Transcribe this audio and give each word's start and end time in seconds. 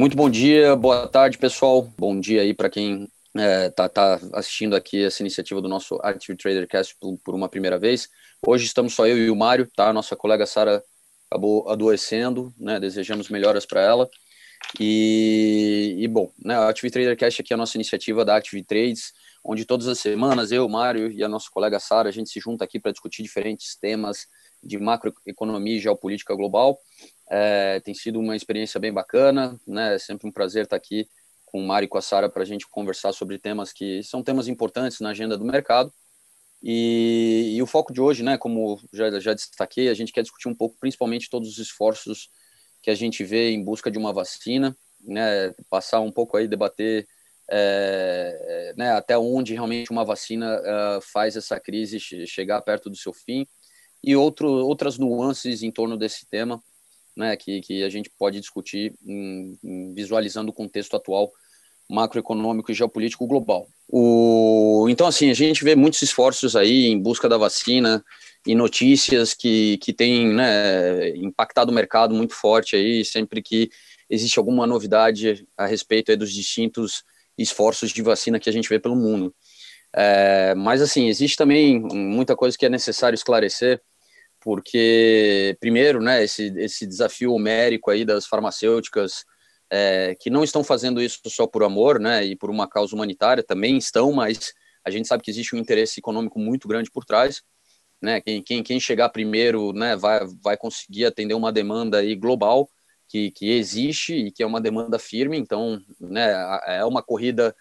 Muito 0.00 0.16
bom 0.16 0.30
dia, 0.30 0.74
boa 0.74 1.06
tarde, 1.06 1.36
pessoal. 1.36 1.82
Bom 1.98 2.18
dia 2.18 2.40
aí 2.40 2.54
para 2.54 2.70
quem 2.70 3.06
está 3.36 3.38
é, 3.38 3.68
tá, 3.68 3.86
tá 3.86 4.18
assistindo 4.32 4.74
aqui 4.74 5.04
essa 5.04 5.22
iniciativa 5.22 5.60
do 5.60 5.68
nosso 5.68 5.96
Active 5.96 6.38
Trader 6.38 6.66
Cast 6.66 6.96
por, 6.98 7.18
por, 7.22 7.34
uma 7.34 7.50
primeira 7.50 7.78
vez. 7.78 8.08
Hoje 8.46 8.64
estamos 8.64 8.94
só 8.94 9.06
eu 9.06 9.18
e 9.18 9.30
o 9.30 9.36
Mário, 9.36 9.68
tá? 9.76 9.92
Nossa 9.92 10.16
colega 10.16 10.46
Sara 10.46 10.82
acabou 11.30 11.68
adoecendo, 11.68 12.50
né? 12.58 12.80
Desejamos 12.80 13.28
melhoras 13.28 13.66
para 13.66 13.82
ela. 13.82 14.08
E, 14.80 15.96
e, 15.98 16.08
bom, 16.08 16.32
né? 16.42 16.54
A 16.54 16.70
Active 16.70 16.90
Trader 16.90 17.16
Cast 17.18 17.42
aqui 17.42 17.52
é 17.52 17.54
a 17.54 17.58
nossa 17.58 17.76
iniciativa 17.76 18.24
da 18.24 18.36
Active 18.36 18.64
Trades, 18.64 19.12
onde 19.44 19.66
todas 19.66 19.86
as 19.86 19.98
semanas 19.98 20.50
eu, 20.50 20.66
Mário 20.66 21.12
e 21.12 21.22
a 21.22 21.28
nossa 21.28 21.50
colega 21.52 21.78
Sara, 21.78 22.08
a 22.08 22.12
gente 22.12 22.30
se 22.30 22.40
junta 22.40 22.64
aqui 22.64 22.80
para 22.80 22.90
discutir 22.90 23.22
diferentes 23.22 23.76
temas 23.78 24.26
de 24.62 24.78
macroeconomia 24.78 25.76
e 25.76 25.80
geopolítica 25.80 26.34
global. 26.34 26.78
É, 27.30 27.80
tem 27.80 27.94
sido 27.94 28.18
uma 28.18 28.36
experiência 28.36 28.78
bem 28.80 28.92
bacana, 28.92 29.58
né? 29.66 29.94
É 29.94 29.98
sempre 29.98 30.28
um 30.28 30.32
prazer 30.32 30.64
estar 30.64 30.76
aqui 30.76 31.08
com 31.46 31.60
o 31.60 31.66
Mário 31.66 31.86
e 31.86 31.88
com 31.88 31.98
a 31.98 32.02
Sara 32.02 32.28
para 32.28 32.42
a 32.42 32.46
gente 32.46 32.68
conversar 32.68 33.12
sobre 33.12 33.38
temas 33.38 33.72
que 33.72 34.02
são 34.02 34.22
temas 34.22 34.48
importantes 34.48 35.00
na 35.00 35.10
agenda 35.10 35.36
do 35.36 35.44
mercado. 35.44 35.92
E, 36.62 37.54
e, 37.56 37.62
o 37.62 37.66
foco 37.66 37.92
de 37.92 38.00
hoje, 38.00 38.22
né, 38.22 38.36
como 38.36 38.78
já, 38.92 39.18
já 39.18 39.32
destaquei, 39.32 39.88
a 39.88 39.94
gente 39.94 40.12
quer 40.12 40.22
discutir 40.22 40.48
um 40.48 40.54
pouco, 40.54 40.76
principalmente 40.78 41.30
todos 41.30 41.48
os 41.48 41.58
esforços 41.58 42.28
que 42.82 42.90
a 42.90 42.94
gente 42.94 43.24
vê 43.24 43.50
em 43.50 43.64
busca 43.64 43.90
de 43.90 43.98
uma 43.98 44.12
vacina, 44.12 44.76
né, 45.00 45.54
passar 45.70 46.00
um 46.00 46.12
pouco 46.12 46.36
aí, 46.36 46.46
debater 46.46 47.06
é, 47.50 48.74
né, 48.76 48.92
até 48.92 49.18
onde 49.18 49.54
realmente 49.54 49.90
uma 49.90 50.04
vacina 50.04 50.60
uh, 50.60 51.00
faz 51.00 51.34
essa 51.34 51.58
crise 51.58 51.98
chegar 51.98 52.60
perto 52.60 52.90
do 52.90 52.96
seu 52.96 53.12
fim 53.12 53.46
e 54.02 54.16
outro, 54.16 54.48
outras 54.48 54.98
nuances 54.98 55.62
em 55.62 55.70
torno 55.70 55.96
desse 55.96 56.26
tema, 56.26 56.62
né, 57.16 57.36
que, 57.36 57.60
que 57.60 57.82
a 57.82 57.88
gente 57.88 58.10
pode 58.18 58.40
discutir 58.40 58.94
em, 59.04 59.58
em, 59.62 59.94
visualizando 59.94 60.50
o 60.50 60.54
contexto 60.54 60.96
atual 60.96 61.30
macroeconômico 61.88 62.70
e 62.70 62.74
geopolítico 62.74 63.26
global. 63.26 63.68
O, 63.88 64.86
então, 64.88 65.06
assim, 65.06 65.28
a 65.28 65.34
gente 65.34 65.64
vê 65.64 65.74
muitos 65.74 66.00
esforços 66.00 66.54
aí 66.54 66.86
em 66.86 66.98
busca 66.98 67.28
da 67.28 67.36
vacina 67.36 68.04
e 68.46 68.54
notícias 68.54 69.34
que, 69.34 69.76
que 69.78 69.92
têm 69.92 70.32
né, 70.32 71.10
impactado 71.16 71.72
o 71.72 71.74
mercado 71.74 72.14
muito 72.14 72.34
forte 72.34 72.76
aí, 72.76 73.04
sempre 73.04 73.42
que 73.42 73.68
existe 74.08 74.38
alguma 74.38 74.66
novidade 74.66 75.46
a 75.56 75.66
respeito 75.66 76.16
dos 76.16 76.32
distintos 76.32 77.02
esforços 77.36 77.90
de 77.90 78.02
vacina 78.02 78.38
que 78.38 78.48
a 78.48 78.52
gente 78.52 78.68
vê 78.68 78.78
pelo 78.78 78.96
mundo. 78.96 79.34
É, 79.92 80.54
mas, 80.54 80.80
assim, 80.80 81.08
existe 81.08 81.36
também 81.36 81.80
muita 81.80 82.36
coisa 82.36 82.56
que 82.56 82.66
é 82.66 82.68
necessário 82.68 83.14
esclarecer, 83.14 83.80
porque, 84.40 85.56
primeiro, 85.60 86.00
né, 86.02 86.24
esse, 86.24 86.52
esse 86.56 86.86
desafio 86.86 87.32
homérico 87.32 87.90
aí 87.90 88.04
das 88.04 88.26
farmacêuticas, 88.26 89.24
é, 89.70 90.16
que 90.18 90.30
não 90.30 90.42
estão 90.42 90.64
fazendo 90.64 91.00
isso 91.00 91.20
só 91.26 91.46
por 91.46 91.62
amor, 91.62 92.00
né, 92.00 92.24
e 92.24 92.36
por 92.36 92.50
uma 92.50 92.68
causa 92.68 92.94
humanitária, 92.94 93.42
também 93.42 93.76
estão, 93.76 94.12
mas 94.12 94.52
a 94.84 94.90
gente 94.90 95.06
sabe 95.06 95.22
que 95.22 95.30
existe 95.30 95.54
um 95.54 95.58
interesse 95.58 96.00
econômico 96.00 96.38
muito 96.38 96.66
grande 96.66 96.90
por 96.90 97.04
trás, 97.04 97.42
né, 98.02 98.20
quem, 98.20 98.42
quem, 98.42 98.62
quem 98.62 98.80
chegar 98.80 99.10
primeiro, 99.10 99.72
né, 99.72 99.94
vai, 99.94 100.20
vai 100.42 100.56
conseguir 100.56 101.04
atender 101.04 101.34
uma 101.34 101.52
demanda 101.52 101.98
aí 101.98 102.16
global, 102.16 102.68
que, 103.06 103.30
que 103.32 103.50
existe 103.50 104.14
e 104.14 104.30
que 104.30 104.42
é 104.42 104.46
uma 104.46 104.60
demanda 104.60 104.98
firme, 104.98 105.36
então, 105.36 105.80
né, 106.00 106.32
é 106.66 106.84
uma 106.84 107.02
corrida 107.02 107.54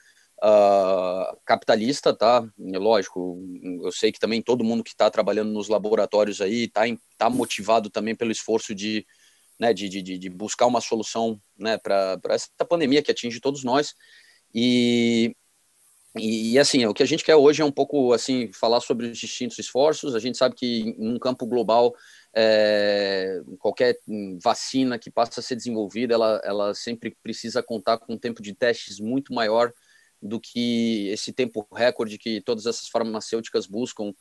uh, 0.43 1.37
capitalista, 1.45 2.13
tá? 2.13 2.47
Lógico, 2.57 3.39
eu 3.83 3.91
sei 3.91 4.11
que 4.11 4.19
também 4.19 4.41
todo 4.41 4.63
mundo 4.63 4.83
que 4.83 4.91
está 4.91 5.09
trabalhando 5.09 5.51
nos 5.51 5.67
laboratórios 5.67 6.41
aí 6.41 6.65
está 6.65 6.81
tá 7.17 7.29
motivado 7.29 7.89
também 7.89 8.15
pelo 8.15 8.31
esforço 8.31 8.73
de, 8.73 9.05
né, 9.59 9.73
de, 9.73 9.89
de, 9.89 10.17
de 10.17 10.29
buscar 10.29 10.65
uma 10.65 10.81
solução 10.81 11.39
né, 11.57 11.77
para 11.77 12.19
essa 12.29 12.49
pandemia 12.67 13.01
que 13.01 13.11
atinge 13.11 13.39
todos 13.39 13.63
nós. 13.63 13.93
E, 14.53 15.35
e, 16.17 16.53
e, 16.53 16.59
assim, 16.59 16.85
o 16.85 16.93
que 16.93 17.03
a 17.03 17.05
gente 17.05 17.23
quer 17.23 17.35
hoje 17.35 17.61
é 17.61 17.65
um 17.65 17.71
pouco 17.71 18.13
assim 18.13 18.51
falar 18.51 18.79
sobre 18.79 19.07
os 19.07 19.17
distintos 19.17 19.59
esforços. 19.59 20.15
A 20.15 20.19
gente 20.19 20.37
sabe 20.37 20.55
que 20.55 20.95
em 20.97 21.13
um 21.13 21.19
campo 21.19 21.45
global, 21.45 21.93
é, 22.33 23.41
qualquer 23.59 23.99
vacina 24.41 24.97
que 24.97 25.11
passa 25.11 25.39
a 25.39 25.43
ser 25.43 25.55
desenvolvida, 25.55 26.13
ela, 26.13 26.41
ela 26.43 26.73
sempre 26.73 27.15
precisa 27.21 27.61
contar 27.61 27.97
com 27.99 28.13
um 28.13 28.17
tempo 28.17 28.41
de 28.41 28.55
testes 28.55 28.99
muito 28.99 29.33
maior 29.33 29.71
do 30.21 30.39
que 30.39 31.07
esse 31.09 31.31
tempo 31.31 31.67
recorde 31.73 32.17
que 32.17 32.41
todas 32.41 32.65
essas 32.65 32.87
farmacêuticas 32.89 33.65
buscam 33.65 34.13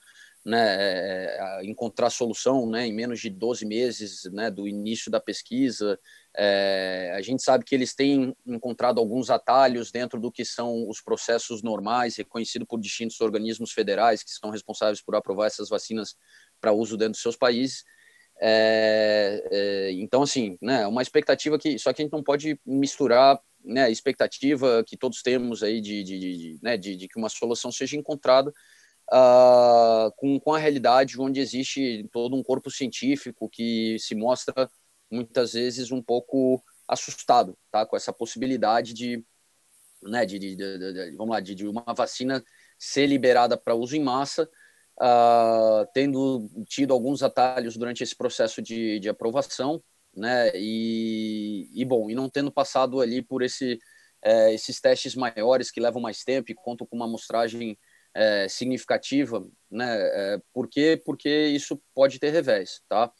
né, 0.44 0.76
é, 0.78 1.60
encontrar 1.64 2.10
solução 2.10 2.68
né, 2.68 2.86
em 2.86 2.92
menos 2.92 3.20
de 3.20 3.28
12 3.28 3.66
meses 3.66 4.24
né, 4.32 4.50
do 4.50 4.66
início 4.66 5.10
da 5.10 5.20
pesquisa. 5.20 5.98
É, 6.36 7.12
a 7.16 7.20
gente 7.20 7.42
sabe 7.42 7.64
que 7.64 7.74
eles 7.74 7.94
têm 7.94 8.34
encontrado 8.46 8.98
alguns 8.98 9.28
atalhos 9.28 9.90
dentro 9.90 10.20
do 10.20 10.30
que 10.30 10.44
são 10.44 10.88
os 10.88 11.00
processos 11.00 11.62
normais, 11.62 12.16
reconhecido 12.16 12.64
por 12.64 12.80
distintos 12.80 13.20
organismos 13.20 13.72
federais 13.72 14.22
que 14.22 14.30
são 14.30 14.50
responsáveis 14.50 15.02
por 15.02 15.14
aprovar 15.16 15.46
essas 15.46 15.68
vacinas 15.68 16.16
para 16.60 16.72
uso 16.72 16.96
dentro 16.96 17.12
dos 17.12 17.22
seus 17.22 17.36
países. 17.36 17.84
É, 18.40 19.42
é, 19.50 19.92
então, 19.92 20.22
assim, 20.22 20.56
né, 20.62 20.86
uma 20.86 21.02
expectativa 21.02 21.58
que 21.58 21.78
só 21.78 21.92
que 21.92 22.02
a 22.02 22.04
gente 22.04 22.12
não 22.12 22.22
pode 22.22 22.58
misturar 22.64 23.38
né, 23.64 23.90
expectativa 23.90 24.82
que 24.86 24.96
todos 24.96 25.22
temos 25.22 25.62
aí 25.62 25.80
de, 25.80 26.02
de, 26.02 26.18
de, 26.18 26.58
né, 26.62 26.76
de, 26.76 26.96
de 26.96 27.08
que 27.08 27.18
uma 27.18 27.28
solução 27.28 27.70
seja 27.70 27.96
encontrada 27.96 28.52
uh, 29.12 30.12
com, 30.16 30.38
com 30.40 30.54
a 30.54 30.58
realidade 30.58 31.20
onde 31.20 31.40
existe 31.40 32.08
todo 32.12 32.36
um 32.36 32.42
corpo 32.42 32.70
científico 32.70 33.48
que 33.48 33.96
se 33.98 34.14
mostra 34.14 34.70
muitas 35.10 35.52
vezes 35.52 35.90
um 35.90 36.02
pouco 36.02 36.62
assustado 36.86 37.56
tá, 37.70 37.84
com 37.84 37.96
essa 37.96 38.12
possibilidade 38.12 38.94
de, 38.94 39.24
né, 40.02 40.24
de, 40.24 40.38
de, 40.38 40.56
de, 40.56 41.16
vamos 41.16 41.34
lá, 41.34 41.40
de, 41.40 41.66
uma 41.66 41.84
vacina 41.94 42.42
ser 42.78 43.06
liberada 43.06 43.56
para 43.56 43.74
uso 43.74 43.96
em 43.96 44.02
massa, 44.02 44.48
uh, 45.00 45.86
tendo 45.92 46.48
tido 46.66 46.92
alguns 46.92 47.22
atalhos 47.22 47.76
durante 47.76 48.02
esse 48.02 48.16
processo 48.16 48.62
de, 48.62 49.00
de 49.00 49.08
aprovação, 49.08 49.82
né? 50.18 50.50
E, 50.54 51.68
e 51.72 51.84
bom, 51.84 52.10
e 52.10 52.14
não 52.14 52.28
tendo 52.28 52.52
passado 52.52 53.00
ali 53.00 53.22
por 53.22 53.42
esse, 53.42 53.78
é, 54.22 54.52
esses 54.52 54.80
testes 54.80 55.14
maiores 55.14 55.70
que 55.70 55.80
levam 55.80 56.02
mais 56.02 56.24
tempo 56.24 56.50
e 56.50 56.54
contam 56.54 56.86
com 56.86 56.96
uma 56.96 57.06
amostragem 57.06 57.78
é, 58.14 58.48
significativa, 58.48 59.46
né? 59.70 59.86
É, 60.34 60.40
por 60.52 60.68
quê? 60.68 61.00
Porque 61.04 61.28
isso 61.28 61.80
pode 61.94 62.18
ter 62.18 62.30
revés, 62.30 62.80
tá? 62.88 63.12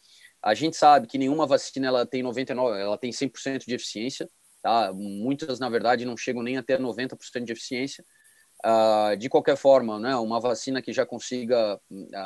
A 0.43 0.55
gente 0.55 0.77
sabe 0.77 1.07
que 1.07 1.19
nenhuma 1.19 1.47
vacina 1.47 1.89
ela 1.89 2.07
tem 2.07 2.23
99, 2.23 2.81
ela 2.81 2.99
tem 2.99 3.11
100% 3.11 3.65
de 3.67 3.75
eficiência, 3.75 4.29
tá? 4.63 4.93
Muitas, 4.93 5.59
na 5.59 5.69
verdade, 5.69 6.05
não 6.05 6.17
chegam 6.17 6.43
nem 6.43 6.57
a 6.57 6.63
ter 6.63 6.81
90% 6.81 7.45
de 7.45 7.53
eficiência. 7.53 8.05
Uh, 8.65 9.17
de 9.17 9.29
qualquer 9.29 9.57
forma, 9.57 10.01
né, 10.01 10.17
uma 10.17 10.41
vacina 10.41 10.83
que 10.83 10.93
já 10.93 11.07
consiga, 11.07 11.81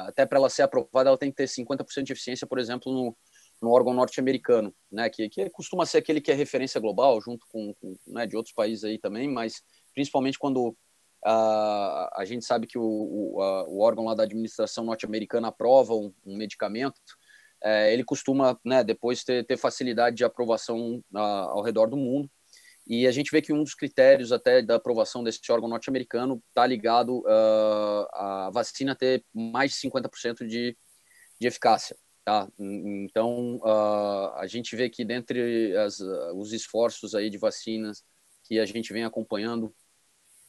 até 0.06 0.24
para 0.24 0.38
ela 0.38 0.48
ser 0.48 0.62
aprovada, 0.62 1.10
ela 1.10 1.18
tem 1.18 1.30
que 1.30 1.36
ter 1.36 1.46
50% 1.46 2.04
de 2.04 2.12
eficiência, 2.12 2.46
por 2.46 2.58
exemplo, 2.58 2.90
no, 2.90 3.14
no 3.62 3.70
órgão 3.70 3.94
norte-americano, 3.94 4.74
né, 4.90 5.08
que, 5.08 5.28
que 5.28 5.48
costuma 5.48 5.86
ser 5.86 5.98
aquele 5.98 6.20
que 6.20 6.32
é 6.32 6.34
referência 6.34 6.80
global, 6.80 7.20
junto 7.20 7.46
com, 7.48 7.72
com 7.74 7.96
né, 8.08 8.26
de 8.26 8.36
outros 8.36 8.52
países 8.52 8.82
aí 8.82 8.98
também, 8.98 9.28
mas 9.28 9.62
principalmente 9.94 10.36
quando 10.36 10.70
uh, 10.70 12.08
a 12.14 12.24
gente 12.24 12.44
sabe 12.44 12.66
que 12.66 12.76
o, 12.76 12.82
o, 12.82 13.40
a, 13.40 13.68
o, 13.68 13.78
órgão 13.78 14.06
lá 14.06 14.14
da 14.14 14.24
administração 14.24 14.84
norte-americana 14.84 15.48
aprova 15.48 15.94
um, 15.94 16.12
um 16.26 16.36
medicamento, 16.36 16.98
uh, 17.64 17.86
ele 17.88 18.02
costuma 18.02 18.58
né, 18.64 18.82
depois 18.82 19.22
ter, 19.22 19.46
ter, 19.46 19.56
facilidade 19.56 20.16
de 20.16 20.24
aprovação 20.24 20.96
uh, 21.14 21.18
ao 21.18 21.62
redor 21.62 21.86
do 21.86 21.96
mundo, 21.96 22.28
e 22.84 23.06
a 23.06 23.12
gente 23.12 23.30
vê 23.30 23.40
que 23.40 23.52
um 23.52 23.62
dos 23.62 23.76
critérios 23.76 24.32
até 24.32 24.60
da 24.60 24.74
aprovação 24.74 25.22
desse 25.22 25.40
órgão 25.52 25.68
norte-americano 25.68 26.42
está 26.48 26.66
ligado 26.66 27.22
à 27.28 28.50
vacina 28.52 28.96
ter 28.96 29.24
mais 29.32 29.70
de 29.70 29.88
50% 29.88 30.44
de, 30.48 30.76
de 31.40 31.46
eficácia. 31.46 31.96
Tá? 32.24 32.48
Então, 32.56 33.56
uh, 33.56 34.32
a 34.36 34.46
gente 34.46 34.76
vê 34.76 34.88
que 34.88 35.04
dentre 35.04 35.76
as, 35.76 35.98
uh, 35.98 36.32
os 36.36 36.52
esforços 36.52 37.16
aí 37.16 37.28
de 37.28 37.36
vacinas 37.36 38.04
que 38.44 38.60
a 38.60 38.64
gente 38.64 38.92
vem 38.92 39.02
acompanhando, 39.02 39.74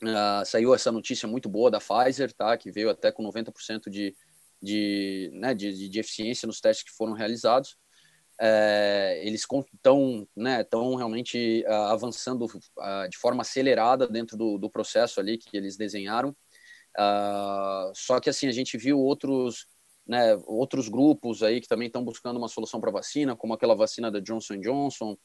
uh, 0.04 0.46
saiu 0.46 0.76
essa 0.76 0.92
notícia 0.92 1.28
muito 1.28 1.50
boa 1.50 1.72
da 1.72 1.80
Pfizer, 1.80 2.32
tá? 2.34 2.56
que 2.58 2.72
veio 2.72 2.92
até 2.92 3.12
com 3.12 3.24
90% 3.24 3.90
de, 3.90 4.16
de, 4.62 5.32
né, 5.34 5.56
de, 5.56 5.90
de, 5.90 6.00
eficiência 6.00 6.46
nos 6.46 6.62
testes 6.62 6.86
que 6.86 6.96
foram 6.96 7.14
realizados. 7.14 7.76
É, 8.40 9.22
eles 9.24 9.42
estão 9.42 10.28
né, 10.36 10.64
tão 10.64 10.96
realmente 10.96 11.64
avançando 11.68 12.48
de 13.08 13.18
forma 13.18 13.42
acelerada 13.42 14.08
dentro 14.08 14.36
do, 14.36 14.58
do, 14.58 14.70
processo 14.72 15.20
ali 15.20 15.38
que 15.38 15.56
eles 15.56 15.78
desenharam. 15.78 16.36
só 17.94 18.20
que 18.20 18.32
assim 18.32 18.48
a 18.48 18.52
gente 18.52 18.76
viu 18.76 19.00
outros 19.00 19.68
né, 20.06 20.36
outros 20.46 20.90
grupos 20.90 21.42
aí 21.42 21.62
que 21.62 21.68
também 21.68 21.88
estão 21.88 22.04
buscando 22.04 22.38
uma 22.38 22.48
solução 22.48 22.80
para 22.82 22.92
vacina, 22.92 23.36
como 23.36 23.54
aquela 23.54 23.76
vacina 23.76 24.12
da 24.12 24.20
Johnson 24.20 24.60
Johnson, 24.60 25.18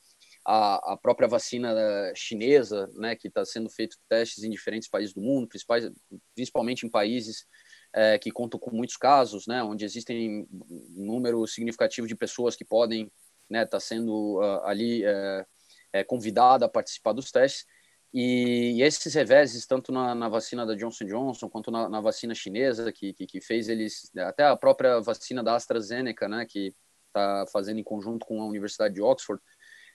a, 0.46 0.92
a 0.92 0.96
própria 0.96 1.28
vacina 1.28 1.74
chinesa, 2.14 2.88
né, 2.94 3.16
que 3.16 3.28
está 3.28 3.44
sendo 3.44 3.68
feito 3.68 3.96
testes 4.08 4.44
em 4.44 4.50
diferentes 4.50 4.88
países 4.88 5.12
do 5.12 5.20
mundo, 5.20 5.48
principais, 5.48 5.90
principalmente 6.34 6.86
em 6.86 6.90
países 6.90 7.44
é, 7.92 8.18
que 8.18 8.30
contam 8.30 8.58
com 8.58 8.70
muitos 8.70 8.96
casos, 8.96 9.46
né, 9.46 9.62
onde 9.62 9.84
existem 9.84 10.46
um 10.52 11.04
número 11.04 11.46
significativo 11.46 12.06
de 12.06 12.14
pessoas 12.14 12.54
que 12.54 12.64
podem 12.64 13.02
estar 13.02 13.12
né, 13.50 13.66
tá 13.66 13.80
sendo 13.80 14.40
uh, 14.40 14.64
ali 14.64 15.04
uh, 15.04 16.04
convidada 16.06 16.66
a 16.66 16.68
participar 16.68 17.12
dos 17.12 17.30
testes. 17.30 17.64
E, 18.12 18.82
esses 18.82 19.12
reveses, 19.14 19.66
tanto 19.66 19.92
na, 19.92 20.14
na, 20.14 20.28
vacina 20.28 20.64
da 20.64 20.74
Johnson 20.74 21.04
Johnson 21.04 21.48
quanto 21.48 21.70
na, 21.70 21.88
na 21.88 22.00
vacina 22.00 22.34
chinesa, 22.34 22.90
que, 22.90 23.12
que, 23.12 23.26
que, 23.26 23.40
fez 23.40 23.68
eles, 23.68 24.10
até 24.16 24.44
a 24.44 24.56
própria 24.56 25.00
vacina 25.00 25.42
da 25.42 25.54
AstraZeneca, 25.54 26.26
né, 26.26 26.46
que 26.46 26.74
está 27.08 27.44
fazendo 27.52 27.80
em 27.80 27.84
conjunto 27.84 28.24
com 28.24 28.40
a 28.40 28.46
Universidade 28.46 28.94
de 28.94 29.02
Oxford, 29.02 29.42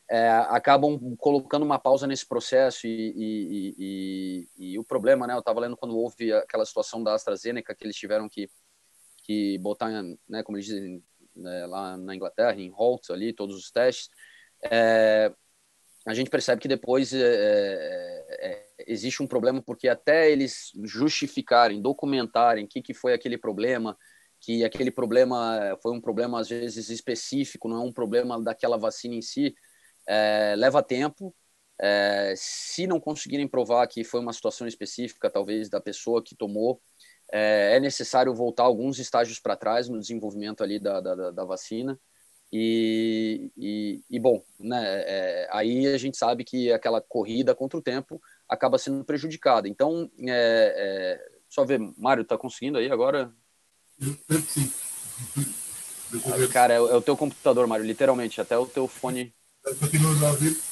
é, 0.10 0.30
acabam 0.30 1.16
colocando 1.18 1.64
uma 1.64 1.80
pausa 1.80 2.06
nesse 2.06 2.28
processo 2.28 2.86
e, 2.86 3.14
e, 3.16 3.76
e, 3.78 4.74
e 4.74 4.80
o 4.80 4.84
problema, 4.84 5.26
né, 5.26 5.34
eu 5.34 5.40
estava 5.40 5.60
lendo 5.60 5.78
quando 5.78 5.98
houve 5.98 6.32
aquela 6.34 6.66
situação 6.66 7.04
da 7.04 7.16
AstraZeneca 7.16 7.74
que 7.74 7.84
eles 7.84 7.96
tiveram 7.96 8.30
que, 8.30 8.48
que 9.24 9.58
botar, 9.60 9.90
né, 10.28 10.44
como 10.44 10.58
eles 10.58 10.68
dizem 10.68 11.04
né, 11.36 11.66
lá 11.66 11.98
na 11.98 12.16
Inglaterra, 12.16 12.60
em 12.60 12.70
Holt 12.70 13.10
ali, 13.10 13.34
todos 13.34 13.56
os 13.56 13.72
testes, 13.72 14.10
é, 14.62 15.34
a 16.06 16.14
gente 16.14 16.30
percebe 16.30 16.62
que 16.62 16.68
depois 16.68 17.14
é, 17.14 17.20
é, 17.22 18.03
existe 18.88 19.22
um 19.22 19.28
problema 19.28 19.62
porque 19.62 19.88
até 19.88 20.32
eles 20.32 20.72
justificarem, 20.84 21.82
documentarem 21.82 22.66
o 22.66 22.68
que, 22.68 22.82
que 22.82 22.94
foi 22.94 23.14
aquele 23.14 23.38
problema, 23.38 23.98
que 24.40 24.64
aquele 24.64 24.92
problema 24.92 25.78
foi 25.82 25.94
um 25.94 26.02
problema 26.02 26.40
às 26.40 26.50
vezes 26.50 26.90
específico, 26.90 27.68
não 27.68 27.78
é 27.78 27.86
um 27.86 27.92
problema 27.92 28.42
daquela 28.42 28.78
vacina 28.78 29.16
em 29.16 29.22
si, 29.22 29.56
é, 30.08 30.56
leva 30.58 30.84
tempo. 30.84 31.36
É, 31.82 32.34
se 32.38 32.86
não 32.86 33.00
conseguirem 33.00 33.48
provar 33.48 33.88
que 33.88 34.04
foi 34.04 34.20
uma 34.20 34.32
situação 34.32 34.68
específica, 34.68 35.30
talvez 35.30 35.70
da 35.70 35.82
pessoa 35.82 36.24
que 36.24 36.36
tomou, 36.36 36.82
é, 37.32 37.76
é 37.76 37.80
necessário 37.80 38.34
voltar 38.34 38.64
alguns 38.64 39.00
estágios 39.00 39.40
para 39.40 39.56
trás 39.56 39.90
no 39.90 40.00
desenvolvimento 40.00 40.64
ali 40.64 40.80
da, 40.80 41.02
da, 41.02 41.32
da 41.32 41.46
vacina. 41.46 42.00
E, 42.56 43.52
e, 43.58 44.04
e 44.08 44.20
bom, 44.20 44.44
né, 44.60 45.02
é, 45.08 45.48
aí 45.52 45.88
a 45.88 45.98
gente 45.98 46.16
sabe 46.16 46.44
que 46.44 46.72
aquela 46.72 47.02
corrida 47.02 47.56
contra 47.56 47.80
o 47.80 47.82
tempo 47.82 48.22
acaba 48.54 48.78
sendo 48.78 49.04
prejudicada. 49.04 49.68
Então, 49.68 50.10
é, 50.20 50.30
é, 50.30 51.32
só 51.50 51.66
ver, 51.66 51.80
Mário, 51.98 52.22
está 52.22 52.38
conseguindo 52.38 52.78
aí 52.78 52.92
agora? 52.92 53.32
Sim. 54.48 54.72
Cara, 56.52 56.74
é, 56.74 56.78
é, 56.78 56.80
o 56.80 57.02
teu 57.02 57.18
computador, 57.18 57.66
Mário, 57.68 57.86
literalmente, 57.86 58.40
até 58.40 58.58
o 58.58 58.66
teu 58.66 58.88
fone. 58.88 59.34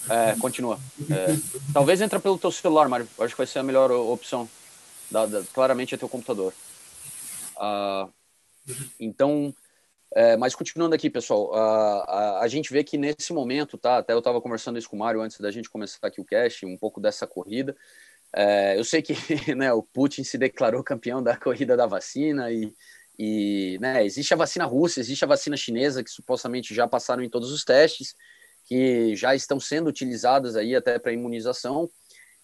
É, 0.09 0.35
continua. 0.39 0.79
É, 1.09 1.37
talvez 1.73 2.01
entra 2.01 2.19
pelo 2.19 2.37
teu 2.37 2.51
celular, 2.51 2.87
Mário. 2.87 3.07
Acho 3.19 3.33
que 3.33 3.39
vai 3.39 3.47
ser 3.47 3.59
a 3.59 3.63
melhor 3.63 3.91
opção. 3.91 4.49
Da, 5.09 5.25
da, 5.25 5.43
claramente 5.53 5.95
é 5.95 5.97
teu 5.97 6.09
computador. 6.09 6.53
Ah, 7.57 8.07
então, 8.99 9.53
é, 10.13 10.35
mas 10.35 10.53
continuando 10.53 10.93
aqui, 10.93 11.09
pessoal, 11.09 11.53
a, 11.53 12.03
a, 12.03 12.43
a, 12.43 12.47
gente 12.49 12.71
vê 12.71 12.83
que 12.83 12.97
nesse 12.97 13.31
momento, 13.31 13.77
tá? 13.77 13.99
Até 13.99 14.13
eu 14.13 14.19
estava 14.19 14.41
conversando 14.41 14.77
isso 14.77 14.89
com 14.89 14.97
o 14.97 14.99
Mário 14.99 15.21
antes 15.21 15.39
da 15.39 15.49
gente 15.49 15.69
começar 15.69 16.05
aqui 16.05 16.19
o 16.19 16.25
cast, 16.25 16.65
um 16.65 16.77
pouco 16.77 16.99
dessa 16.99 17.25
corrida. 17.25 17.75
É, 18.33 18.77
eu 18.77 18.83
sei 18.83 19.01
que 19.01 19.13
né, 19.55 19.71
o 19.71 19.81
Putin 19.81 20.23
se 20.23 20.37
declarou 20.37 20.83
campeão 20.83 21.23
da 21.23 21.37
corrida 21.37 21.77
da 21.77 21.85
vacina 21.85 22.51
e, 22.51 22.73
e 23.17 23.77
né, 23.79 24.05
existe 24.05 24.33
a 24.33 24.37
vacina 24.37 24.65
russa, 24.65 24.99
existe 24.99 25.23
a 25.23 25.27
vacina 25.27 25.55
chinesa 25.55 26.03
que 26.03 26.11
supostamente 26.11 26.75
já 26.75 26.87
passaram 26.87 27.23
em 27.23 27.29
todos 27.29 27.49
os 27.49 27.63
testes, 27.63 28.13
que 28.65 29.15
já 29.15 29.33
estão 29.33 29.61
sendo 29.61 29.87
utilizadas 29.87 30.57
aí 30.57 30.75
até 30.75 30.99
para 30.99 31.13
imunização 31.13 31.89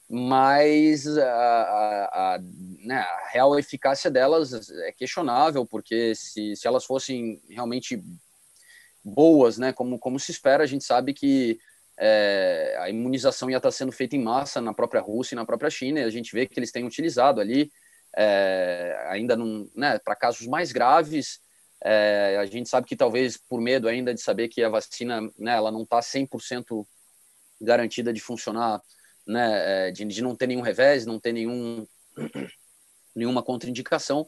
mas 0.09 1.05
a, 1.17 1.23
a, 1.23 2.35
a, 2.35 2.39
né, 2.79 2.99
a, 2.99 3.29
real 3.31 3.59
eficácia 3.59 4.09
delas 4.09 4.69
é 4.69 4.91
questionável, 4.91 5.65
porque 5.65 6.15
se, 6.15 6.55
se 6.55 6.67
elas 6.67 6.85
fossem 6.85 7.41
realmente 7.49 8.01
boas, 9.03 9.57
né, 9.57 9.73
como, 9.73 9.99
como 9.99 10.19
se 10.19 10.31
espera, 10.31 10.63
a 10.63 10.67
gente 10.67 10.83
sabe 10.83 11.13
que 11.13 11.59
é, 11.97 12.77
a 12.79 12.89
imunização 12.89 13.49
ia 13.49 13.57
estar 13.57 13.71
sendo 13.71 13.91
feita 13.91 14.15
em 14.15 14.23
massa 14.23 14.61
na 14.61 14.73
própria 14.73 15.01
Rússia 15.01 15.35
e 15.35 15.37
na 15.37 15.45
própria 15.45 15.69
China, 15.69 15.99
e 15.99 16.03
a 16.03 16.09
gente 16.09 16.31
vê 16.33 16.45
que 16.45 16.57
eles 16.57 16.71
têm 16.71 16.85
utilizado 16.85 17.41
ali, 17.41 17.71
é, 18.15 19.05
ainda 19.09 19.35
né, 19.75 19.99
para 19.99 20.15
casos 20.15 20.47
mais 20.47 20.71
graves, 20.71 21.41
é, 21.83 22.37
a 22.39 22.45
gente 22.45 22.69
sabe 22.69 22.87
que 22.87 22.95
talvez 22.95 23.37
por 23.37 23.61
medo 23.61 23.87
ainda 23.87 24.13
de 24.13 24.21
saber 24.21 24.47
que 24.47 24.63
a 24.63 24.69
vacina, 24.69 25.21
né, 25.37 25.55
ela 25.55 25.71
não 25.71 25.83
está 25.83 25.99
100% 25.99 26.85
garantida 27.61 28.13
de 28.13 28.21
funcionar 28.21 28.81
né, 29.27 29.87
é, 29.87 29.91
de, 29.91 30.05
de 30.05 30.21
não 30.21 30.35
ter 30.35 30.47
nenhum 30.47 30.61
revés, 30.61 31.05
não 31.05 31.19
ter 31.19 31.33
nenhum, 31.33 31.85
nenhuma 33.15 33.43
contraindicação, 33.43 34.27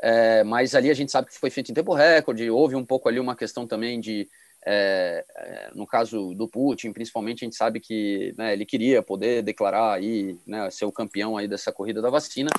é, 0.00 0.42
mas 0.42 0.74
ali 0.74 0.90
a 0.90 0.94
gente 0.94 1.12
sabe 1.12 1.28
que 1.28 1.38
foi 1.38 1.50
feito 1.50 1.70
em 1.70 1.74
tempo 1.74 1.94
recorde, 1.94 2.50
houve 2.50 2.74
um 2.74 2.84
pouco 2.84 3.08
ali 3.08 3.20
uma 3.20 3.36
questão 3.36 3.66
também 3.66 4.00
de, 4.00 4.28
é, 4.64 5.24
é, 5.36 5.70
no 5.74 5.86
caso 5.86 6.34
do 6.34 6.48
Putin, 6.48 6.92
principalmente, 6.92 7.44
a 7.44 7.46
gente 7.46 7.56
sabe 7.56 7.78
que 7.78 8.34
né, 8.38 8.52
ele 8.52 8.64
queria 8.64 9.02
poder 9.02 9.42
declarar 9.42 9.94
aí, 9.94 10.38
né, 10.46 10.70
ser 10.70 10.86
o 10.86 10.92
campeão 10.92 11.36
aí 11.36 11.46
dessa 11.46 11.72
corrida 11.72 12.00
da 12.00 12.10
vacina, 12.10 12.50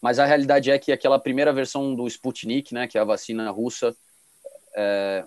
mas 0.00 0.18
a 0.18 0.26
realidade 0.26 0.70
é 0.70 0.78
que 0.78 0.92
aquela 0.92 1.18
primeira 1.18 1.52
versão 1.52 1.94
do 1.94 2.06
Sputnik, 2.06 2.72
né, 2.72 2.86
que 2.86 2.96
é 2.96 3.00
a 3.00 3.04
vacina 3.04 3.50
russa, 3.50 3.96
é... 4.76 5.24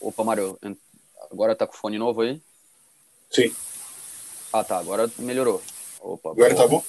opa, 0.00 0.22
Mário, 0.22 0.58
agora 1.30 1.56
tá 1.56 1.66
com 1.66 1.74
o 1.74 1.78
fone 1.78 1.96
novo 1.96 2.20
aí? 2.20 2.40
Sim. 3.30 3.54
Ah, 4.54 4.62
tá. 4.62 4.78
Agora 4.78 5.10
melhorou. 5.18 5.60
Opa, 6.00 6.30
agora 6.30 6.54
tá 6.54 6.68
bom? 6.68 6.80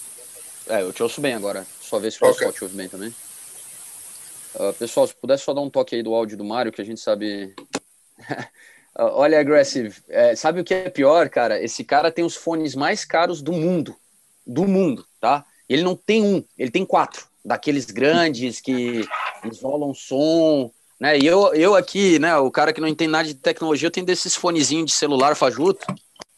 É, 0.67 0.83
eu 0.83 0.93
te 0.93 1.01
ouço 1.01 1.19
bem 1.19 1.33
agora. 1.33 1.65
Só 1.81 1.97
ver 1.97 2.11
se 2.11 2.19
o 2.21 2.27
okay. 2.27 2.33
pessoal 2.33 2.53
te 2.53 2.63
ouve 2.63 2.75
bem 2.75 2.87
também. 2.87 3.09
Uh, 4.53 4.71
pessoal, 4.73 5.07
se 5.07 5.15
pudesse 5.15 5.45
só 5.45 5.51
dar 5.51 5.61
um 5.61 5.69
toque 5.69 5.95
aí 5.95 6.03
do 6.03 6.13
áudio 6.13 6.37
do 6.37 6.45
Mário, 6.45 6.71
que 6.71 6.79
a 6.79 6.85
gente 6.85 7.01
sabe. 7.01 7.55
uh, 8.95 9.09
olha, 9.17 9.39
Aggressive, 9.39 9.95
é, 10.07 10.35
sabe 10.35 10.61
o 10.61 10.63
que 10.63 10.75
é 10.75 10.91
pior, 10.91 11.27
cara? 11.27 11.59
Esse 11.59 11.83
cara 11.83 12.11
tem 12.11 12.23
os 12.23 12.35
fones 12.35 12.75
mais 12.75 13.03
caros 13.03 13.41
do 13.41 13.51
mundo. 13.51 13.95
Do 14.45 14.67
mundo, 14.67 15.03
tá? 15.19 15.43
Ele 15.67 15.81
não 15.81 15.95
tem 15.95 16.23
um, 16.23 16.43
ele 16.55 16.69
tem 16.69 16.85
quatro. 16.85 17.25
Daqueles 17.43 17.85
grandes 17.85 18.61
que 18.61 19.07
isolam 19.43 19.91
som, 19.91 20.71
né? 20.99 21.17
E 21.17 21.25
eu, 21.25 21.51
eu 21.55 21.73
aqui, 21.73 22.19
né, 22.19 22.37
o 22.37 22.51
cara 22.51 22.71
que 22.71 22.81
não 22.81 22.87
entende 22.87 23.09
nada 23.09 23.27
de 23.27 23.33
tecnologia, 23.33 23.87
eu 23.87 23.91
tenho 23.91 24.05
desses 24.05 24.35
fonezinhos 24.35 24.85
de 24.85 24.91
celular 24.91 25.35
fajuto 25.35 25.83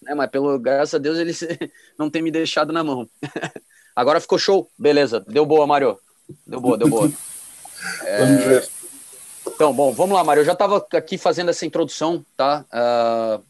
né? 0.08 0.16
Mas 0.16 0.30
pelo 0.30 0.58
graças 0.58 0.96
a 0.96 0.98
Deus 0.98 1.20
eles 1.20 1.46
não 2.00 2.10
tem 2.10 2.22
me 2.22 2.32
deixado 2.32 2.72
na 2.72 2.84
mão. 2.84 3.08
Agora 3.96 4.22
ficou 4.22 4.40
show, 4.40 4.70
beleza? 4.78 5.20
Deu 5.28 5.46
boa, 5.46 5.68
Mário. 5.68 6.00
Deu 6.46 6.62
boa, 6.62 6.78
deu 6.78 6.88
boa. 6.88 7.12
É... 8.04 8.26
Vamos 8.26 8.44
ver. 8.44 8.70
Então, 9.46 9.72
bom, 9.72 9.94
vamos 9.94 10.18
lá, 10.18 10.24
Mário. 10.24 10.42
Eu 10.42 10.46
já 10.46 10.54
estava 10.54 10.84
aqui 10.94 11.16
fazendo 11.16 11.50
essa 11.52 11.64
introdução, 11.64 12.26
tá? 12.36 12.66
Uh, 12.74 13.44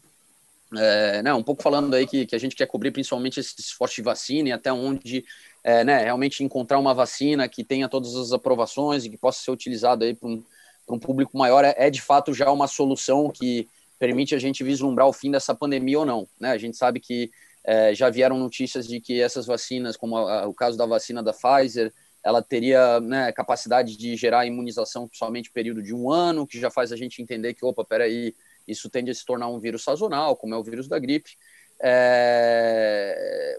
é, 0.76 1.22
né, 1.22 1.32
um 1.32 1.42
pouco 1.42 1.62
falando 1.62 1.94
aí 1.94 2.06
que, 2.06 2.26
que 2.26 2.36
a 2.36 2.38
gente 2.38 2.54
quer 2.54 2.66
cobrir 2.66 2.90
principalmente 2.90 3.40
esse 3.40 3.54
esforço 3.58 3.96
de 3.96 4.02
vacina 4.02 4.50
e 4.50 4.52
até 4.52 4.70
onde 4.70 5.24
é, 5.64 5.82
né, 5.82 6.04
realmente 6.04 6.44
encontrar 6.44 6.78
uma 6.78 6.92
vacina 6.92 7.48
que 7.48 7.64
tenha 7.64 7.88
todas 7.88 8.14
as 8.14 8.32
aprovações 8.32 9.04
e 9.04 9.10
que 9.10 9.16
possa 9.16 9.40
ser 9.40 9.50
utilizado 9.50 10.04
aí 10.04 10.14
para 10.14 10.28
um, 10.28 10.44
um 10.90 10.98
público 10.98 11.38
maior 11.38 11.64
é, 11.64 11.74
é 11.78 11.88
de 11.88 12.02
fato 12.02 12.34
já 12.34 12.50
uma 12.50 12.68
solução 12.68 13.30
que 13.30 13.66
permite 13.98 14.34
a 14.34 14.38
gente 14.38 14.62
vislumbrar 14.62 15.06
o 15.06 15.12
fim 15.12 15.30
dessa 15.30 15.54
pandemia 15.54 15.98
ou 15.98 16.06
não. 16.06 16.28
Né? 16.38 16.50
A 16.50 16.58
gente 16.58 16.76
sabe 16.76 17.00
que 17.00 17.30
é, 17.64 17.94
já 17.94 18.08
vieram 18.08 18.38
notícias 18.38 18.86
de 18.86 19.00
que 19.00 19.20
essas 19.20 19.46
vacinas, 19.46 19.96
como 19.96 20.16
a, 20.16 20.46
o 20.46 20.54
caso 20.54 20.78
da 20.78 20.86
vacina 20.86 21.22
da 21.22 21.32
Pfizer, 21.32 21.92
ela 22.24 22.42
teria 22.42 23.00
né, 23.00 23.32
capacidade 23.32 23.96
de 23.96 24.16
gerar 24.16 24.46
imunização 24.46 25.08
somente 25.12 25.50
período 25.50 25.82
de 25.82 25.94
um 25.94 26.10
ano, 26.10 26.46
que 26.46 26.60
já 26.60 26.70
faz 26.70 26.92
a 26.92 26.96
gente 26.96 27.22
entender 27.22 27.54
que, 27.54 27.64
opa, 27.64 27.84
peraí, 27.84 28.34
isso 28.66 28.90
tende 28.90 29.10
a 29.10 29.14
se 29.14 29.24
tornar 29.24 29.48
um 29.48 29.58
vírus 29.58 29.82
sazonal, 29.82 30.36
como 30.36 30.54
é 30.54 30.58
o 30.58 30.62
vírus 30.62 30.88
da 30.88 30.98
gripe, 30.98 31.30
é, 31.80 33.56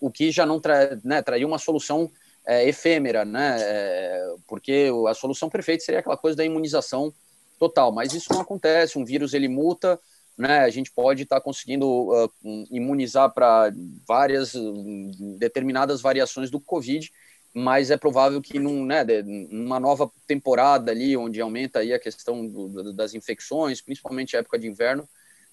o 0.00 0.10
que 0.10 0.30
já 0.30 0.44
não 0.44 0.60
tra, 0.60 0.98
né, 1.04 1.22
traria 1.22 1.46
uma 1.46 1.58
solução 1.58 2.10
é, 2.46 2.68
efêmera, 2.68 3.24
né, 3.24 3.56
é, 3.60 4.34
porque 4.46 4.90
a 5.08 5.14
solução 5.14 5.48
perfeita 5.48 5.84
seria 5.84 6.00
aquela 6.00 6.16
coisa 6.16 6.36
da 6.36 6.44
imunização 6.44 7.12
total, 7.60 7.92
mas 7.92 8.14
isso 8.14 8.32
não 8.32 8.40
acontece. 8.40 8.98
Um 8.98 9.04
vírus 9.04 9.34
ele 9.34 9.46
muta, 9.46 10.00
né? 10.36 10.60
A 10.60 10.70
gente 10.70 10.90
pode 10.90 11.24
estar 11.24 11.36
tá 11.36 11.42
conseguindo 11.42 11.86
uh, 11.86 12.32
imunizar 12.70 13.32
para 13.32 13.70
várias 14.08 14.54
determinadas 15.38 16.00
variações 16.00 16.50
do 16.50 16.58
Covid, 16.58 17.12
mas 17.52 17.90
é 17.90 17.96
provável 17.98 18.40
que 18.40 18.58
num, 18.58 18.86
né, 18.86 19.04
numa 19.50 19.78
nova 19.78 20.10
temporada 20.26 20.90
ali, 20.90 21.16
onde 21.16 21.40
aumenta 21.40 21.80
aí 21.80 21.92
a 21.92 21.98
questão 21.98 22.46
do, 22.46 22.94
das 22.94 23.12
infecções, 23.12 23.82
principalmente 23.82 24.36
época 24.36 24.58
de 24.58 24.66
inverno, 24.66 25.06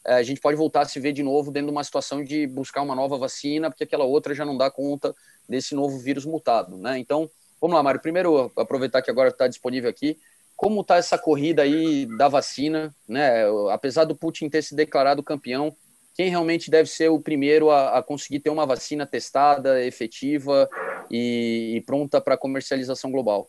eh, 0.06 0.14
a 0.14 0.24
gente 0.24 0.40
pode 0.40 0.56
voltar 0.56 0.82
a 0.82 0.86
se 0.86 1.00
ver 1.00 1.12
de 1.12 1.24
novo 1.24 1.52
dentro 1.52 1.68
de 1.68 1.72
uma 1.72 1.84
situação 1.84 2.24
de 2.24 2.48
buscar 2.48 2.84
uma 2.84 2.96
nova 2.96 3.18
vacina, 3.18 3.70
porque 3.70 3.84
aquela 3.84 4.06
outra 4.06 4.34
já 4.34 4.46
não 4.46 4.56
dá 4.56 4.70
conta 4.70 5.14
desse 5.50 5.76
novo 5.76 5.98
vírus 5.98 6.24
mutado, 6.24 6.78
né? 6.78 7.00
Então, 7.00 7.30
vamos 7.60 7.76
lá, 7.76 7.82
Mário. 7.82 8.00
Primeiro, 8.00 8.52
aproveitar 8.56 9.02
que 9.02 9.10
agora 9.10 9.30
está 9.30 9.48
disponível 9.48 9.90
aqui, 9.90 10.18
como 10.58 10.82
está 10.82 10.98
essa 10.98 11.20
corrida 11.20 11.62
aí 11.62 12.08
da 12.18 12.28
vacina, 12.28 12.94
né? 13.08 13.44
Apesar 13.72 14.06
do 14.06 14.16
Putin 14.16 14.50
ter 14.50 14.64
se 14.64 14.76
declarado 14.76 15.22
campeão, 15.22 15.74
quem 16.16 16.30
realmente 16.30 16.72
deve 16.72 16.90
ser 16.90 17.10
o 17.10 17.20
primeiro 17.20 17.70
a, 17.70 18.00
a 18.00 18.04
conseguir 18.04 18.40
ter 18.40 18.50
uma 18.50 18.66
vacina 18.66 19.06
testada, 19.06 19.86
efetiva 19.86 20.68
e, 21.12 21.76
e 21.78 21.82
pronta 21.82 22.20
para 22.20 22.36
comercialização 22.36 23.12
global? 23.12 23.48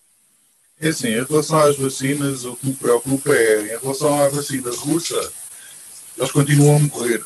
É 0.78 0.88
assim, 0.88 1.08
em 1.08 1.24
relação 1.24 1.58
às 1.58 1.76
vacinas, 1.76 2.44
o 2.44 2.54
que 2.54 2.66
me 2.66 2.74
preocupa 2.74 3.34
é, 3.34 3.74
em 3.74 3.78
relação 3.80 4.22
à 4.22 4.28
vacina 4.28 4.70
russa, 4.70 5.32
eles 6.16 6.30
continuam 6.30 6.76
a 6.76 6.80
morrer. 6.80 7.24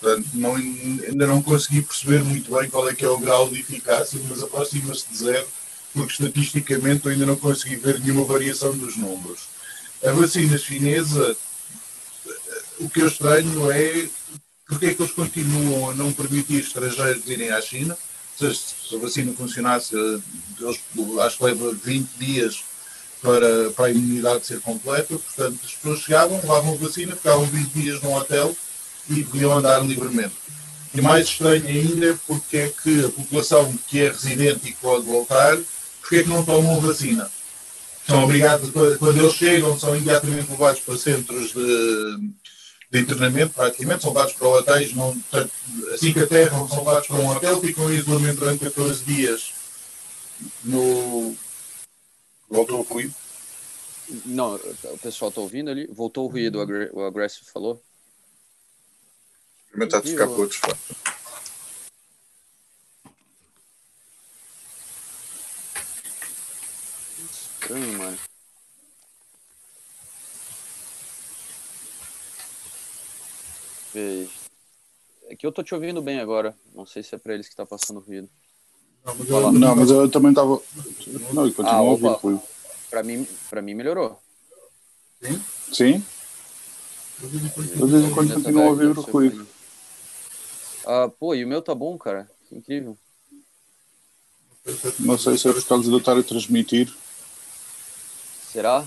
Portanto, 0.00 0.28
não, 0.34 0.54
ainda 0.54 1.26
não 1.26 1.42
consegui 1.42 1.82
perceber 1.82 2.22
muito 2.22 2.54
bem 2.54 2.70
qual 2.70 2.88
é 2.88 2.94
que 2.94 3.04
é 3.04 3.08
o 3.08 3.18
grau 3.18 3.48
de 3.48 3.58
eficácia, 3.60 4.20
mas 4.28 4.42
aproxima-se 4.42 5.08
de 5.10 5.16
zero, 5.16 5.46
porque 5.94 6.12
estatisticamente 6.12 7.06
eu 7.06 7.12
ainda 7.12 7.24
não 7.24 7.36
consegui 7.36 7.76
ver 7.76 8.00
nenhuma 8.00 8.24
variação 8.24 8.76
dos 8.76 8.96
números. 8.96 9.42
A 10.04 10.10
vacina 10.10 10.58
chinesa, 10.58 11.36
o 12.80 12.90
que 12.90 13.00
eu 13.00 13.08
estranho 13.08 13.70
é 13.70 14.08
porque 14.66 14.86
é 14.86 14.94
que 14.94 15.02
eles 15.02 15.12
continuam 15.12 15.90
a 15.90 15.94
não 15.94 16.12
permitir 16.12 16.60
estrangeiros 16.60 17.26
irem 17.26 17.50
à 17.50 17.60
China. 17.60 17.96
Se, 18.36 18.44
a 18.94 18.98
vacina 18.98 19.32
funcionasse, 19.32 19.94
eles, 19.94 20.80
acho 21.20 21.38
que 21.38 21.44
leva 21.44 21.72
20 21.72 22.08
dias 22.18 22.64
para, 23.22 23.70
para 23.70 23.86
a 23.86 23.90
imunidade 23.90 24.46
ser 24.46 24.60
completa, 24.60 25.16
portanto 25.16 25.60
as 25.64 25.72
pessoas 25.72 26.00
chegavam, 26.00 26.36
levavam 26.38 26.74
a 26.74 26.76
vacina, 26.76 27.14
ficavam 27.14 27.46
20 27.46 27.70
dias 27.70 28.02
num 28.02 28.14
hotel 28.14 28.54
e 29.08 29.22
podiam 29.22 29.56
andar 29.56 29.78
livremente. 29.86 30.34
E 30.92 31.00
mais 31.00 31.28
estranho 31.28 31.66
ainda 31.66 32.10
é 32.10 32.18
porque 32.26 32.56
é 32.56 32.72
que 32.82 33.04
a 33.04 33.08
população 33.08 33.72
que 33.86 34.00
é 34.00 34.08
residente 34.08 34.68
e 34.68 34.72
que 34.72 34.80
pode 34.80 35.04
voltar, 35.06 35.58
porque 36.04 36.16
é 36.16 36.22
que 36.22 36.28
não 36.28 36.44
tomam 36.44 36.78
vacina? 36.80 37.30
São 38.06 38.24
obrigados, 38.24 38.70
quando 38.98 39.18
eles 39.18 39.32
chegam, 39.32 39.78
são 39.78 39.96
imediatamente 39.96 40.50
levados 40.50 40.80
para 40.80 40.98
centros 40.98 41.54
de, 41.54 42.30
de 42.90 43.00
internamento, 43.00 43.54
praticamente, 43.54 44.02
são 44.02 44.12
levados 44.12 44.34
para 44.34 44.48
hotéis, 44.48 44.94
não, 44.94 45.16
assim 45.94 46.12
que 46.12 46.20
aterram, 46.20 46.68
são 46.68 46.80
levados 46.80 47.06
para 47.06 47.16
um 47.16 47.28
hotel, 47.30 47.58
ficam 47.58 47.90
em 47.90 47.96
isolamento 47.96 48.40
durante 48.40 48.64
14 48.64 49.04
dias 49.04 49.54
no. 50.62 51.34
Voltou 52.50 52.80
o 52.80 52.82
ruído? 52.82 53.14
Não, 54.26 54.56
o 54.56 54.98
pessoal 54.98 55.30
está 55.30 55.40
ouvindo 55.40 55.70
ali? 55.70 55.86
Voltou 55.86 56.26
o 56.26 56.28
ruído, 56.30 56.58
o 56.92 57.06
Aggressive 57.06 57.46
falou? 57.50 57.82
Experimentar 59.64 60.02
de 60.02 60.10
ficar 60.10 60.26
por 60.26 60.40
outros 60.40 60.60
Estranho, 67.64 67.98
mano. 67.98 68.18
É 75.28 75.34
que 75.34 75.46
eu 75.46 75.52
tô 75.52 75.62
te 75.62 75.74
ouvindo 75.74 76.02
bem 76.02 76.20
agora. 76.20 76.54
Não 76.74 76.84
sei 76.84 77.02
se 77.02 77.14
é 77.14 77.18
pra 77.18 77.32
eles 77.32 77.48
que 77.48 77.56
tá 77.56 77.64
passando 77.64 78.00
ruído. 78.00 78.28
Não, 79.02 79.14
mas 79.16 79.28
eu, 79.30 79.52
não, 79.52 79.76
mas 79.76 79.90
eu 79.90 80.10
também 80.10 80.34
tava. 80.34 80.60
Não, 81.32 81.46
eu 81.46 81.54
continuo 81.54 81.74
ah, 81.74 81.80
ouvindo 81.80 82.12
ruído. 82.12 82.42
Pra 82.90 83.02
mim, 83.02 83.26
pra 83.48 83.62
mim 83.62 83.74
melhorou. 83.74 84.20
Sim? 85.22 85.42
Sim. 85.72 86.06
Eu 87.22 87.28
de 87.30 87.38
vez 87.92 88.04
em 88.04 88.10
quando 88.10 88.34
continuo 88.34 88.62
a 88.62 88.66
ouvir 88.66 88.86
o 88.86 89.00
ruído. 89.00 89.48
Ah, 90.84 91.08
pô, 91.08 91.34
e 91.34 91.42
o 91.42 91.48
meu 91.48 91.62
tá 91.62 91.74
bom, 91.74 91.96
cara. 91.96 92.30
Incrível. 92.52 92.98
Não 95.00 95.16
sei 95.16 95.38
se 95.38 95.48
é 95.48 95.52
por 95.52 95.64
causa 95.64 95.84
de 95.84 95.90
eu 95.90 95.98
estar 95.98 96.18
a 96.18 96.22
transmitir. 96.22 96.92
Será? 98.54 98.86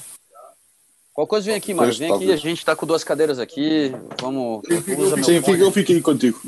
Qual 1.12 1.28
coisa 1.28 1.48
vem 1.48 1.56
aqui, 1.56 1.74
Mário? 1.74 1.94
Vem 1.94 2.10
aqui, 2.10 2.32
a 2.32 2.38
gente 2.38 2.64
tá 2.64 2.74
com 2.74 2.86
duas 2.86 3.04
cadeiras 3.04 3.38
aqui. 3.38 3.92
Vamos. 4.22 4.62
Sim, 5.26 5.44
eu 5.60 5.72
fiquei 5.74 6.02
contigo. 6.02 6.40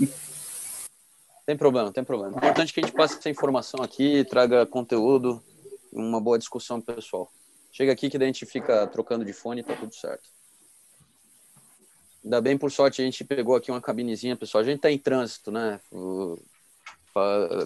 Tem 1.45 1.57
problema, 1.57 1.91
tem 1.91 2.01
problema. 2.01 2.35
É 2.35 2.38
importante 2.38 2.73
que 2.73 2.79
a 2.79 2.83
gente 2.83 2.95
passe 2.95 3.17
essa 3.17 3.29
informação 3.29 3.83
aqui, 3.83 4.23
traga 4.23 4.65
conteúdo, 4.65 5.43
uma 5.91 6.21
boa 6.21 6.39
discussão 6.39 6.79
pessoal. 6.79 7.29
Chega 7.73 7.91
aqui 7.91 8.09
que 8.09 8.17
daí 8.17 8.29
a 8.29 8.31
gente 8.31 8.45
fica 8.45 8.88
trocando 8.88 9.25
de 9.25 9.33
fone 9.33 9.59
e 9.59 9.63
tá 9.65 9.75
tudo 9.75 9.93
certo. 9.93 10.23
Ainda 12.23 12.39
bem, 12.39 12.57
por 12.57 12.71
sorte, 12.71 13.01
a 13.01 13.05
gente 13.05 13.25
pegou 13.25 13.57
aqui 13.57 13.69
uma 13.69 13.81
cabinezinha, 13.81 14.38
pessoal. 14.38 14.61
A 14.61 14.65
gente 14.65 14.79
tá 14.79 14.89
em 14.89 14.97
trânsito, 14.97 15.51
né? 15.51 15.81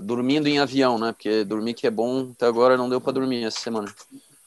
Dormindo 0.02 0.48
em 0.48 0.58
avião, 0.58 0.98
né? 0.98 1.12
Porque 1.12 1.44
dormir 1.44 1.76
que 1.76 1.86
é 1.86 1.92
bom, 1.92 2.32
até 2.32 2.48
agora 2.48 2.76
não 2.76 2.90
deu 2.90 3.00
para 3.00 3.14
dormir 3.14 3.44
essa 3.44 3.60
semana. 3.60 3.94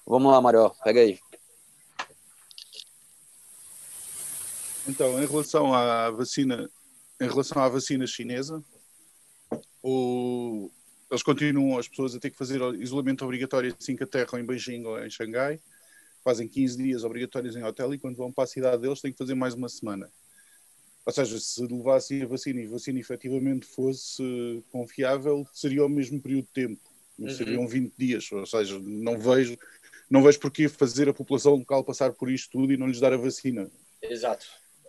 Vamos 0.07 0.31
lá, 0.31 0.41
Mario, 0.41 0.71
pega 0.85 1.01
aí. 1.01 1.19
Então, 4.89 5.21
em 5.21 5.27
relação 5.27 5.75
à 5.75 6.11
vacina, 6.11 6.71
em 7.21 7.29
relação 7.29 7.61
à 7.61 7.69
vacina 7.69 8.07
chinesa, 8.07 8.63
o, 9.83 10.71
eles 11.11 11.23
continuam 11.23 11.79
as 11.79 11.89
pessoas 11.89 12.15
a 12.15 12.21
ter 12.21 12.31
que 12.31 12.39
fazer 12.39 12.61
isolamento 12.81 13.25
obrigatório 13.25 13.75
assim 13.79 13.97
que 13.97 14.05
aterram 14.05 14.39
em 14.39 14.47
Beijing 14.47 14.85
ou 14.85 15.05
em 15.05 15.11
Xangai 15.11 15.61
fazem 16.27 16.49
15 16.49 16.77
dias 16.77 17.05
obrigatórios 17.05 17.55
em 17.55 17.63
hotel 17.63 17.95
e 17.95 17.99
quando 18.01 18.17
vão 18.17 18.33
para 18.33 18.43
a 18.43 18.49
cidade 18.49 18.83
deles 18.83 19.01
têm 19.01 19.13
que 19.13 19.19
fazer 19.19 19.37
mais 19.37 19.55
uma 19.55 19.69
semana. 19.69 20.11
Ou 21.05 21.13
seja, 21.13 21.39
se 21.39 21.65
levassem 21.65 22.21
a 22.21 22.27
vacina 22.27 22.61
e 22.61 22.67
a 22.67 22.69
vacina 22.69 22.99
efetivamente 22.99 23.65
fosse 23.65 24.65
confiável, 24.73 25.47
seria 25.55 25.87
o 25.87 25.89
mesmo 25.89 26.21
período 26.21 26.47
de 26.47 26.53
tempo. 26.53 26.81
Uhum. 27.17 27.29
Seriam 27.29 27.69
20 27.69 27.95
dias. 27.97 28.33
Ou 28.33 28.45
seja, 28.45 28.77
não 28.81 29.17
vejo, 29.17 29.57
não 30.11 30.23
vejo 30.23 30.41
porquê 30.41 30.69
fazer 30.69 31.09
a 31.09 31.15
população 31.15 31.55
local 31.55 31.85
passar 31.85 32.13
por 32.13 32.31
isto 32.31 32.51
tudo 32.53 32.73
e 32.73 32.77
não 32.77 32.87
lhes 32.87 33.01
dar 33.01 33.13
a 33.13 33.17
vacina. 33.17 33.71
Exato. 34.03 34.47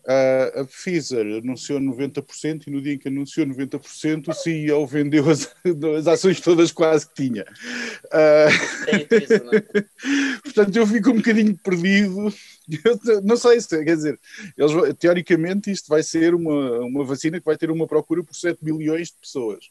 Uh, 0.07 0.61
a 0.61 0.63
Pfizer 0.63 1.25
anunciou 1.43 1.81
90% 1.81 2.67
e 2.67 2.71
no 2.71 2.81
dia 2.81 2.93
em 2.93 2.97
que 2.97 3.09
anunciou 3.09 3.45
90% 3.45 4.29
o 4.29 4.33
CEO 4.33 4.87
vendeu 4.87 5.29
as, 5.29 5.53
as 5.97 6.07
ações 6.07 6.39
todas 6.39 6.71
quase 6.71 7.09
que 7.09 7.25
tinha. 7.25 7.43
Uh, 8.05 8.47
é 8.87 9.43
não 9.43 9.51
é? 9.51 9.61
portanto, 10.41 10.77
eu 10.77 10.87
fico 10.87 11.09
um 11.09 11.17
bocadinho 11.17 11.57
perdido. 11.57 12.33
Eu, 12.85 13.21
não 13.21 13.35
sei 13.35 13.59
se, 13.59 13.83
quer 13.83 13.97
dizer, 13.97 14.17
eles, 14.57 14.71
teoricamente 14.97 15.71
isto 15.71 15.89
vai 15.89 16.01
ser 16.01 16.33
uma, 16.33 16.79
uma 16.79 17.03
vacina 17.03 17.37
que 17.37 17.45
vai 17.45 17.57
ter 17.57 17.69
uma 17.69 17.85
procura 17.85 18.23
por 18.23 18.33
7 18.33 18.63
bilhões 18.63 19.09
de 19.09 19.15
pessoas. 19.19 19.65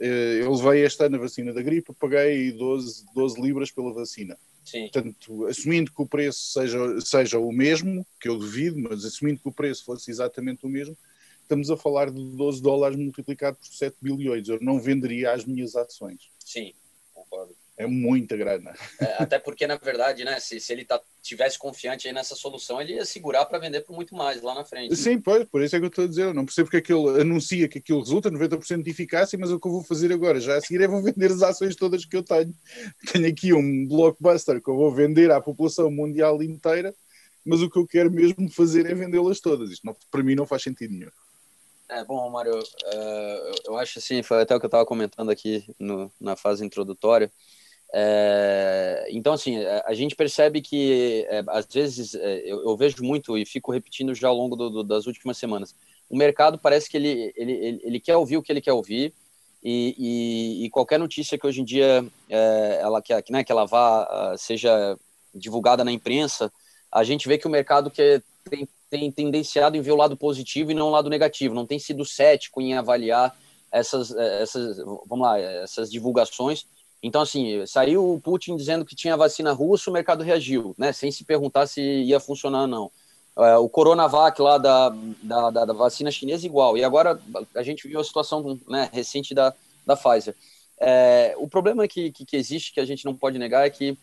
Uh, 0.00 0.42
eu 0.42 0.52
levei 0.52 0.84
este 0.84 1.04
ano 1.04 1.14
a 1.14 1.20
vacina 1.20 1.52
da 1.52 1.62
gripe, 1.62 1.92
paguei 1.96 2.50
12, 2.50 3.04
12 3.14 3.40
libras 3.40 3.70
pela 3.70 3.92
vacina. 3.92 4.36
Sim. 4.70 4.88
Portanto, 4.88 5.46
assumindo 5.46 5.90
que 5.90 6.00
o 6.00 6.06
preço 6.06 6.52
seja, 6.52 6.78
seja 7.00 7.38
o 7.40 7.50
mesmo, 7.50 8.06
que 8.20 8.28
eu 8.28 8.38
devido, 8.38 8.78
mas 8.78 9.04
assumindo 9.04 9.40
que 9.40 9.48
o 9.48 9.52
preço 9.52 9.84
fosse 9.84 10.10
exatamente 10.12 10.64
o 10.64 10.68
mesmo, 10.68 10.96
estamos 11.42 11.70
a 11.70 11.76
falar 11.76 12.08
de 12.08 12.36
12 12.36 12.62
dólares 12.62 12.96
multiplicado 12.96 13.56
por 13.56 13.66
7 13.66 13.96
bilhões. 14.00 14.48
Eu 14.48 14.60
não 14.60 14.80
venderia 14.80 15.32
as 15.32 15.44
minhas 15.44 15.74
ações. 15.74 16.30
Sim, 16.38 16.72
concordo. 17.12 17.56
É 17.80 17.86
muita 17.86 18.36
grana. 18.36 18.74
É, 19.00 19.22
até 19.22 19.38
porque, 19.38 19.66
na 19.66 19.76
verdade, 19.76 20.22
né, 20.22 20.38
se, 20.38 20.60
se 20.60 20.70
ele 20.70 20.84
tá, 20.84 21.00
tivesse 21.22 21.58
confiante 21.58 22.06
aí 22.06 22.12
nessa 22.12 22.34
solução, 22.34 22.78
ele 22.78 22.92
ia 22.92 23.06
segurar 23.06 23.46
para 23.46 23.58
vender 23.58 23.80
por 23.80 23.96
muito 23.96 24.14
mais 24.14 24.42
lá 24.42 24.54
na 24.54 24.66
frente. 24.66 24.94
Sim, 24.94 25.18
pois, 25.18 25.46
por 25.46 25.62
isso 25.62 25.74
é 25.74 25.78
que 25.78 25.86
eu 25.86 25.88
estou 25.88 26.04
a 26.04 26.06
dizer. 26.06 26.24
Eu 26.24 26.34
não 26.34 26.44
percebo 26.44 26.68
porque 26.68 26.92
é 26.92 26.94
ele 26.94 27.22
anuncia 27.22 27.66
que 27.68 27.78
aquilo 27.78 28.00
resulta 28.00 28.30
90% 28.30 28.82
de 28.82 28.90
eficácia, 28.90 29.38
mas 29.38 29.50
o 29.50 29.58
que 29.58 29.66
eu 29.66 29.72
vou 29.72 29.82
fazer 29.82 30.12
agora, 30.12 30.38
já 30.38 30.58
a 30.58 30.60
seguir, 30.60 30.82
é 30.82 30.86
vou 30.86 31.02
vender 31.02 31.32
as 31.32 31.40
ações 31.40 31.74
todas 31.74 32.04
que 32.04 32.14
eu 32.14 32.22
tenho. 32.22 32.54
Tenho 33.10 33.26
aqui 33.26 33.54
um 33.54 33.88
blockbuster 33.88 34.62
que 34.62 34.68
eu 34.68 34.76
vou 34.76 34.92
vender 34.92 35.30
à 35.30 35.40
população 35.40 35.90
mundial 35.90 36.42
inteira, 36.42 36.94
mas 37.42 37.62
o 37.62 37.70
que 37.70 37.78
eu 37.78 37.86
quero 37.86 38.10
mesmo 38.10 38.50
fazer 38.50 38.84
é 38.84 38.94
vendê-las 38.94 39.40
todas. 39.40 39.70
Isto 39.70 39.86
não, 39.86 39.96
para 40.10 40.22
mim 40.22 40.34
não 40.34 40.44
faz 40.44 40.62
sentido 40.62 40.92
nenhum. 40.92 41.10
É, 41.88 42.04
bom, 42.04 42.28
Mário, 42.28 42.56
uh, 42.56 43.52
eu 43.64 43.76
acho 43.78 43.98
assim, 43.98 44.22
foi 44.22 44.42
até 44.42 44.54
o 44.54 44.60
que 44.60 44.66
eu 44.66 44.68
estava 44.68 44.84
comentando 44.84 45.30
aqui 45.30 45.64
no, 45.78 46.12
na 46.20 46.36
fase 46.36 46.62
introdutória, 46.62 47.32
é, 47.92 49.08
então, 49.10 49.32
assim, 49.32 49.58
a, 49.84 49.92
gente 49.94 50.14
percebe 50.14 50.60
que, 50.60 51.26
é, 51.28 51.42
às 51.48 51.66
vezes, 51.66 52.14
é, 52.14 52.42
eu, 52.44 52.62
eu, 52.62 52.76
vejo 52.76 53.02
muito 53.02 53.36
e 53.36 53.44
fico 53.44 53.72
repetindo 53.72 54.14
já 54.14 54.28
ao 54.28 54.36
longo 54.36 54.54
do, 54.54 54.70
do, 54.70 54.84
das 54.84 55.06
últimas 55.06 55.36
semanas, 55.36 55.74
o 56.08 56.16
mercado 56.16 56.58
parece 56.58 56.88
que 56.88 56.96
ele, 56.96 57.32
ele, 57.36 57.52
ele, 57.52 57.80
ele, 57.82 58.00
quer 58.00 58.16
ouvir 58.16 58.36
o 58.36 58.42
que 58.42 58.52
ele 58.52 58.60
quer 58.60 58.72
ouvir 58.72 59.12
e, 59.62 59.94
e, 59.98 60.64
e 60.64 60.70
qualquer 60.70 60.98
notícia 60.98 61.36
que 61.36 61.46
hoje 61.46 61.60
em 61.60 61.64
dia 61.64 62.04
é, 62.28 62.78
ela 62.80 63.02
quer, 63.02 63.24
né, 63.28 63.42
que 63.42 63.50
ela 63.50 63.66
vá, 63.66 64.34
seja 64.38 64.96
divulgada 65.34 65.84
na 65.84 65.92
imprensa, 65.92 66.52
a 66.92 67.02
gente 67.02 67.26
vê 67.26 67.38
que 67.38 67.46
o 67.46 67.50
mercado 67.50 67.90
quer, 67.90 68.22
tem, 68.48 68.68
tem 68.88 69.10
tendenciado 69.10 69.76
em 69.76 69.80
ver 69.80 69.92
o 69.92 69.96
lado 69.96 70.16
positivo 70.16 70.70
e 70.70 70.74
não 70.74 70.88
o 70.88 70.90
lado 70.90 71.10
negativo, 71.10 71.54
não 71.54 71.66
tem 71.66 71.78
sido 71.78 72.04
cético 72.04 72.60
em 72.60 72.74
avaliar 72.74 73.36
essas, 73.72 74.12
essas, 74.12 74.76
vamos 75.06 75.20
lá, 75.20 75.38
essas 75.38 75.90
divulgações, 75.90 76.66
então, 77.02 77.22
assim, 77.22 77.64
saiu 77.66 78.14
o 78.14 78.20
Putin 78.20 78.56
dizendo 78.56 78.84
que 78.84 78.94
tinha 78.94 79.16
vacina 79.16 79.52
russa, 79.52 79.88
o 79.88 79.92
mercado 79.92 80.22
reagiu, 80.22 80.74
né? 80.76 80.92
Sem 80.92 81.10
se 81.10 81.24
perguntar 81.24 81.66
se 81.66 81.80
ia 81.80 82.20
funcionar 82.20 82.62
ou 82.62 82.66
não. 82.66 82.92
É, 83.38 83.56
o 83.56 83.68
Coronavac 83.68 84.40
lá 84.42 84.58
da, 84.58 84.90
da, 85.22 85.50
da, 85.50 85.72
vacina 85.72 86.10
chinesa, 86.10 86.44
igual. 86.44 86.76
E 86.76 86.84
agora 86.84 87.18
a 87.54 87.62
gente 87.62 87.88
viu 87.88 88.00
a 88.00 88.04
situação 88.04 88.58
né, 88.68 88.90
recente 88.92 89.34
da, 89.34 89.54
da 89.86 89.96
Pfizer. 89.96 90.36
É, 90.78 91.34
o 91.38 91.48
problema 91.48 91.88
que, 91.88 92.12
que, 92.12 92.24
que, 92.24 92.36
existe, 92.36 92.72
que 92.72 92.80
a 92.80 92.84
gente 92.84 93.04
não 93.04 93.14
pode 93.14 93.38
negar, 93.38 93.66
é 93.66 93.70
que 93.70 93.96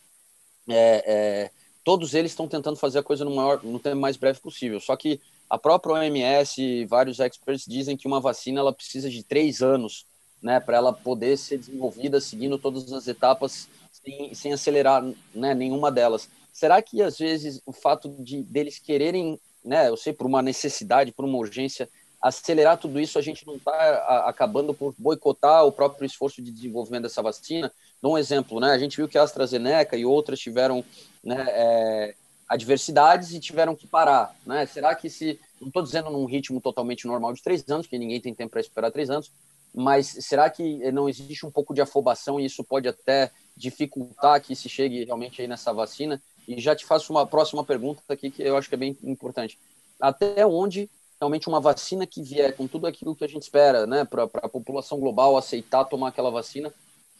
é, 0.67 1.03
é, 1.05 1.51
todos 1.83 2.15
eles 2.15 2.31
estão 2.31 2.47
tentando 2.47 2.77
fazer 2.77 2.99
a 2.99 3.03
coisa 3.03 3.23
no, 3.23 3.35
maior, 3.35 3.63
no 3.63 3.79
tempo 3.79 3.97
mais 3.97 4.17
breve 4.17 4.39
possível. 4.39 4.79
Só 4.79 4.95
que 4.95 5.21
a 5.47 5.57
própria 5.57 5.93
OMS 5.93 6.59
e 6.59 6.85
vários 6.85 7.19
experts 7.19 7.65
dizem 7.67 7.95
que 7.95 8.07
uma 8.07 8.19
vacina 8.19 8.59
ela 8.59 8.73
precisa 8.73 9.09
de 9.09 9.23
três 9.23 9.61
anos 9.61 10.05
né, 10.41 10.59
para 10.59 10.77
ela 10.77 10.93
poder 10.93 11.37
ser 11.37 11.57
desenvolvida 11.57 12.21
seguindo 12.21 12.57
todas 12.57 12.91
as 12.91 13.07
etapas 13.07 13.67
sem, 13.91 14.33
sem 14.33 14.53
acelerar 14.53 15.03
né, 15.33 15.53
nenhuma 15.53 15.91
delas. 15.91 16.29
Será 16.53 16.81
que 16.81 17.01
às 17.01 17.17
vezes 17.17 17.61
o 17.65 17.71
fato 17.71 18.09
de 18.19 18.41
deles 18.43 18.79
quererem, 18.79 19.39
né, 19.63 19.89
eu 19.89 19.97
sei 19.97 20.13
por 20.13 20.25
uma 20.25 20.41
necessidade, 20.41 21.11
por 21.11 21.25
uma 21.25 21.37
urgência, 21.37 21.89
acelerar 22.21 22.77
tudo 22.77 22.99
isso, 22.99 23.19
a 23.19 23.21
gente 23.21 23.45
não 23.45 23.55
está 23.55 24.23
acabando 24.27 24.73
por 24.73 24.93
boicotar 24.97 25.65
o 25.65 25.71
próprio 25.71 26.05
esforço 26.05 26.41
de 26.41 26.51
desenvolvimento 26.51 27.03
dessa 27.03 27.21
vacina. 27.21 27.71
Dou 28.01 28.13
um 28.13 28.17
exemplo, 28.17 28.59
né? 28.59 28.71
A 28.71 28.77
gente 28.77 28.97
viu 28.97 29.07
que 29.07 29.17
a 29.17 29.23
AstraZeneca 29.23 29.95
e 29.95 30.05
outras 30.05 30.39
tiveram 30.39 30.83
né, 31.23 31.45
é, 31.47 32.15
adversidades 32.49 33.33
e 33.33 33.39
tiveram 33.39 33.75
que 33.75 33.85
parar, 33.85 34.35
né? 34.45 34.65
Será 34.65 34.95
que 34.95 35.09
se, 35.09 35.39
não 35.61 35.67
estou 35.67 35.83
dizendo 35.83 36.09
num 36.09 36.25
ritmo 36.25 36.59
totalmente 36.59 37.05
normal 37.05 37.33
de 37.33 37.41
três 37.41 37.67
anos, 37.69 37.87
que 37.87 37.97
ninguém 37.99 38.19
tem 38.19 38.33
tempo 38.33 38.51
para 38.51 38.61
esperar 38.61 38.91
três 38.91 39.09
anos, 39.09 39.31
mas 39.79 40.07
será 40.07 40.49
que 40.49 40.91
não 40.91 41.07
existe 41.07 41.45
um 41.45 41.51
pouco 41.51 41.71
de 41.71 41.79
afobação 41.79 42.39
e 42.39 42.45
isso 42.45 42.63
pode 42.63 42.87
até 42.87 43.31
dificultar 43.55 44.41
que 44.41 44.55
se 44.55 44.67
chegue 44.67 45.05
realmente 45.05 45.39
aí 45.39 45.47
nessa 45.47 45.71
vacina? 45.71 46.19
E 46.47 46.59
já 46.59 46.75
te 46.75 46.83
faço 46.83 47.13
uma 47.13 47.27
próxima 47.27 47.63
pergunta 47.63 48.01
aqui 48.09 48.31
que 48.31 48.41
eu 48.41 48.57
acho 48.57 48.67
que 48.67 48.73
é 48.73 48.77
bem 48.77 48.97
importante. 49.03 49.59
Até 50.01 50.43
onde 50.47 50.89
realmente 51.19 51.47
uma 51.47 51.61
vacina 51.61 52.07
que 52.07 52.23
vier 52.23 52.55
com 52.57 52.67
tudo 52.67 52.87
aquilo 52.87 53.15
que 53.15 53.23
a 53.23 53.27
gente 53.27 53.43
espera, 53.43 53.85
né, 53.85 54.03
para 54.03 54.23
a 54.23 54.49
população 54.49 54.99
global 54.99 55.37
aceitar 55.37 55.85
tomar 55.85 56.07
aquela 56.07 56.31
vacina, 56.31 56.73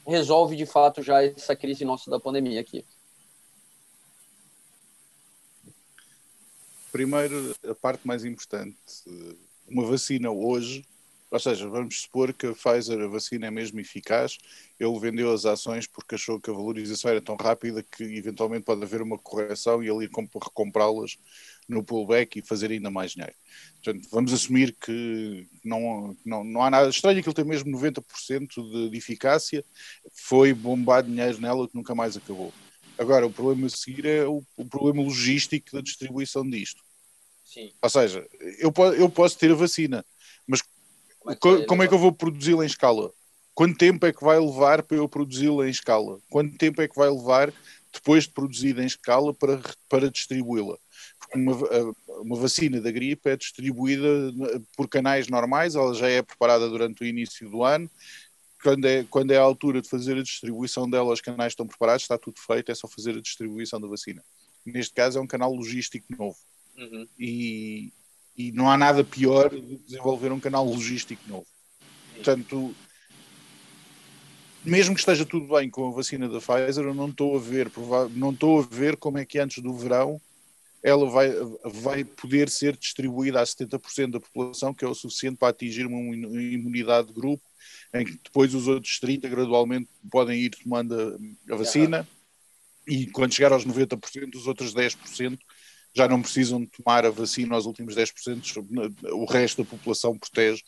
resolve 0.08 0.56
de 0.56 0.66
fato 0.66 1.04
já 1.04 1.24
essa 1.24 1.56
crise 1.56 1.86
nossa 1.86 2.10
da 2.10 2.20
pandemia 2.20 2.60
aqui. 2.60 2.84
Primeiro, 6.92 7.56
a 7.70 7.76
parte 7.76 8.08
mais 8.08 8.26
importante, 8.26 8.76
uma 9.68 9.86
vacina 9.86 10.32
hoje 10.32 10.84
ou 11.30 11.40
seja, 11.40 11.68
vamos 11.68 12.02
supor 12.02 12.32
que 12.32 12.48
a 12.48 12.54
Pfizer, 12.54 13.02
a 13.02 13.08
vacina 13.08 13.48
é 13.48 13.52
mesmo 13.52 13.80
eficaz, 13.80 14.38
ele 14.80 14.98
vendeu 15.00 15.32
as 15.34 15.46
ações 15.46 15.86
porque 15.86 16.16
achou 16.16 16.40
que 16.40 16.50
a 16.50 16.54
valorização 16.54 17.12
era 17.12 17.22
tão 17.22 17.36
rápida 17.36 17.84
que 17.84 18.04
eventualmente 18.04 18.64
pode 18.64 18.82
haver 18.82 19.02
uma 19.02 19.18
correção 19.18 19.84
e 19.84 19.90
ele 19.90 20.06
ir 20.06 20.10
recomprá-las 20.10 21.18
no 21.68 21.84
pullback 21.84 22.40
e 22.40 22.42
fazer 22.42 22.72
ainda 22.72 22.90
mais 22.90 23.12
dinheiro. 23.12 23.36
Portanto, 23.84 24.08
vamos 24.10 24.32
assumir 24.32 24.74
que 24.80 25.46
não, 25.66 26.16
não, 26.26 26.44
não 26.46 26.64
há 26.64 26.70
nada 26.70 26.90
estranho, 26.90 27.22
que 27.22 27.28
ele 27.28 27.36
tem 27.36 27.44
mesmo 27.44 27.72
90% 27.72 28.48
de, 28.48 28.90
de 28.90 28.98
eficácia, 28.98 29.66
foi 30.14 30.54
bombado 30.54 31.10
dinheiro 31.10 31.42
nela 31.42 31.68
que 31.68 31.76
nunca 31.76 31.94
mais 31.94 32.16
acabou. 32.16 32.54
Agora, 32.98 33.28
o 33.28 33.32
problema 33.32 33.68
a 33.68 33.70
seguir 33.70 34.06
é 34.06 34.26
o, 34.26 34.42
o 34.56 34.66
problema 34.66 35.04
logístico 35.04 35.74
da 35.74 35.82
distribuição 35.82 36.50
disto. 36.50 36.82
Sim. 37.44 37.72
Ou 37.82 37.90
seja, 37.90 38.26
eu, 38.60 38.74
eu 38.98 39.10
posso 39.10 39.38
ter 39.38 39.52
a 39.52 39.56
vacina, 39.56 40.06
mas 40.48 40.62
como 41.36 41.58
é, 41.58 41.66
como 41.66 41.84
é 41.84 41.88
que 41.88 41.94
eu 41.94 42.00
vou 42.00 42.12
produzi-la 42.12 42.64
em 42.64 42.68
escala? 42.68 43.12
Quanto 43.54 43.78
tempo 43.78 44.06
é 44.06 44.14
que 44.14 44.24
vai 44.24 44.40
levar 44.40 44.84
para 44.84 44.98
eu 44.98 45.10
produzi-la 45.10 45.68
em 45.68 45.72
escala? 45.72 46.20
Quanto 46.30 46.58
tempo 46.58 46.82
é 46.82 46.88
que 46.88 46.96
vai 46.96 47.10
levar 47.10 47.52
depois 47.92 48.26
de 48.26 48.30
produzida 48.32 48.84
em 48.84 48.86
escala 48.86 49.34
para, 49.34 49.60
para 49.90 50.12
distribuí-la? 50.12 50.78
Porque 51.20 51.40
uma, 51.40 51.56
uma 52.22 52.36
vacina 52.36 52.80
da 52.80 52.92
gripe 52.92 53.30
é 53.30 53.36
distribuída 53.36 54.08
por 54.76 54.88
canais 54.88 55.28
normais, 55.28 55.76
ela 55.76 55.94
já 55.94 56.08
é 56.08 56.22
preparada 56.22 56.70
durante 56.70 57.04
o 57.04 57.06
início 57.06 57.50
do 57.50 57.64
ano. 57.64 57.90
Quando 58.62 58.86
é, 58.86 59.04
quando 59.04 59.32
é 59.32 59.38
a 59.38 59.42
altura 59.42 59.82
de 59.82 59.90
fazer 59.90 60.18
a 60.18 60.24
distribuição 60.24 60.90
dela, 60.90 61.14
os 61.14 61.22
canais 61.22 61.54
estão 61.54 61.68
preparados, 61.68 62.04
está 62.04 62.18
tudo 62.18 62.40
feito, 62.40 62.72
é 62.72 62.76
só 62.76 62.88
fazer 62.88 63.18
a 63.18 63.22
distribuição 63.22 63.80
da 63.80 63.88
vacina. 63.88 64.24
Neste 64.66 64.94
caso, 64.94 65.20
é 65.20 65.22
um 65.22 65.28
canal 65.28 65.54
logístico 65.54 66.06
novo. 66.18 66.38
Uhum. 66.78 67.08
E, 67.18 67.92
e 68.38 68.52
não 68.52 68.70
há 68.70 68.78
nada 68.78 69.04
pior 69.04 69.50
do 69.50 69.62
que 69.62 69.84
desenvolver 69.88 70.32
um 70.32 70.40
canal 70.40 70.64
logístico 70.64 71.22
novo. 71.28 71.48
Portanto, 72.14 72.76
mesmo 74.64 74.94
que 74.94 75.00
esteja 75.00 75.26
tudo 75.26 75.48
bem 75.56 75.70
com 75.70 75.88
a 75.88 75.92
vacina 75.92 76.30
da 76.30 76.40
Pfizer, 76.40 76.86
eu 76.86 76.94
não 76.94 77.10
estou 77.10 77.36
a 77.36 77.40
ver, 77.40 77.72
não 78.12 78.32
estou 78.32 78.60
a 78.60 78.62
ver 78.64 78.98
como 78.98 79.18
é 79.18 79.26
que 79.26 79.40
antes 79.40 79.64
do 79.64 79.74
verão 79.74 80.22
ela 80.84 81.10
vai, 81.10 81.32
vai 81.66 82.04
poder 82.04 82.50
ser 82.50 82.78
distribuída 82.78 83.42
a 83.42 83.44
70% 83.44 84.12
da 84.12 84.20
população, 84.20 84.74
que 84.74 84.86
é 84.86 84.88
o 84.88 84.94
suficiente 84.94 85.38
para 85.38 85.50
atingir 85.50 85.86
uma 85.86 86.16
imunidade 86.16 87.08
de 87.08 87.14
grupo, 87.14 87.44
em 87.94 88.06
que 88.06 88.20
depois 88.24 88.54
os 88.54 88.68
outros 88.68 89.00
30% 89.00 89.28
gradualmente 89.28 89.90
podem 90.12 90.40
ir 90.40 90.52
tomando 90.52 91.20
a, 91.50 91.54
a 91.54 91.58
vacina, 91.58 92.08
e 92.88 93.08
quando 93.08 93.34
chegar 93.34 93.52
aos 93.52 93.66
90%, 93.66 94.36
os 94.36 94.48
outros 94.48 94.74
10% 94.74 95.38
já 95.98 96.08
não 96.08 96.22
precisam 96.22 96.62
de 96.62 96.68
tomar 96.68 97.06
a 97.06 97.10
vacina 97.10 97.56
aos 97.56 97.66
últimos 97.66 97.96
10%, 97.96 98.96
o 99.14 99.26
resto 99.26 99.64
da 99.64 99.70
população 99.70 100.18
protege 100.18 100.62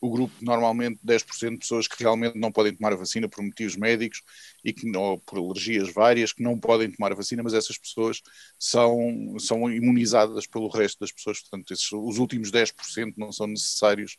o 0.00 0.10
grupo 0.10 0.34
normalmente 0.42 0.98
10% 1.06 1.50
de 1.52 1.58
pessoas 1.58 1.86
que 1.86 2.02
realmente 2.02 2.36
não 2.36 2.50
podem 2.50 2.74
tomar 2.74 2.92
a 2.92 2.96
vacina 2.96 3.28
por 3.28 3.44
motivos 3.44 3.76
médicos 3.76 4.20
e 4.64 4.72
que 4.72 4.90
ou 4.96 5.20
por 5.20 5.38
alergias 5.38 5.92
várias 5.92 6.32
que 6.32 6.42
não 6.42 6.58
podem 6.58 6.90
tomar 6.90 7.12
a 7.12 7.14
vacina, 7.14 7.40
mas 7.40 7.54
essas 7.54 7.78
pessoas 7.78 8.20
são, 8.58 9.36
são 9.38 9.70
imunizadas 9.70 10.44
pelo 10.44 10.68
resto 10.68 10.98
das 10.98 11.12
pessoas, 11.12 11.40
portanto 11.40 11.72
esses, 11.72 11.92
os 11.92 12.18
últimos 12.18 12.50
10% 12.50 13.14
não 13.16 13.30
são 13.30 13.46
necessários 13.46 14.16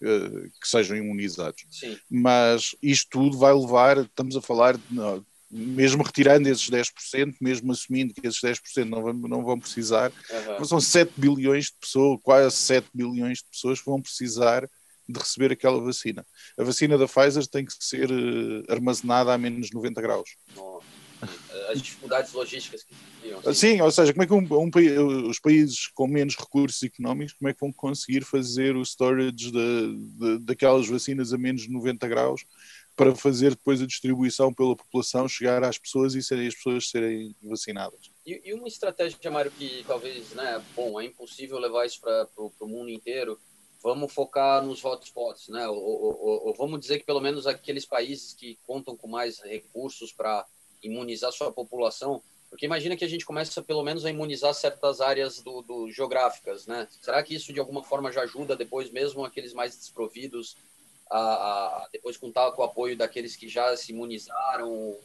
uh, 0.00 0.42
que 0.60 0.68
sejam 0.68 0.96
imunizados. 0.96 1.64
Sim. 1.68 1.98
Mas 2.08 2.76
isto 2.80 3.10
tudo 3.10 3.36
vai 3.36 3.52
levar, 3.52 3.98
estamos 3.98 4.36
a 4.36 4.40
falar 4.40 4.76
de, 4.76 4.84
mesmo 5.54 6.02
retirando 6.02 6.48
esses 6.48 6.68
10%, 6.68 7.36
mesmo 7.40 7.70
assumindo 7.70 8.12
que 8.12 8.26
esses 8.26 8.40
10% 8.40 8.84
não 8.84 9.02
vão, 9.02 9.12
não 9.12 9.44
vão 9.44 9.58
precisar, 9.58 10.10
uhum. 10.58 10.64
são 10.64 10.80
7 10.80 11.12
bilhões 11.16 11.66
de 11.66 11.74
pessoas, 11.80 12.18
quase 12.22 12.56
7 12.56 12.88
bilhões 12.92 13.38
de 13.38 13.44
pessoas 13.44 13.78
que 13.78 13.86
vão 13.86 14.02
precisar 14.02 14.68
de 15.08 15.18
receber 15.18 15.52
aquela 15.52 15.80
vacina. 15.80 16.26
A 16.58 16.64
vacina 16.64 16.98
da 16.98 17.06
Pfizer 17.06 17.46
tem 17.46 17.64
que 17.64 17.72
ser 17.78 18.10
uh, 18.10 18.64
armazenada 18.68 19.32
a 19.32 19.38
menos 19.38 19.70
90 19.70 20.02
graus. 20.02 20.30
As 21.70 21.80
dificuldades 21.80 22.32
logísticas 22.32 22.82
que 22.82 22.94
sim. 23.54 23.54
sim, 23.54 23.80
ou 23.80 23.90
seja, 23.90 24.12
como 24.12 24.24
é 24.24 24.26
que 24.26 24.32
um, 24.34 24.46
um, 24.50 25.28
os 25.28 25.38
países 25.38 25.86
com 25.94 26.06
menos 26.06 26.36
recursos 26.36 26.82
económicos, 26.82 27.32
como 27.34 27.48
é 27.48 27.54
que 27.54 27.60
vão 27.60 27.72
conseguir 27.72 28.24
fazer 28.24 28.76
o 28.76 28.82
storage 28.82 29.32
de, 29.32 29.50
de, 29.50 30.38
daquelas 30.40 30.86
vacinas 30.88 31.32
a 31.32 31.38
menos 31.38 31.68
90 31.68 32.08
graus 32.08 32.44
para 32.96 33.14
fazer 33.14 33.50
depois 33.50 33.82
a 33.82 33.86
distribuição 33.86 34.52
pela 34.52 34.76
população, 34.76 35.28
chegar 35.28 35.64
às 35.64 35.78
pessoas 35.78 36.14
e 36.14 36.22
serem 36.22 36.46
as 36.46 36.54
pessoas 36.54 36.88
serem 36.88 37.34
vacinadas. 37.42 38.10
E, 38.24 38.40
e 38.44 38.54
uma 38.54 38.68
estratégia, 38.68 39.30
Mário, 39.30 39.50
que 39.50 39.84
talvez, 39.86 40.32
né, 40.32 40.62
bom, 40.76 41.00
é 41.00 41.04
impossível 41.04 41.58
levar 41.58 41.86
isso 41.86 42.00
para 42.00 42.28
o 42.36 42.68
mundo 42.68 42.90
inteiro, 42.90 43.38
vamos 43.82 44.12
focar 44.12 44.64
nos 44.64 44.84
hotspots, 44.84 45.48
né, 45.48 45.66
ou, 45.68 45.76
ou, 45.76 46.46
ou, 46.46 46.54
vamos 46.54 46.80
dizer 46.80 46.98
que 46.98 47.04
pelo 47.04 47.20
menos 47.20 47.46
aqueles 47.46 47.84
países 47.84 48.32
que 48.32 48.58
contam 48.66 48.96
com 48.96 49.08
mais 49.08 49.40
recursos 49.40 50.12
para 50.12 50.46
imunizar 50.82 51.32
sua 51.32 51.52
população, 51.52 52.22
porque 52.48 52.66
imagina 52.66 52.96
que 52.96 53.04
a 53.04 53.08
gente 53.08 53.26
começa 53.26 53.60
pelo 53.60 53.82
menos 53.82 54.04
a 54.04 54.10
imunizar 54.10 54.54
certas 54.54 55.00
áreas 55.00 55.42
do, 55.42 55.60
do 55.60 55.90
geográficas, 55.90 56.68
né? 56.68 56.86
Será 57.00 57.20
que 57.20 57.34
isso 57.34 57.52
de 57.52 57.58
alguma 57.58 57.82
forma 57.82 58.12
já 58.12 58.22
ajuda 58.22 58.54
depois 58.54 58.90
mesmo 58.90 59.24
aqueles 59.24 59.52
mais 59.52 59.76
desprovidos 59.76 60.56
a, 61.16 61.84
a 61.84 61.88
depois 61.92 62.16
contar 62.16 62.50
com 62.52 62.62
o 62.62 62.64
apoio 62.64 62.96
daqueles 62.96 63.36
que 63.36 63.48
já 63.48 63.76
se 63.76 63.92
imunizaram. 63.92 64.96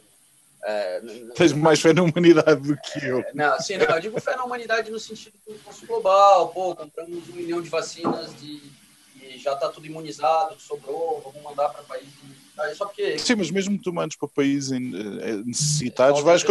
É, 0.62 1.00
Tens 1.34 1.52
mais 1.52 1.80
fé 1.80 1.92
na 1.94 2.02
humanidade 2.02 2.60
do 2.60 2.76
que 2.76 3.06
eu. 3.06 3.20
É, 3.20 3.32
não, 3.32 3.58
sim, 3.60 3.76
não, 3.78 3.86
eu 3.86 4.00
digo 4.00 4.20
fé 4.20 4.36
na 4.36 4.44
humanidade 4.44 4.90
no 4.90 4.98
sentido 4.98 5.34
do 5.46 5.54
curso 5.60 5.86
global. 5.86 6.48
Pô, 6.48 6.74
compramos 6.74 7.28
um 7.28 7.32
milhão 7.32 7.62
de 7.62 7.68
vacinas 7.68 8.38
de, 8.38 8.60
e 9.22 9.38
já 9.38 9.54
está 9.54 9.68
tudo 9.68 9.86
imunizado, 9.86 10.60
sobrou, 10.60 11.20
vamos 11.24 11.42
mandar 11.42 11.68
para 11.70 11.82
países 11.84 12.12
porque... 12.78 13.18
Sim, 13.18 13.36
mas 13.36 13.50
mesmo 13.50 13.76
que 13.76 13.84
tu 13.84 13.92
mandes 13.92 14.16
para 14.16 14.28
países 14.28 14.72
eh, 14.72 15.42
necessitados, 15.44 16.22
vais, 16.22 16.42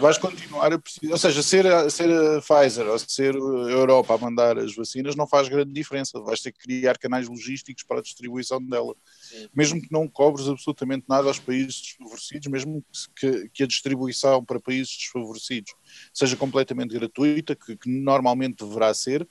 vais 0.00 0.18
continuar 0.18 0.72
a 0.72 0.78
precisar. 0.78 1.12
Ou 1.12 1.18
seja, 1.18 1.42
ser 1.42 1.66
a, 1.66 1.90
ser 1.90 2.10
a 2.10 2.40
Pfizer 2.40 2.86
ou 2.86 2.98
ser 2.98 3.34
a 3.34 3.70
Europa 3.70 4.14
a 4.14 4.18
mandar 4.18 4.58
as 4.58 4.74
vacinas 4.74 5.16
não 5.16 5.26
faz 5.26 5.48
grande 5.48 5.72
diferença. 5.72 6.20
Vais 6.20 6.40
ter 6.40 6.52
que 6.52 6.60
criar 6.60 6.98
canais 6.98 7.28
logísticos 7.28 7.82
para 7.82 7.98
a 7.98 8.02
distribuição 8.02 8.62
dela. 8.62 8.94
Sim. 9.22 9.48
Mesmo 9.54 9.80
que 9.80 9.92
não 9.92 10.08
cobres 10.08 10.48
absolutamente 10.48 11.04
nada 11.08 11.28
aos 11.28 11.38
países 11.38 11.80
desfavorecidos, 11.80 12.46
mesmo 12.48 12.84
que, 13.16 13.48
que 13.50 13.62
a 13.62 13.66
distribuição 13.66 14.44
para 14.44 14.60
países 14.60 14.96
desfavorecidos 14.96 15.72
seja 16.12 16.36
completamente 16.36 16.94
gratuita, 16.94 17.54
que, 17.54 17.76
que 17.76 17.88
normalmente 17.88 18.64
deverá 18.64 18.92
ser 18.94 19.26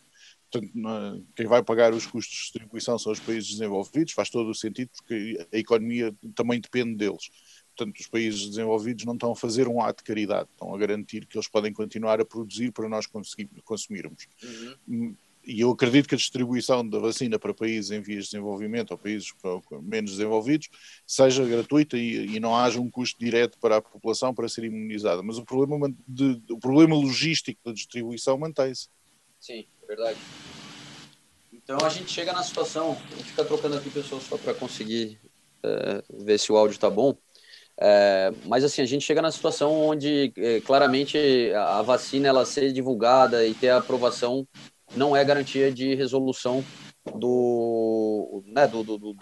Portanto, 0.52 1.26
quem 1.36 1.46
vai 1.46 1.64
pagar 1.64 1.94
os 1.94 2.08
custos 2.08 2.36
de 2.36 2.42
distribuição 2.44 2.98
são 2.98 3.12
os 3.12 3.20
países 3.20 3.52
desenvolvidos, 3.52 4.14
faz 4.14 4.30
todo 4.30 4.50
o 4.50 4.56
sentido, 4.56 4.90
porque 4.96 5.48
a 5.54 5.58
economia 5.58 6.14
também 6.34 6.60
depende 6.60 6.96
deles. 6.96 7.30
Portanto, 7.76 8.00
os 8.00 8.08
países 8.08 8.50
desenvolvidos 8.50 9.06
não 9.06 9.14
estão 9.14 9.32
a 9.32 9.36
fazer 9.36 9.68
um 9.68 9.80
ato 9.80 10.00
de 10.00 10.06
caridade, 10.06 10.50
estão 10.52 10.74
a 10.74 10.78
garantir 10.78 11.26
que 11.28 11.38
eles 11.38 11.48
podem 11.48 11.72
continuar 11.72 12.20
a 12.20 12.26
produzir 12.26 12.72
para 12.72 12.90
nós 12.90 13.06
consumirmos. 13.64 14.28
Uhum. 14.88 15.16
E 15.46 15.62
eu 15.62 15.72
acredito 15.72 16.10
que 16.10 16.16
a 16.16 16.18
distribuição 16.18 16.88
da 16.88 17.00
vacina 17.00 17.40
para 17.40 17.54
países 17.54 17.92
em 17.92 18.02
vias 18.02 18.26
de 18.26 18.32
desenvolvimento 18.32 18.92
ou 18.92 18.98
países 18.98 19.32
menos 19.82 20.12
desenvolvidos 20.12 20.68
seja 21.08 21.46
gratuita 21.46 21.98
e, 21.98 22.36
e 22.36 22.40
não 22.40 22.56
haja 22.56 22.82
um 22.82 22.90
custo 22.90 23.18
direto 23.20 23.58
para 23.60 23.78
a 23.78 23.82
população 23.82 24.34
para 24.34 24.50
ser 24.50 24.66
imunizada. 24.66 25.24
Mas 25.24 25.38
o 25.38 25.46
problema, 25.46 25.92
de, 26.08 26.42
o 26.50 26.60
problema 26.60 26.96
logístico 26.96 27.62
da 27.64 27.72
distribuição 27.72 28.38
mantém-se. 28.38 28.90
Sim 29.40 29.66
verdade. 29.90 30.20
Então 31.52 31.78
a 31.84 31.90
gente 31.90 32.12
chega 32.12 32.32
na 32.32 32.44
situação, 32.44 32.96
a 33.12 33.16
gente 33.16 33.32
fica 33.32 33.44
trocando 33.44 33.76
aqui 33.76 33.90
pessoas 33.90 34.24
só 34.24 34.38
para 34.38 34.54
conseguir 34.54 35.20
é, 35.64 36.04
ver 36.14 36.38
se 36.38 36.52
o 36.52 36.58
áudio 36.58 36.76
está 36.76 36.90
bom. 36.90 37.18
É, 37.82 38.32
mas 38.46 38.64
assim, 38.64 38.82
a 38.82 38.86
gente 38.86 39.06
chega 39.06 39.22
na 39.22 39.32
situação 39.32 39.74
onde 39.74 40.32
é, 40.38 40.60
claramente 40.62 41.18
a, 41.56 41.82
vacina 41.82 42.28
ela 42.28 42.46
ser 42.46 42.72
divulgada 42.72 43.46
e 43.46 43.54
ter 43.54 43.70
a 43.70 43.78
aprovação 43.78 44.46
não 44.96 45.16
é 45.16 45.24
garantia 45.24 45.72
de 45.72 45.96
resolução 45.96 46.64
do, 47.16 48.44
né, 48.48 48.68
do, 48.68 48.84
do, 48.84 48.98
do 48.98 49.16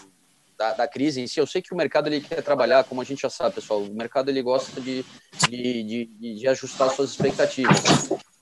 da, 0.57 0.73
da, 0.73 0.87
crise 0.87 1.21
em 1.21 1.27
si. 1.27 1.39
Eu 1.39 1.45
sei 1.45 1.61
que 1.61 1.71
o 1.71 1.77
mercado 1.77 2.07
ele 2.07 2.19
quer 2.19 2.41
trabalhar, 2.41 2.83
como 2.83 2.99
a 2.99 3.03
gente 3.03 3.21
já 3.21 3.29
sabe, 3.29 3.55
pessoal. 3.55 3.83
O 3.83 3.93
mercado 3.93 4.29
ele 4.29 4.41
gosta 4.41 4.81
de, 4.81 5.05
de, 5.47 5.83
de, 5.83 6.39
de 6.39 6.47
ajustar 6.47 6.89
suas 6.89 7.11
expectativas. 7.11 7.77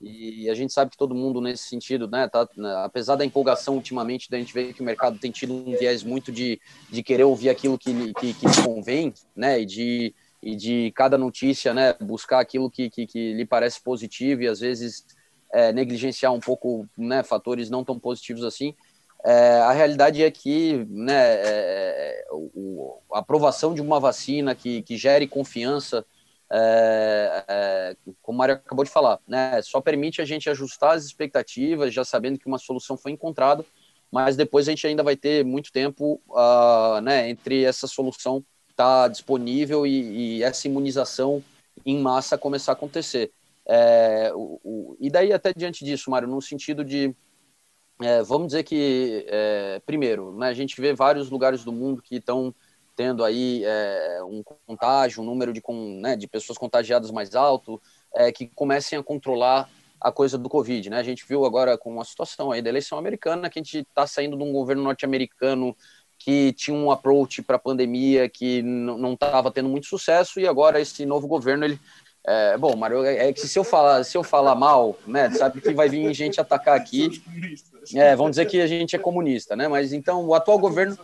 E 0.00 0.50
a 0.50 0.54
gente 0.54 0.72
sabe 0.72 0.90
que 0.90 0.96
todo 0.96 1.14
mundo 1.14 1.40
nesse 1.40 1.64
sentido, 1.64 2.06
né, 2.06 2.28
tá, 2.28 2.46
né, 2.56 2.74
apesar 2.84 3.16
da 3.16 3.24
empolgação 3.24 3.74
ultimamente, 3.76 4.28
a 4.30 4.36
gente 4.38 4.52
vê 4.52 4.72
que 4.72 4.82
o 4.82 4.84
mercado 4.84 5.18
tem 5.18 5.30
tido 5.30 5.54
um 5.54 5.76
viés 5.76 6.02
muito 6.02 6.30
de, 6.30 6.60
de 6.90 7.02
querer 7.02 7.24
ouvir 7.24 7.48
aquilo 7.48 7.78
que, 7.78 8.12
que, 8.14 8.34
que 8.34 8.62
convém, 8.62 9.14
né, 9.34 9.60
e 9.60 9.64
de, 9.64 10.14
e 10.42 10.54
de 10.54 10.92
cada 10.94 11.16
notícia, 11.16 11.72
né, 11.72 11.94
buscar 11.94 12.40
aquilo 12.40 12.70
que, 12.70 12.90
que, 12.90 13.06
que 13.06 13.32
lhe 13.32 13.46
parece 13.46 13.82
positivo 13.82 14.42
e 14.42 14.48
às 14.48 14.60
vezes 14.60 15.06
é, 15.52 15.72
negligenciar 15.72 16.32
um 16.32 16.40
pouco, 16.40 16.86
né, 16.96 17.22
fatores 17.22 17.70
não 17.70 17.82
tão 17.82 17.98
positivos 17.98 18.44
assim. 18.44 18.74
É, 19.24 19.60
a 19.60 19.72
realidade 19.72 20.22
é 20.22 20.30
que 20.30 20.86
né, 20.90 21.14
é, 21.16 22.26
o, 22.30 22.98
a 23.12 23.20
aprovação 23.20 23.74
de 23.74 23.80
uma 23.80 23.98
vacina 23.98 24.54
que, 24.54 24.82
que 24.82 24.96
gere 24.96 25.26
confiança, 25.26 26.04
é, 26.50 27.44
é, 27.48 27.96
como 28.22 28.36
o 28.36 28.38
Mário 28.38 28.54
acabou 28.54 28.84
de 28.84 28.90
falar, 28.90 29.18
né, 29.26 29.60
só 29.62 29.80
permite 29.80 30.20
a 30.20 30.24
gente 30.24 30.48
ajustar 30.48 30.96
as 30.96 31.04
expectativas, 31.04 31.92
já 31.92 32.04
sabendo 32.04 32.38
que 32.38 32.46
uma 32.46 32.58
solução 32.58 32.96
foi 32.96 33.12
encontrada, 33.12 33.64
mas 34.10 34.36
depois 34.36 34.68
a 34.68 34.70
gente 34.70 34.86
ainda 34.86 35.02
vai 35.02 35.16
ter 35.16 35.44
muito 35.44 35.72
tempo 35.72 36.20
uh, 36.28 37.00
né, 37.02 37.28
entre 37.28 37.64
essa 37.64 37.86
solução 37.86 38.44
estar 38.70 39.02
tá 39.02 39.08
disponível 39.08 39.86
e, 39.86 40.38
e, 40.38 40.42
essa 40.42 40.68
imunização 40.68 41.42
em 41.84 41.98
massa 41.98 42.38
começar 42.38 42.72
a 42.72 42.74
acontecer. 42.74 43.32
É, 43.68 44.30
o, 44.34 44.60
o, 44.62 44.96
e 45.00 45.10
daí 45.10 45.32
até 45.32 45.52
diante 45.52 45.84
disso, 45.84 46.10
Mário, 46.10 46.28
no 46.28 46.40
sentido 46.40 46.84
de 46.84 47.14
é, 48.00 48.22
vamos 48.22 48.48
dizer 48.48 48.62
que, 48.62 49.24
é, 49.28 49.80
primeiro, 49.86 50.36
né, 50.36 50.48
a 50.48 50.54
gente 50.54 50.78
vê 50.80 50.92
vários 50.92 51.30
lugares 51.30 51.64
do 51.64 51.72
mundo 51.72 52.02
que 52.02 52.16
estão 52.16 52.54
tendo 52.96 53.22
aí 53.22 53.62
é, 53.64 54.20
um 54.24 54.42
contágio, 54.66 55.22
um 55.22 55.26
número 55.26 55.52
de, 55.52 55.60
com, 55.60 56.00
né, 56.00 56.16
de 56.16 56.26
pessoas 56.26 56.58
contagiadas 56.58 57.10
mais 57.10 57.34
alto, 57.34 57.80
é, 58.14 58.32
que 58.32 58.46
comecem 58.46 58.98
a 58.98 59.02
controlar 59.02 59.68
a 60.00 60.10
coisa 60.10 60.38
do 60.38 60.48
Covid. 60.48 60.90
Né? 60.90 60.98
A 60.98 61.02
gente 61.02 61.24
viu 61.28 61.44
agora 61.44 61.76
com 61.76 62.00
a 62.00 62.04
situação 62.04 62.50
aí 62.50 62.62
da 62.62 62.70
eleição 62.70 62.98
americana, 62.98 63.50
que 63.50 63.58
a 63.58 63.62
gente 63.62 63.78
está 63.78 64.06
saindo 64.06 64.36
de 64.36 64.42
um 64.42 64.52
governo 64.52 64.82
norte-americano 64.82 65.76
que 66.18 66.52
tinha 66.54 66.74
um 66.74 66.90
approach 66.90 67.42
para 67.42 67.56
a 67.56 67.58
pandemia 67.58 68.28
que 68.28 68.62
não 68.62 69.12
estava 69.12 69.50
tendo 69.50 69.68
muito 69.68 69.86
sucesso, 69.86 70.40
e 70.40 70.48
agora 70.48 70.80
esse 70.80 71.04
novo 71.04 71.28
governo 71.28 71.66
ele 71.66 71.78
é, 72.26 72.58
bom, 72.58 72.74
Mário, 72.74 73.04
é, 73.04 73.28
é 73.28 73.32
que 73.32 73.46
se 73.46 73.56
eu 73.56 73.62
falar, 73.62 74.02
se 74.02 74.16
eu 74.16 74.24
falar 74.24 74.56
mal, 74.56 74.98
né, 75.06 75.30
sabe 75.30 75.60
que 75.60 75.72
vai 75.72 75.88
vir 75.88 76.12
gente 76.12 76.40
atacar 76.40 76.76
aqui. 76.76 77.22
É, 77.94 78.16
vão 78.16 78.28
dizer 78.28 78.46
que 78.46 78.60
a 78.60 78.66
gente 78.66 78.96
é 78.96 78.98
comunista, 78.98 79.54
né? 79.54 79.68
Mas 79.68 79.92
então 79.92 80.26
o 80.26 80.34
atual 80.34 80.58
governo. 80.58 80.98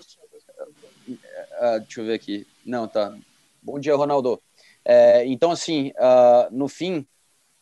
Uh, 1.62 1.78
deixa 1.78 2.00
eu 2.00 2.06
ver 2.06 2.14
aqui. 2.14 2.44
Não, 2.66 2.88
tá. 2.88 3.16
Bom 3.62 3.78
dia, 3.78 3.94
Ronaldo. 3.94 4.42
É, 4.84 5.24
então, 5.26 5.52
assim, 5.52 5.90
uh, 5.90 6.50
no 6.50 6.66
fim, 6.66 7.06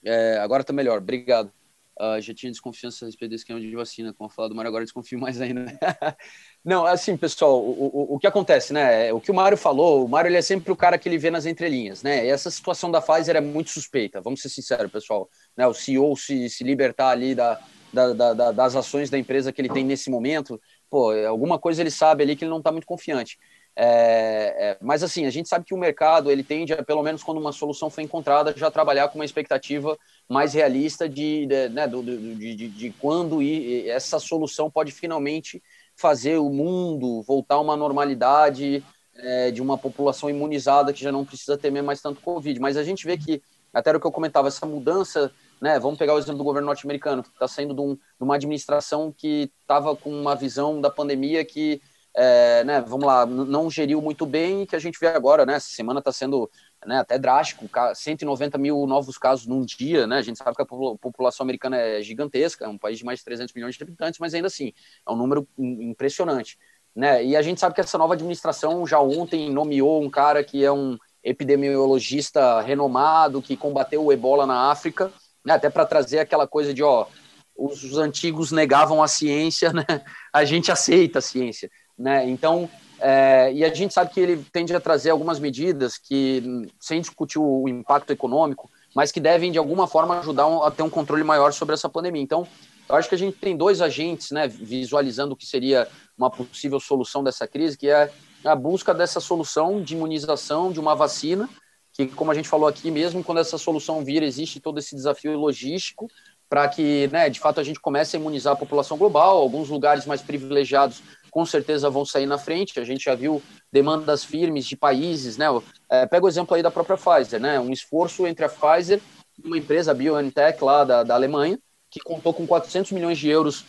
é, 0.03 0.39
agora 0.39 0.65
tá 0.65 0.73
melhor. 0.73 0.97
Obrigado. 0.97 1.53
Uh, 2.01 2.19
já 2.19 2.33
tinha 2.33 2.51
desconfiança 2.51 3.05
a 3.05 3.07
respeito 3.07 3.31
desse 3.33 3.43
esquema 3.43 3.61
de 3.61 3.77
vacina, 3.77 4.15
como 4.15 4.31
falado 4.31 4.53
do 4.53 4.57
Mário, 4.57 4.71
agora 4.71 4.85
desconfio 4.85 5.21
mais 5.21 5.39
ainda. 5.39 5.67
Não, 6.65 6.87
assim, 6.87 7.15
pessoal, 7.15 7.63
o, 7.63 7.91
o, 8.13 8.15
o, 8.15 8.19
que 8.19 8.27
acontece, 8.27 8.73
né? 8.73 9.13
O 9.13 9.21
que 9.21 9.31
o 9.31 9.35
Mário 9.35 9.59
falou, 9.59 10.07
o 10.07 10.09
Mário 10.09 10.31
ele 10.31 10.39
é 10.39 10.43
sempre 10.43 10.73
o 10.73 10.77
cara 10.77 10.97
que 10.97 11.07
ele 11.07 11.19
vê 11.19 11.31
nas 11.31 11.45
entrelinhas, 11.45 12.03
né? 12.03 12.25
E 12.25 12.31
essa 12.31 12.51
situação 12.51 12.91
da 12.91 13.03
Pfizer 13.03 13.37
é 13.37 13.41
muito 13.43 13.69
suspeita, 13.69 14.23
vamos 14.23 14.41
ser 14.41 14.49
sinceros, 14.49 14.91
pessoal. 14.91 15.29
Né? 15.55 15.67
O 15.67 15.75
CEO 15.75 16.17
se, 16.17 16.49
se 16.49 16.65
libertar 16.65 17.11
ali 17.11 17.35
da, 17.35 17.61
da, 17.93 18.33
da, 18.33 18.53
das 18.53 18.77
ações 18.77 19.11
da 19.11 19.19
empresa 19.19 19.53
que 19.53 19.61
ele 19.61 19.69
tem 19.69 19.85
nesse 19.85 20.09
momento, 20.09 20.59
pô, 20.89 21.13
alguma 21.27 21.59
coisa 21.59 21.83
ele 21.83 21.91
sabe 21.91 22.23
ali 22.23 22.35
que 22.35 22.45
ele 22.45 22.51
não 22.51 22.59
está 22.59 22.73
muito 22.73 22.87
confiante. 22.87 23.39
É, 23.83 24.73
é, 24.73 24.79
mas 24.79 25.03
assim, 25.03 25.25
a 25.25 25.31
gente 25.31 25.49
sabe 25.49 25.65
que 25.65 25.73
o 25.73 25.79
mercado 25.79 26.31
ele 26.31 26.45
tende 26.45 26.75
a, 26.75 26.83
pelo 26.83 27.03
menos 27.03 27.23
quando 27.23 27.39
uma 27.39 27.51
solução 27.51 27.89
foi 27.89 28.05
encontrada, 28.05 28.53
já 28.55 28.71
trabalhar 28.71 29.09
com 29.09 29.19
uma 29.19 29.25
expectativa 29.25 29.97
mais 30.29 30.53
realista 30.53 31.09
de, 31.09 31.47
de, 31.47 31.69
né, 31.71 31.89
do, 31.89 32.03
de, 32.03 32.55
de, 32.55 32.69
de 32.69 32.91
quando 33.01 33.39
essa 33.87 34.19
solução 34.19 34.71
pode 34.71 34.93
finalmente 34.93 35.63
fazer 35.97 36.37
o 36.37 36.51
mundo 36.51 37.23
voltar 37.23 37.55
a 37.55 37.61
uma 37.61 37.75
normalidade 37.75 38.85
é, 39.15 39.51
de 39.51 39.63
uma 39.63 39.79
população 39.79 40.29
imunizada 40.29 40.93
que 40.93 41.03
já 41.03 41.11
não 41.11 41.25
precisa 41.25 41.57
temer 41.57 41.83
mais 41.83 42.03
tanto 42.03 42.21
Covid. 42.21 42.61
Mas 42.61 42.77
a 42.77 42.85
gente 42.85 43.07
vê 43.07 43.17
que, 43.17 43.41
até 43.73 43.97
o 43.97 43.99
que 43.99 44.07
eu 44.07 44.13
comentava, 44.13 44.49
essa 44.49 44.67
mudança, 44.67 45.33
né, 45.59 45.79
vamos 45.79 45.99
pegar 45.99 46.13
o 46.15 46.19
exemplo 46.19 46.37
do 46.37 46.45
governo 46.45 46.67
norte-americano, 46.67 47.23
que 47.23 47.31
está 47.31 47.49
saindo 47.49 47.73
de, 47.73 47.81
um, 47.81 47.95
de, 47.95 48.01
uma 48.21 48.35
administração 48.35 49.11
que 49.11 49.51
estava 49.63 49.97
com 49.97 50.11
uma 50.11 50.35
visão 50.35 50.83
da 50.83 50.91
pandemia 50.91 51.43
que 51.47 51.81
é, 52.15 52.65
né, 52.65 52.81
vamos 52.81 53.07
lá, 53.07 53.25
não 53.25 53.71
geriu 53.71 54.03
muito 54.03 54.27
bem, 54.27 54.67
que 54.67 54.75
a 54.75 54.79
gente 54.79 54.99
vê 54.99 55.09
agora, 55.09 55.47
né, 55.47 55.55
essa 55.55 55.69
semana 55.69 56.01
está 56.01 56.11
sendo 56.11 56.51
né, 56.85 56.99
até 56.99 57.19
drástico, 57.19 57.69
190 57.95 58.59
mil 58.59 58.87
novos 58.87 59.17
casos 59.17 59.47
num 59.47 59.65
dia, 59.65 60.07
né, 60.07 60.19
a 60.19 60.23
gente 60.23 60.39
sabe 60.39 60.57
que 60.57 60.63
a 60.63 60.67
população 60.67 61.45
americana 61.45 61.77
é 61.77 62.03
gigantesca, 62.03 62.65
é 62.65 62.69
um 62.69 62.79
país 62.79 62.99
de 62.99 63.05
mais 63.05 63.21
de 63.21 63.25
300 63.27 63.55
milhões 63.55 63.77
de 63.77 63.83
habitantes, 63.83 64.19
mas 64.19 64.35
ainda 64.35 64.49
assim, 64.49 64.73
é 65.07 65.13
um 65.13 65.17
número 65.17 65.47
impressionante, 65.59 66.59
né, 66.95 67.25
e 67.25 67.37
a 67.37 67.43
gente 67.43 67.61
sabe 67.61 67.75
que 67.75 67.81
essa 67.81 67.99
nova 67.99 68.15
administração 68.15 68.85
já 68.87 69.01
ontem 69.01 69.51
nomeou 69.51 70.03
um 70.03 70.11
cara 70.11 70.43
que 70.43 70.65
é 70.65 70.73
um 70.73 70.99
epidemiologista 71.23 72.61
renomado, 72.61 73.43
que 73.43 73.57
combateu 73.57 74.05
o 74.05 74.13
ebola 74.13 74.47
na 74.47 74.71
África, 74.71 75.13
né, 75.45 75.55
até 75.55 75.71
para 75.71 75.87
trazer 75.87 76.19
aquela 76.19 76.47
coisa 76.47 76.75
de, 76.75 76.83
ó, 76.83 77.07
os 77.55 77.99
antigos 77.99 78.51
negavam 78.51 79.03
a 79.03 79.09
ciência, 79.09 79.71
né, 79.75 79.85
a 80.33 80.45
gente 80.45 80.73
aceita 80.73 81.19
a 81.19 81.23
ciência, 81.23 81.71
né? 82.01 82.29
Então, 82.29 82.69
é, 82.99 83.53
e 83.53 83.65
a 83.65 83.73
gente 83.73 83.93
sabe 83.93 84.11
que 84.11 84.21
ele 84.21 84.45
tende 84.53 84.75
a 84.75 84.81
trazer 84.81 85.11
algumas 85.11 85.39
medidas 85.39 85.99
que, 85.99 86.43
sem 86.81 87.01
discutir 87.01 87.39
o 87.39 87.69
impacto 87.69 88.11
econômico, 88.11 88.71
mas 88.95 89.13
que 89.13 89.21
devem, 89.21 89.53
de 89.53 89.59
alguma 89.59 89.87
forma, 89.87 90.19
ajudar 90.19 90.47
a 90.65 90.71
ter 90.71 90.83
um 90.83 90.91
controle 90.91 91.23
maior 91.23 91.53
sobre 91.53 91.75
essa 91.75 91.89
pandemia. 91.89 92.23
Então, 92.23 92.47
eu 92.89 92.97
acho 92.97 93.09
que 93.09 93.15
a 93.15 93.19
gente 93.19 93.37
tem 93.37 93.57
dois 93.57 93.81
agentes, 93.81 94.31
né, 94.31 94.49
visualizando 94.49 95.35
o 95.35 95.37
que 95.37 95.47
seria 95.47 95.87
uma 96.19 96.31
possível 96.31 96.81
solução 96.81 97.23
dessa 97.23 97.47
crise, 97.47 97.79
que 97.79 97.89
é 97.89 98.11
a 98.45 98.57
busca 98.57 98.93
dessa 98.93 99.21
solução 99.21 99.83
de 99.83 99.95
imunização, 99.95 100.73
de 100.73 100.81
uma 100.81 100.95
vacina, 100.95 101.49
que, 101.93 102.07
como 102.07 102.31
a 102.31 102.35
gente 102.35 102.49
falou 102.49 102.69
aqui 102.69 102.91
mesmo, 102.91 103.23
quando 103.23 103.39
essa 103.39 103.59
solução 103.59 104.03
vir, 104.03 104.23
existe 104.23 104.59
todo 104.59 104.79
esse 104.79 104.97
desafio 104.97 105.39
logístico 105.39 106.09
para 106.49 106.67
que, 106.67 107.09
né, 107.13 107.31
de 107.31 107.39
fato, 107.39 107.61
a 107.61 107.63
gente 107.63 107.79
comece 107.79 108.17
a 108.17 108.21
imunizar 108.21 108.55
a 108.55 108.57
população 108.57 108.99
global. 108.99 109.39
Alguns 109.39 109.69
lugares 109.69 110.05
mais 110.05 110.21
privilegiados 110.21 111.01
com 111.31 111.47
certeza 111.47 111.89
vão 111.89 112.05
sair 112.05 112.27
na 112.27 112.39
frente. 112.39 112.79
A 112.79 112.85
gente 112.85 113.05
já 113.05 113.15
viu 113.15 113.43
demandas 113.73 114.25
firmes 114.25 114.67
de 114.67 114.77
países, 114.77 115.37
né? 115.37 115.47
É, 115.91 116.07
pega 116.07 116.27
o 116.27 116.29
exemplo 116.29 116.55
aí 116.55 116.63
da 116.63 116.71
própria 116.71 116.97
Pfizer, 116.97 117.41
né? 117.41 117.59
Um 117.61 117.71
esforço 117.71 118.27
entre 118.27 118.45
a 118.45 118.49
Pfizer 118.49 119.01
e 119.43 119.47
uma 119.47 119.59
empresa, 119.59 119.95
BioNTech, 119.95 120.63
lá 120.63 120.85
da, 120.85 121.03
da 121.03 121.15
Alemanha, 121.15 121.59
que 121.91 122.01
contou 122.01 122.35
com 122.35 122.47
400 122.47 122.93
milhões 122.93 123.19
de 123.19 123.29
euros 123.29 123.65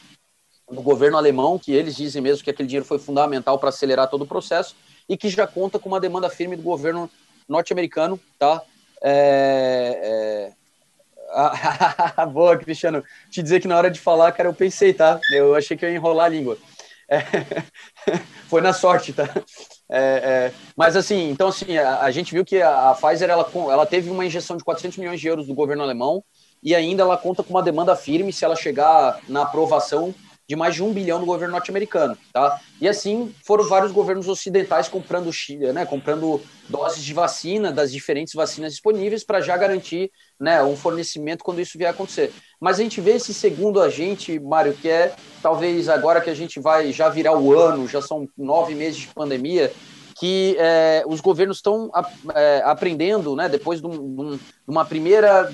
do 0.69 0.81
governo 0.81 1.17
alemão, 1.17 1.59
que 1.59 1.71
eles 1.71 1.95
dizem 1.95 2.21
mesmo 2.21 2.43
que 2.43 2.49
aquele 2.49 2.67
dinheiro 2.67 2.85
foi 2.85 2.97
fundamental 2.97 3.59
para 3.59 3.69
acelerar 3.69 4.09
todo 4.09 4.23
o 4.23 4.27
processo, 4.27 4.75
e 5.07 5.17
que 5.17 5.29
já 5.29 5.45
conta 5.45 5.77
com 5.77 5.89
uma 5.89 5.99
demanda 5.99 6.29
firme 6.29 6.55
do 6.55 6.63
governo 6.63 7.09
norte-americano, 7.47 8.19
tá? 8.39 8.61
É, 9.03 10.53
é... 10.57 12.25
Boa, 12.31 12.57
Cristiano. 12.57 13.03
Te 13.29 13.41
dizer 13.41 13.59
que 13.59 13.67
na 13.67 13.77
hora 13.77 13.89
de 13.89 13.99
falar, 13.99 14.31
cara, 14.31 14.49
eu 14.49 14.53
pensei, 14.53 14.93
tá? 14.93 15.19
Eu 15.33 15.55
achei 15.55 15.75
que 15.75 15.85
ia 15.85 15.93
enrolar 15.93 16.25
a 16.27 16.29
língua. 16.29 16.57
É, 17.11 17.19
foi 18.47 18.61
na 18.61 18.71
sorte, 18.71 19.11
tá? 19.11 19.27
É, 19.89 19.99
é, 19.99 20.53
mas 20.77 20.95
assim, 20.95 21.29
então 21.29 21.49
assim, 21.49 21.77
a, 21.77 22.03
a, 22.03 22.11
gente 22.11 22.33
viu 22.33 22.45
que 22.45 22.61
a, 22.61 22.91
a 22.91 22.95
Pfizer 22.95 23.29
ela, 23.29 23.45
ela 23.69 23.85
teve 23.85 24.09
uma 24.09 24.25
injeção 24.25 24.55
de 24.55 24.63
400 24.63 24.97
milhões 24.97 25.19
de 25.19 25.27
euros 25.27 25.45
do 25.45 25.53
governo 25.53 25.83
alemão 25.83 26.23
e 26.63 26.73
ainda 26.73 27.03
ela 27.03 27.17
conta 27.17 27.43
com 27.43 27.49
uma 27.49 27.61
demanda 27.61 27.93
firme 27.97 28.31
se 28.31 28.45
ela 28.45 28.55
chegar 28.55 29.19
na 29.27 29.41
aprovação 29.41 30.15
de 30.47 30.55
mais 30.55 30.75
de 30.75 30.83
um 30.83 30.91
bilhão 30.91 31.19
no 31.19 31.25
governo 31.25 31.53
norte-americano, 31.53 32.17
tá? 32.33 32.59
E 32.79 32.87
assim 32.87 33.33
foram 33.45 33.67
vários 33.67 33.91
governos 33.91 34.27
ocidentais 34.27 34.89
comprando, 34.89 35.31
né, 35.73 35.85
comprando 35.85 36.41
doses 36.67 37.03
de 37.03 37.13
vacina 37.13 37.71
das 37.71 37.91
diferentes 37.91 38.33
vacinas 38.33 38.73
disponíveis 38.73 39.23
para 39.23 39.39
já 39.39 39.55
garantir, 39.55 40.11
né, 40.39 40.61
um 40.61 40.75
fornecimento 40.75 41.43
quando 41.43 41.61
isso 41.61 41.77
vier 41.77 41.89
a 41.89 41.91
acontecer. 41.91 42.33
Mas 42.61 42.79
a 42.79 42.83
gente 42.83 43.01
vê 43.01 43.13
esse 43.13 43.33
segundo 43.33 43.81
agente, 43.81 44.39
Mário, 44.39 44.73
que 44.73 44.87
é 44.87 45.15
talvez 45.41 45.89
agora 45.89 46.21
que 46.21 46.29
a 46.29 46.35
gente 46.35 46.59
vai 46.59 46.93
já 46.93 47.09
virar 47.09 47.35
o 47.35 47.57
ano, 47.57 47.87
já 47.87 48.03
são 48.03 48.29
nove 48.37 48.75
meses 48.75 48.99
de 48.99 49.07
pandemia, 49.07 49.73
que 50.19 50.55
é, 50.59 51.03
os 51.07 51.19
governos 51.19 51.57
estão 51.57 51.91
é, 52.35 52.61
aprendendo, 52.63 53.35
né, 53.35 53.49
depois 53.49 53.81
de, 53.81 53.87
um, 53.87 54.37
de, 54.37 54.39
uma 54.67 54.85
primeira, 54.85 55.51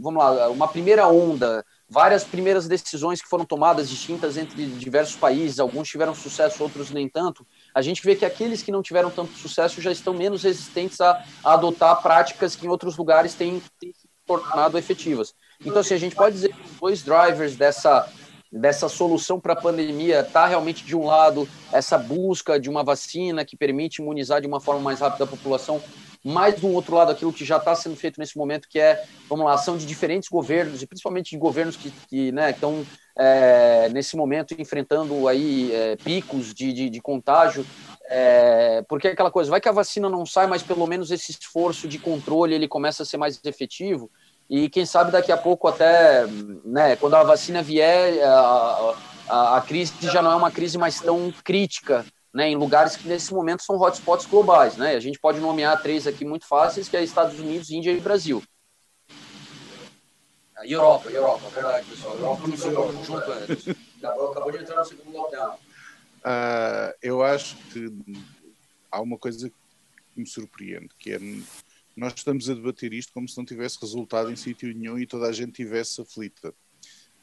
vamos 0.00 0.22
lá, 0.22 0.48
uma 0.48 0.68
primeira 0.68 1.08
onda 1.08 1.64
várias 1.88 2.24
primeiras 2.24 2.66
decisões 2.66 3.20
que 3.20 3.28
foram 3.28 3.44
tomadas 3.44 3.88
distintas 3.88 4.36
entre 4.36 4.66
diversos 4.66 5.16
países, 5.16 5.58
alguns 5.60 5.88
tiveram 5.88 6.14
sucesso, 6.14 6.62
outros 6.62 6.90
nem 6.90 7.08
tanto, 7.08 7.46
a 7.74 7.82
gente 7.82 8.02
vê 8.02 8.16
que 8.16 8.24
aqueles 8.24 8.62
que 8.62 8.72
não 8.72 8.82
tiveram 8.82 9.10
tanto 9.10 9.36
sucesso 9.38 9.80
já 9.80 9.92
estão 9.92 10.14
menos 10.14 10.42
resistentes 10.42 11.00
a, 11.00 11.24
a 11.44 11.54
adotar 11.54 12.00
práticas 12.02 12.56
que 12.56 12.66
em 12.66 12.68
outros 12.68 12.96
lugares 12.96 13.34
têm, 13.34 13.62
têm 13.78 13.92
se 13.92 14.08
tornado 14.26 14.78
efetivas. 14.78 15.34
Então, 15.60 15.78
assim, 15.78 15.94
a 15.94 15.98
gente 15.98 16.14
pode 16.14 16.34
dizer 16.34 16.52
que 16.52 16.60
os 16.60 16.78
dois 16.80 17.02
drivers 17.02 17.56
dessa, 17.56 18.08
dessa 18.50 18.88
solução 18.88 19.40
para 19.40 19.52
a 19.52 19.60
pandemia 19.60 20.20
está 20.20 20.46
realmente 20.46 20.84
de 20.84 20.96
um 20.96 21.04
lado 21.06 21.48
essa 21.72 21.98
busca 21.98 22.58
de 22.58 22.70
uma 22.70 22.84
vacina 22.84 23.44
que 23.44 23.56
permite 23.56 24.00
imunizar 24.00 24.40
de 24.40 24.46
uma 24.46 24.60
forma 24.60 24.80
mais 24.80 25.00
rápida 25.00 25.24
a 25.24 25.26
população, 25.26 25.82
mais 26.24 26.58
do 26.58 26.68
outro 26.68 26.94
lado 26.94 27.12
aquilo 27.12 27.32
que 27.32 27.44
já 27.44 27.58
está 27.58 27.74
sendo 27.74 27.96
feito 27.96 28.18
nesse 28.18 28.38
momento, 28.38 28.66
que 28.68 28.80
é, 28.80 29.04
vamos 29.28 29.44
lá, 29.44 29.54
ação 29.54 29.76
de 29.76 29.84
diferentes 29.84 30.28
governos, 30.28 30.82
e 30.82 30.86
principalmente 30.86 31.30
de 31.30 31.36
governos 31.36 31.76
que, 31.76 31.90
que 32.08 32.32
né, 32.32 32.50
estão 32.50 32.84
é, 33.16 33.90
nesse 33.90 34.16
momento 34.16 34.54
enfrentando 34.58 35.28
aí 35.28 35.70
é, 35.72 35.96
picos 35.96 36.54
de, 36.54 36.72
de, 36.72 36.88
de 36.88 37.00
contágio, 37.00 37.66
é, 38.08 38.82
porque 38.88 39.08
é 39.08 39.12
aquela 39.12 39.30
coisa, 39.30 39.50
vai 39.50 39.60
que 39.60 39.68
a 39.68 39.72
vacina 39.72 40.08
não 40.08 40.24
sai, 40.24 40.46
mas 40.46 40.62
pelo 40.62 40.86
menos 40.86 41.10
esse 41.10 41.30
esforço 41.30 41.86
de 41.86 41.98
controle 41.98 42.54
ele 42.54 42.68
começa 42.68 43.02
a 43.02 43.06
ser 43.06 43.18
mais 43.18 43.38
efetivo, 43.44 44.10
e 44.48 44.68
quem 44.68 44.84
sabe 44.84 45.10
daqui 45.10 45.32
a 45.32 45.36
pouco 45.36 45.66
até, 45.68 46.26
né, 46.64 46.96
quando 46.96 47.14
a 47.14 47.22
vacina 47.22 47.62
vier, 47.62 48.22
a, 48.22 48.94
a, 49.28 49.56
a 49.56 49.60
crise 49.62 49.92
já 50.00 50.20
não 50.20 50.32
é 50.32 50.36
uma 50.36 50.50
crise 50.50 50.76
mais 50.76 51.00
tão 51.00 51.32
crítica, 51.42 52.04
né, 52.32 52.48
em 52.48 52.56
lugares 52.56 52.96
que 52.96 53.08
nesse 53.08 53.32
momento 53.32 53.62
são 53.62 53.76
hotspots 53.76 54.26
globais, 54.26 54.76
né? 54.76 54.96
A 54.96 55.00
gente 55.00 55.20
pode 55.20 55.38
nomear 55.38 55.80
três 55.80 56.04
aqui 56.04 56.24
muito 56.24 56.46
fáceis, 56.46 56.88
que 56.88 56.96
é 56.96 57.04
Estados 57.04 57.38
Unidos, 57.38 57.70
Índia 57.70 57.92
e 57.92 58.00
Brasil. 58.00 58.42
E 60.64 60.72
Europa, 60.72 61.10
Europa, 61.10 61.48
verdade, 61.50 61.86
pessoal. 61.86 62.16
Europa 62.16 62.48
no 62.48 62.56
segundo 62.56 63.04
junto 63.04 63.30
antes. 63.30 63.76
Acabou, 63.98 64.30
acabou 64.32 64.50
de 64.50 64.58
entrar 64.58 64.76
no 64.76 64.84
segundo 64.84 65.16
lockdown. 65.16 65.54
Uh, 65.54 66.94
eu 67.02 67.22
acho 67.22 67.56
que 67.70 67.86
há 68.90 69.00
uma 69.00 69.18
coisa 69.18 69.48
que 69.48 70.20
me 70.20 70.26
surpreende, 70.26 70.88
que 70.98 71.12
é 71.12 71.18
nós 71.96 72.14
estamos 72.16 72.48
a 72.50 72.54
debater 72.54 72.92
isto 72.92 73.12
como 73.12 73.28
se 73.28 73.36
não 73.36 73.44
tivesse 73.44 73.78
resultado 73.80 74.30
em 74.30 74.36
sítio 74.36 74.72
nenhum 74.74 74.98
e 74.98 75.06
toda 75.06 75.26
a 75.26 75.32
gente 75.32 75.52
tivesse 75.52 76.00
aflita. 76.00 76.54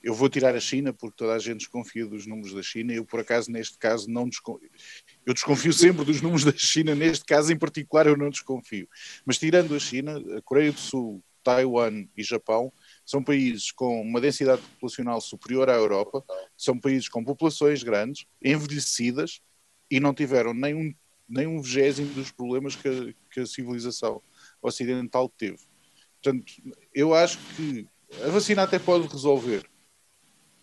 Eu 0.03 0.15
vou 0.15 0.29
tirar 0.29 0.55
a 0.55 0.59
China 0.59 0.91
porque 0.91 1.17
toda 1.17 1.33
a 1.33 1.39
gente 1.39 1.59
desconfia 1.59 2.05
dos 2.07 2.25
números 2.25 2.53
da 2.53 2.63
China. 2.63 2.91
Eu, 2.91 3.05
por 3.05 3.19
acaso, 3.19 3.51
neste 3.51 3.77
caso, 3.77 4.09
não 4.09 4.27
desconfio. 4.27 4.69
Eu 5.25 5.33
desconfio 5.33 5.71
sempre 5.71 6.03
dos 6.03 6.21
números 6.21 6.43
da 6.43 6.53
China, 6.55 6.95
neste 6.95 7.23
caso 7.23 7.53
em 7.53 7.57
particular, 7.57 8.07
eu 8.07 8.17
não 8.17 8.29
desconfio. 8.29 8.87
Mas 9.25 9.37
tirando 9.37 9.75
a 9.75 9.79
China, 9.79 10.17
a 10.37 10.41
Coreia 10.41 10.71
do 10.71 10.79
Sul, 10.79 11.23
Taiwan 11.43 12.05
e 12.15 12.23
Japão 12.23 12.71
são 13.05 13.23
países 13.23 13.71
com 13.71 14.01
uma 14.01 14.21
densidade 14.21 14.61
populacional 14.61 15.21
superior 15.21 15.69
à 15.69 15.73
Europa, 15.73 16.23
são 16.57 16.79
países 16.79 17.09
com 17.09 17.23
populações 17.23 17.83
grandes, 17.83 18.25
envelhecidas 18.43 19.41
e 19.89 19.99
não 19.99 20.13
tiveram 20.13 20.53
nem 20.53 20.95
um, 21.47 21.61
vigésimo 21.61 22.13
dos 22.13 22.31
problemas 22.31 22.75
que 22.75 22.87
a, 22.87 23.13
que 23.31 23.39
a 23.41 23.45
civilização 23.45 24.21
ocidental 24.61 25.29
teve. 25.29 25.59
Portanto, 26.21 26.45
eu 26.93 27.13
acho 27.13 27.37
que 27.55 27.87
a 28.23 28.29
vacina 28.29 28.63
até 28.63 28.77
pode 28.77 29.07
resolver. 29.07 29.65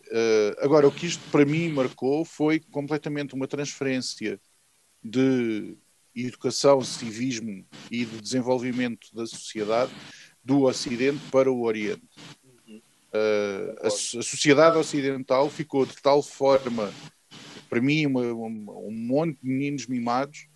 Uh, 0.06 0.54
agora, 0.58 0.86
o 0.88 0.92
que 0.92 1.06
isto 1.06 1.22
para 1.30 1.44
mim 1.44 1.68
marcou 1.70 2.24
foi 2.24 2.60
completamente 2.60 3.34
uma 3.34 3.46
transferência 3.46 4.40
de 5.02 5.76
educação, 6.14 6.80
civismo 6.80 7.64
e 7.90 8.04
de 8.04 8.20
desenvolvimento 8.20 9.14
da 9.14 9.26
sociedade 9.26 9.92
do 10.42 10.62
Ocidente 10.62 11.20
para 11.30 11.50
o 11.50 11.62
Oriente. 11.62 12.02
Uh, 12.68 13.76
a, 13.82 13.86
a, 13.86 13.90
sociedade 13.90 14.76
ocidental 14.76 15.48
ficou 15.50 15.84
de 15.84 15.96
tal 15.96 16.22
forma, 16.22 16.92
para 17.68 17.80
mim, 17.80 18.06
uma, 18.06 18.22
um 18.22 18.90
monte 18.90 19.38
de 19.42 19.48
meninos 19.48 19.86
mimados 19.86 20.46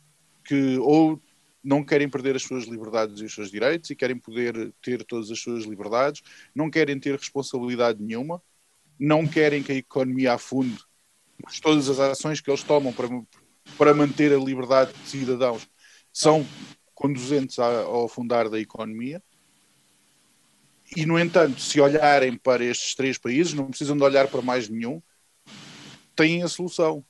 que 0.45 0.79
ou 0.79 1.21
não 1.63 1.85
querem 1.85 2.09
perder 2.09 2.35
as 2.35 2.43
suas 2.43 2.65
liberdades 2.65 3.21
e 3.21 3.25
os 3.25 3.35
seus 3.35 3.51
direitos 3.51 3.91
e 3.91 3.97
querem 3.97 4.19
poder 4.19 4.73
ter 4.83 5.05
todas 5.05 5.31
as 5.31 5.41
suas 5.41 5.65
liberdades, 5.65 6.23
não 6.55 6.71
querem 6.71 6.99
ter 6.99 7.17
responsabilidade 7.17 8.03
nenhuma, 8.03 8.43
não 8.99 9.27
querem 9.27 9.63
que 9.63 9.73
a 9.73 9.77
economia 9.77 10.35
afunde, 10.35 10.79
mas 11.43 11.61
todas 11.61 11.89
as 11.89 11.99
ações 11.99 12.41
que 12.41 12.51
eles 12.51 12.63
tomam 12.63 12.93
para, 12.93 13.09
para 13.79 13.95
manter 13.95 14.33
a 14.33 14.39
liberdade 14.39 14.93
de 14.93 15.09
cidadãos 15.09 15.69
são 16.13 16.47
conduzentes 16.95 17.59
ao 17.59 18.05
afundar 18.05 18.49
da 18.49 18.61
economia. 18.61 19.23
E, 20.95 21.07
no 21.07 21.19
entanto, 21.19 21.61
se 21.61 21.81
olharem 21.81 22.37
para 22.37 22.63
estes 22.63 22.95
três 22.95 23.17
países, 23.17 23.55
não 23.55 23.69
precisam 23.69 23.97
de 23.97 24.03
olhar 24.03 24.29
para 24.29 24.43
mais 24.43 24.69
nenhum, 24.69 25.03
têm 26.15 26.43
a 26.43 26.49
solução 26.49 27.05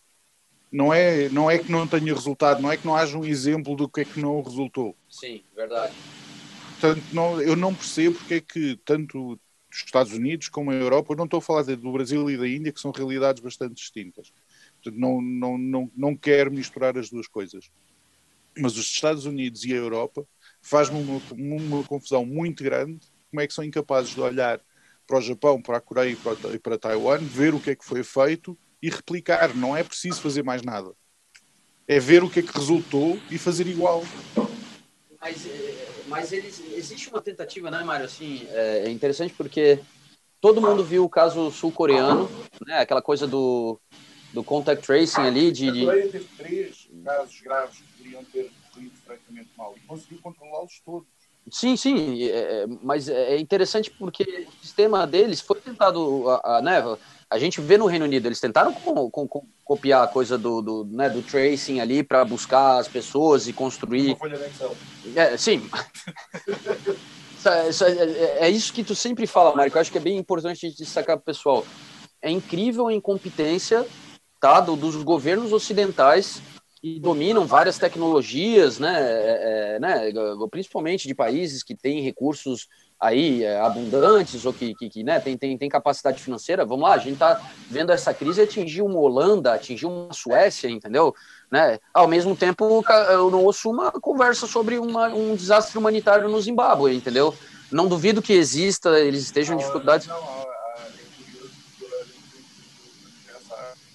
não 0.72 0.92
é, 0.92 1.28
não 1.28 1.50
é 1.50 1.58
que 1.58 1.70
não 1.70 1.86
tenha 1.86 2.14
resultado, 2.14 2.62
não 2.62 2.72
é 2.72 2.76
que 2.76 2.86
não 2.86 2.96
haja 2.96 3.18
um 3.18 3.24
exemplo 3.24 3.76
do 3.76 3.88
que 3.88 4.00
é 4.00 4.04
que 4.04 4.18
não 4.18 4.40
resultou. 4.40 4.96
Sim, 5.08 5.42
verdade. 5.54 5.92
Portanto, 6.80 7.04
não, 7.12 7.40
eu 7.40 7.54
não 7.54 7.74
percebo 7.74 8.18
porque 8.18 8.34
é 8.34 8.40
que 8.40 8.80
tanto 8.84 9.32
os 9.32 9.38
Estados 9.84 10.12
Unidos 10.12 10.48
como 10.48 10.70
a 10.70 10.74
Europa, 10.74 11.12
eu 11.12 11.16
não 11.16 11.26
estou 11.26 11.38
a 11.38 11.42
falar 11.42 11.62
do 11.62 11.92
Brasil 11.92 12.28
e 12.30 12.36
da 12.36 12.48
Índia, 12.48 12.72
que 12.72 12.80
são 12.80 12.90
realidades 12.90 13.42
bastante 13.42 13.74
distintas. 13.74 14.32
Portanto, 14.82 14.98
não, 14.98 15.20
não, 15.20 15.58
não, 15.58 15.90
não 15.94 16.16
quero 16.16 16.50
misturar 16.50 16.96
as 16.98 17.10
duas 17.10 17.28
coisas. 17.28 17.70
Mas 18.58 18.76
os 18.76 18.86
Estados 18.86 19.26
Unidos 19.26 19.64
e 19.64 19.72
a 19.72 19.76
Europa 19.76 20.26
faz-me 20.60 21.00
uma, 21.00 21.20
uma 21.32 21.84
confusão 21.84 22.24
muito 22.26 22.64
grande 22.64 23.00
como 23.30 23.40
é 23.40 23.46
que 23.46 23.54
são 23.54 23.64
incapazes 23.64 24.14
de 24.14 24.20
olhar 24.20 24.60
para 25.06 25.18
o 25.18 25.20
Japão, 25.22 25.60
para 25.60 25.78
a 25.78 25.80
Coreia 25.80 26.10
e 26.10 26.16
para, 26.16 26.54
e 26.54 26.58
para 26.58 26.78
Taiwan, 26.78 27.18
ver 27.18 27.54
o 27.54 27.60
que 27.60 27.70
é 27.70 27.74
que 27.74 27.84
foi 27.84 28.02
feito 28.02 28.56
e 28.82 28.90
replicar. 28.90 29.54
Não 29.54 29.76
é 29.76 29.84
preciso 29.84 30.20
fazer 30.20 30.42
mais 30.42 30.62
nada. 30.62 30.92
É 31.86 31.98
ver 31.98 32.22
o 32.22 32.30
que 32.30 32.40
é 32.40 32.42
que 32.42 32.56
resultou 32.56 33.18
e 33.30 33.38
fazer 33.38 33.66
igual. 33.66 34.02
Mas, 35.20 35.46
eh, 35.46 35.88
mas 36.08 36.32
eles, 36.32 36.60
existe 36.74 37.08
uma 37.08 37.22
tentativa, 37.22 37.70
né, 37.70 37.82
Mário? 37.84 38.06
Assim, 38.06 38.46
é 38.50 38.90
interessante 38.90 39.32
porque 39.34 39.78
todo 40.40 40.60
mundo 40.60 40.82
viu 40.82 41.04
o 41.04 41.08
caso 41.08 41.50
sul-coreano, 41.50 42.28
né? 42.66 42.80
Aquela 42.80 43.00
coisa 43.00 43.26
do, 43.26 43.80
do 44.32 44.42
contact 44.42 44.84
tracing 44.84 45.20
ali. 45.20 45.52
De, 45.52 45.70
de... 45.70 45.82
A 45.82 45.84
Coreia 45.84 46.08
teve 46.08 46.28
três 46.36 46.88
casos 47.04 47.40
graves 47.40 47.78
que 47.78 47.84
poderiam 47.98 48.24
ter 48.24 48.50
corrido 48.72 48.96
francamente 49.04 49.50
mal 49.56 49.74
e 49.76 49.80
conseguiu 49.86 50.18
controlá-los 50.20 50.80
todos. 50.84 51.06
Sim, 51.50 51.76
sim, 51.76 52.22
é, 52.28 52.66
mas 52.82 53.08
é 53.08 53.36
interessante 53.36 53.90
porque 53.90 54.46
o 54.48 54.64
sistema 54.64 55.04
deles 55.06 55.40
foi 55.40 55.60
tentado, 55.60 56.28
a, 56.28 56.58
a, 56.58 56.62
né, 56.62 56.80
a 57.32 57.38
gente 57.38 57.62
vê 57.62 57.78
no 57.78 57.86
Reino 57.86 58.04
Unido, 58.04 58.26
eles 58.26 58.38
tentaram 58.38 58.74
com, 58.74 59.10
com, 59.10 59.26
com, 59.26 59.46
copiar 59.64 60.04
a 60.04 60.06
coisa 60.06 60.36
do, 60.36 60.60
do, 60.60 60.84
né, 60.84 61.08
do 61.08 61.22
tracing 61.22 61.80
ali 61.80 62.02
para 62.02 62.22
buscar 62.26 62.78
as 62.78 62.86
pessoas 62.86 63.48
e 63.48 63.54
construir. 63.54 64.08
Uma 64.08 64.16
folha 64.16 64.38
de 64.38 65.18
É, 65.18 65.34
sim. 65.38 65.66
é, 67.46 68.46
é, 68.46 68.50
isso 68.50 68.70
que 68.70 68.84
tu 68.84 68.94
sempre 68.94 69.26
fala, 69.26 69.56
Mário, 69.56 69.72
eu 69.74 69.80
acho 69.80 69.90
que 69.90 69.96
é 69.96 70.00
bem 70.00 70.18
importante 70.18 70.70
destacar 70.76 71.16
para 71.16 71.22
o 71.22 71.24
pessoal. 71.24 71.66
É 72.20 72.30
incrível 72.30 72.88
a 72.88 72.92
incompetência 72.92 73.86
tá, 74.38 74.60
do, 74.60 74.76
dos 74.76 74.94
governos 74.96 75.54
ocidentais 75.54 76.42
que 76.82 76.98
dominam 76.98 77.46
várias 77.46 77.78
tecnologias, 77.78 78.80
né, 78.80 79.00
é, 79.00 79.76
é 79.76 79.78
né, 79.78 80.12
principalmente 80.50 81.06
de 81.06 81.14
países 81.14 81.62
que 81.62 81.76
têm 81.76 82.02
recursos 82.02 82.66
aí 83.00 83.44
é, 83.44 83.60
abundantes 83.60 84.44
ou 84.44 84.52
que, 84.52 84.74
que, 84.74 84.90
que 84.90 85.04
né, 85.04 85.20
tem, 85.20 85.38
tem, 85.38 85.56
tem 85.56 85.68
capacidade 85.68 86.20
financeira, 86.20 86.64
vamos 86.64 86.88
lá, 86.88 86.94
a 86.94 86.98
gente 86.98 87.12
está 87.12 87.40
vendo 87.70 87.92
essa 87.92 88.12
crise 88.12 88.42
atingir 88.42 88.82
uma 88.82 88.98
Holanda, 88.98 89.54
atingir 89.54 89.86
uma 89.86 90.12
Suécia, 90.12 90.68
entendeu? 90.68 91.14
Né? 91.48 91.78
Ao 91.94 92.08
mesmo 92.08 92.34
tempo, 92.34 92.84
eu 93.10 93.30
não 93.30 93.44
ouço 93.44 93.70
uma 93.70 93.92
conversa 93.92 94.48
sobre 94.48 94.76
uma, 94.76 95.06
um 95.06 95.36
desastre 95.36 95.78
humanitário 95.78 96.28
no 96.28 96.40
Zimbábue, 96.40 96.96
entendeu? 96.96 97.32
Não 97.70 97.86
duvido 97.86 98.20
que 98.20 98.32
exista, 98.32 98.98
eles 98.98 99.22
estejam 99.22 99.54
em 99.54 99.58
dificuldades. 99.58 100.08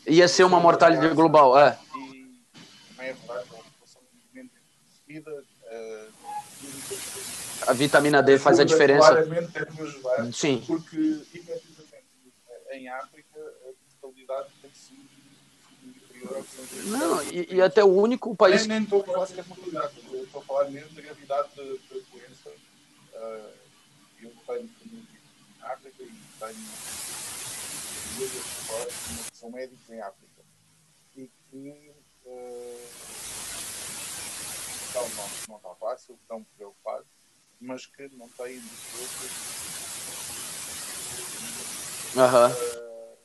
Ia 0.08 0.28
ser 0.30 0.46
uma 0.46 0.60
mortalidade 0.60 1.14
global, 1.14 1.60
é. 1.60 1.78
E, 5.10 5.24
a 7.66 7.74
vitamina 7.74 8.22
D 8.22 8.38
faz 8.38 8.60
a 8.60 8.64
diferença. 8.64 9.08
Claramente 9.08 9.52
deve 9.52 9.82
ajudar, 9.82 10.34
Sim. 10.34 10.64
porque 10.68 10.98
efetivamente 11.34 12.08
em 12.72 12.90
África 12.90 13.40
a 13.40 13.72
mortalidade 14.04 14.50
tem 14.62 14.72
sido 14.74 15.08
inferior 15.84 16.36
ao 16.36 16.44
Não, 16.86 17.24
e, 17.24 17.56
e, 17.56 17.62
até 17.62 17.84
o 17.84 17.88
único 17.88 18.36
país. 18.36 18.68
Nem, 18.68 18.80
nem 18.80 18.84
estou 18.84 19.02
a 19.02 19.06
falar 19.06 19.26
de 19.28 19.36
mortalidade, 19.48 19.94
estou 20.24 20.42
a 20.42 20.44
falar 20.44 20.70
mesmo 20.70 20.90
da 20.94 21.02
gravidade 21.02 21.50
da, 21.56 21.64
doença. 21.64 22.50
Uh, 23.14 23.52
eu 24.22 24.32
tenho 24.46 24.70
família 24.70 25.06
em 25.58 25.64
África 25.64 26.04
e 26.04 26.12
tenho 26.40 26.68
duas 28.18 28.32
pessoas 28.32 28.94
que 29.30 29.38
são 29.38 29.52
médicos 29.52 29.90
em 29.90 30.02
África 30.02 30.42
e 31.16 31.32
que 31.50 31.92
uh, 32.26 32.88
estão, 35.06 35.24
não, 35.24 35.30
não 35.50 35.58
está 35.58 35.76
fácil, 35.76 36.18
estão 36.22 36.44
preocupados 36.56 37.08
mas 37.60 37.86
que 37.86 38.08
não 38.16 38.28
têm 38.30 38.60
de 38.60 38.70
todo. 38.70 39.48
Aham. 42.18 42.50
Uh, 42.50 43.18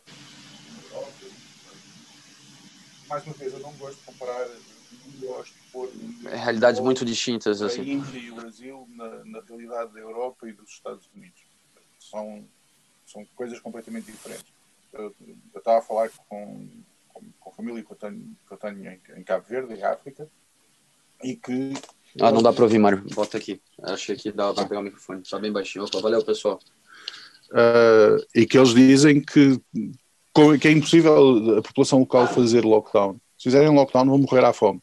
mais 3.09 3.25
uma 3.25 3.35
vez, 3.35 3.53
eu 3.53 3.61
não 3.61 3.73
gosto 3.75 3.99
de 3.99 4.05
comparar, 4.05 4.49
não 4.49 5.21
gosto 5.21 5.53
de 5.53 5.61
pôr. 5.71 5.91
Realidades 6.23 6.81
muito 6.81 7.05
distintas, 7.05 7.63
a 7.63 7.67
assim. 7.67 7.83
A 7.83 7.85
Índia 7.85 8.19
e 8.19 8.31
o 8.31 8.37
Brasil 8.37 8.89
na, 8.91 9.25
na 9.25 9.41
realidade 9.41 9.93
da 9.93 10.01
Europa 10.01 10.49
e 10.49 10.53
dos 10.53 10.71
Estados 10.71 11.09
Unidos. 11.15 11.43
São, 11.99 12.45
são 13.07 13.25
coisas 13.37 13.61
completamente 13.61 14.11
diferentes. 14.11 14.53
eu, 14.93 15.15
eu 15.55 15.59
estava 15.59 15.79
a 15.79 15.83
falar 15.83 16.11
com, 16.29 16.69
com, 17.09 17.33
com, 17.39 17.51
a 17.51 17.53
família 17.53 17.83
que 17.83 17.91
eu 17.91 17.97
tenho, 17.97 18.37
que 18.47 18.53
eu 18.53 18.59
tenho 18.59 18.91
em, 18.91 19.01
em 19.19 19.25
Cabo 19.25 19.47
Verde, 19.47 19.75
em 19.75 19.83
África, 19.83 20.29
e 21.23 21.37
que. 21.37 21.73
Ah, 22.21 22.31
não 22.31 22.43
dá 22.43 22.53
para 22.53 22.65
ouvir, 22.65 22.79
Mário. 22.79 23.05
Bota 23.15 23.39
aqui. 23.39 23.61
Acho 23.83 24.15
que 24.17 24.33
dá 24.33 24.53
para 24.53 24.67
pegar 24.67 24.81
o 24.81 24.83
microfone. 24.83 25.23
Está 25.23 25.39
bem 25.39 25.51
baixinho. 25.51 25.85
Opa, 25.85 26.01
valeu, 26.01 26.23
pessoal. 26.25 26.59
Uh, 27.51 28.23
e 28.35 28.47
que 28.47 28.59
eles 28.59 28.75
dizem 28.75 29.21
que, 29.21 29.61
que 30.61 30.69
é 30.69 30.71
impossível 30.71 31.59
a 31.59 31.63
população 31.63 32.01
local 32.01 32.27
fazer 32.27 32.65
lockdown. 32.65 33.19
Se 33.37 33.45
fizerem 33.45 33.75
lockdown, 33.75 34.07
vão 34.07 34.19
morrer 34.19 34.45
à 34.45 34.53
fome. 34.53 34.81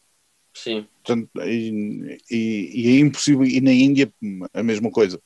Sim. 0.54 0.86
Portanto, 1.02 1.30
e, 1.44 2.18
e, 2.30 2.70
e, 2.74 2.96
é 2.96 3.00
impossível. 3.00 3.44
E 3.44 3.60
na 3.60 3.72
Índia, 3.72 4.12
a 4.52 4.62
mesma 4.62 4.90
coisa. 4.90 5.20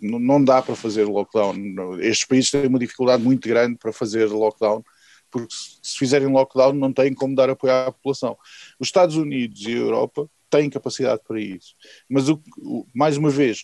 Não 0.00 0.42
dá 0.42 0.60
para 0.62 0.74
fazer 0.74 1.04
lockdown. 1.04 1.54
Estes 2.00 2.26
países 2.26 2.50
têm 2.50 2.66
uma 2.66 2.78
dificuldade 2.78 3.22
muito 3.22 3.48
grande 3.48 3.76
para 3.76 3.92
fazer 3.92 4.26
lockdown, 4.26 4.82
porque 5.30 5.54
se 5.80 5.96
fizerem 5.96 6.28
lockdown, 6.28 6.72
não 6.72 6.92
têm 6.92 7.14
como 7.14 7.36
dar 7.36 7.50
apoio 7.50 7.72
à 7.72 7.92
população. 7.92 8.36
Os 8.80 8.88
Estados 8.88 9.14
Unidos 9.14 9.62
e 9.62 9.74
a 9.74 9.78
Europa 9.78 10.28
têm 10.50 10.68
capacidade 10.68 11.22
para 11.26 11.40
isso. 11.40 11.74
Mas, 12.08 12.28
o, 12.28 12.42
o, 12.58 12.86
mais 12.94 13.16
uma 13.16 13.30
vez, 13.30 13.62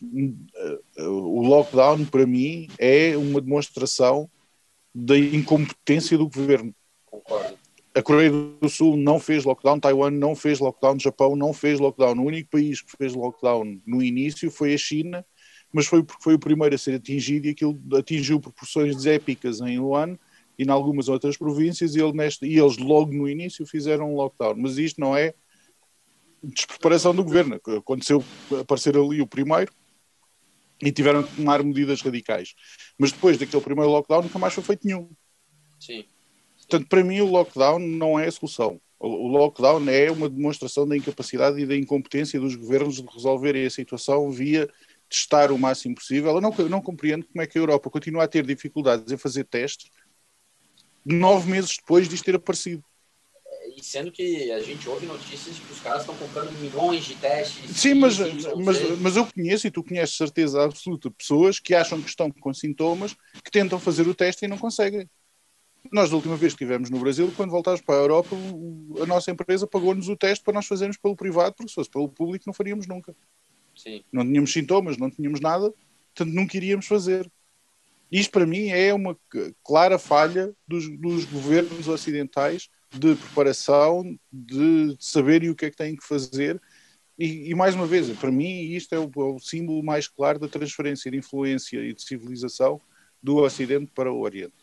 o 0.99 1.43
lockdown, 1.43 2.05
para 2.07 2.27
mim, 2.27 2.69
é 2.79 3.17
uma 3.17 3.41
demonstração 3.41 4.31
da 4.95 5.19
incompetência 5.19 6.17
do 6.17 6.29
governo. 6.29 6.75
Concordo. 7.05 7.59
A 7.97 8.03
Coreia 8.03 8.31
do 8.31 8.69
Sul 8.69 8.95
não 8.95 9.19
fez 9.19 9.45
lockdown, 9.45 9.81
Taiwan 9.81 10.11
não 10.11 10.35
fez 10.35 10.59
lockdown, 10.59 11.01
Japão 11.01 11.35
não 11.35 11.55
fez 11.55 11.81
lockdown. 11.81 12.19
O 12.19 12.27
único 12.27 12.51
país 12.51 12.83
que 12.83 12.95
fez 12.95 13.15
lockdown 13.15 13.81
no 13.87 14.03
início 14.03 14.51
foi 14.51 14.75
a 14.75 14.77
China, 14.77 15.25
mas 15.73 15.87
foi 15.87 16.03
porque 16.03 16.23
foi 16.23 16.35
o 16.35 16.39
primeiro 16.39 16.75
a 16.75 16.79
ser 16.79 16.97
atingido 16.97 17.47
e 17.47 17.51
aquilo 17.53 17.81
atingiu 17.95 18.39
proporções 18.39 19.07
épicas 19.07 19.63
em 19.63 19.79
Wuhan 19.79 20.19
e 20.59 20.65
em 20.65 20.71
algumas 20.71 21.09
outras 21.09 21.39
províncias 21.39 21.95
e, 21.95 22.01
ele 22.03 22.13
neste, 22.13 22.45
e 22.45 22.59
eles 22.59 22.77
logo 22.77 23.15
no 23.15 23.27
início 23.27 23.65
fizeram 23.67 24.13
um 24.13 24.17
lockdown. 24.17 24.57
Mas 24.59 24.77
isto 24.77 25.01
não 25.01 25.17
é 25.17 25.33
despreparação 26.47 27.15
do 27.15 27.25
governo. 27.25 27.61
Aconteceu 27.79 28.25
aparecer 28.61 28.97
ali 28.97 29.21
o 29.21 29.27
primeiro 29.27 29.73
e 30.83 30.93
tiveram 30.93 31.23
que 31.23 31.37
tomar 31.37 31.63
medidas 31.63 32.01
radicais. 32.03 32.55
Mas 32.99 33.13
depois 33.13 33.39
daquele 33.39 33.63
primeiro 33.63 33.91
lockdown 33.91 34.23
nunca 34.23 34.39
mais 34.39 34.55
foi 34.55 34.63
feito 34.63 34.87
nenhum. 34.87 35.09
Sim. 35.81 36.05
Portanto, 36.59 36.89
para 36.89 37.05
mim 37.05 37.21
o 37.21 37.27
lockdown 37.27 37.79
não 37.79 38.19
é 38.19 38.27
a 38.27 38.33
solução. 38.33 38.81
O 38.99 39.29
lockdown 39.29 39.89
é 39.91 40.11
uma 40.11 40.29
demonstração 40.29 40.89
da 40.89 40.97
incapacidade 40.97 41.61
e 41.61 41.67
da 41.67 41.77
incompetência 41.77 42.41
dos 42.41 42.55
governos 42.55 42.97
de 42.97 43.07
resolverem 43.07 43.67
a 43.67 43.71
situação 43.71 44.31
via 44.31 44.69
testar 45.09 45.53
o 45.53 45.59
máximo 45.59 45.95
possível. 45.95 46.33
Eu 46.33 46.41
não, 46.41 46.55
eu 46.59 46.69
não 46.69 46.81
compreendo 46.81 47.27
como 47.27 47.43
é 47.43 47.47
que 47.47 47.59
a 47.59 47.61
Europa 47.61 47.91
continua 47.91 48.25
a 48.25 48.29
ter 48.29 48.45
dificuldades 48.45 49.13
em 49.13 49.17
fazer 49.17 49.45
testes 49.45 49.91
nove 51.07 51.51
meses 51.51 51.77
depois 51.77 52.09
disto 52.09 52.25
ter 52.25 52.35
aparecido. 52.35 52.83
E 53.77 53.85
sendo 53.85 54.11
que 54.11 54.51
a 54.53 54.61
gente 54.61 54.89
ouve 54.89 55.05
notícias 55.05 55.59
que 55.59 55.71
os 55.71 55.81
caras 55.81 56.01
estão 56.01 56.17
comprando 56.17 56.51
milhões 56.59 57.05
de 57.05 57.15
testes. 57.17 57.77
Sim, 57.77 57.93
mas, 57.95 58.19
mas, 58.19 58.99
mas 58.99 59.17
eu 59.17 59.27
conheço, 59.27 59.67
e 59.67 59.71
tu 59.71 59.85
conheces 59.85 60.17
certeza 60.17 60.65
absoluta, 60.65 61.11
pessoas 61.11 61.61
que 61.61 61.75
acham 61.75 62.01
que 62.01 62.09
estão 62.09 62.31
com 62.31 62.55
sintomas, 62.55 63.15
que 63.45 63.51
tentam 63.51 63.79
fazer 63.79 64.09
o 64.09 64.15
teste 64.15 64.47
e 64.47 64.49
não 64.49 64.57
conseguem. 64.57 65.07
Nós, 65.93 66.09
da 66.09 66.17
última 66.17 66.37
vez 66.37 66.55
que 66.55 66.65
estivemos 66.65 66.89
no 66.89 66.99
Brasil, 66.99 67.31
quando 67.37 67.51
voltámos 67.51 67.83
para 67.83 67.97
a 67.97 67.99
Europa, 67.99 68.35
a 69.03 69.05
nossa 69.05 69.31
empresa 69.31 69.67
pagou-nos 69.67 70.09
o 70.09 70.17
teste 70.17 70.43
para 70.43 70.55
nós 70.55 70.67
fazermos 70.67 70.97
pelo 70.97 71.15
privado, 71.15 71.55
porque 71.55 71.69
se 71.69 71.75
fosse 71.75 71.91
pelo 71.91 72.09
público 72.09 72.45
não 72.47 72.55
faríamos 72.55 72.87
nunca. 72.87 73.15
Sim. 73.77 74.03
Não 74.11 74.25
tínhamos 74.25 74.55
sintomas, 74.55 74.97
não 74.97 75.11
tínhamos 75.11 75.39
nada, 75.39 75.71
portanto 76.15 76.35
nunca 76.35 76.57
iríamos 76.57 76.87
fazer. 76.87 77.31
Isto 78.11 78.31
para 78.31 78.47
mim 78.47 78.69
é 78.69 78.95
uma 78.95 79.19
clara 79.63 79.99
falha 79.99 80.55
dos, 80.67 80.89
dos 80.99 81.27
governos 81.27 81.89
ocidentais 81.89 82.71
de 82.99 83.15
preparação, 83.15 84.19
de 84.33 84.97
saberem 84.99 85.51
o 85.51 85.55
que 85.55 85.67
é 85.67 85.71
que 85.71 85.77
têm 85.77 85.97
que 85.97 86.07
fazer. 86.07 86.61
E, 87.19 87.51
e 87.51 87.55
mais 87.55 87.75
uma 87.75 87.87
vez, 87.87 88.11
para 88.19 88.31
mim, 88.31 88.61
isto 88.63 88.95
é 88.95 88.99
o, 88.99 89.05
é 89.05 89.35
o, 89.35 89.39
símbolo 89.39 89.83
mais 89.83 90.07
claro 90.07 90.39
da 90.39 90.49
transferência 90.49 91.11
de 91.11 91.17
influência 91.17 91.79
e 91.79 91.95
de 91.95 92.03
civilização 92.03 92.81
do 93.23 93.37
Ocidente 93.37 93.91
para 93.95 94.13
o 94.13 94.21
Oriente. 94.21 94.55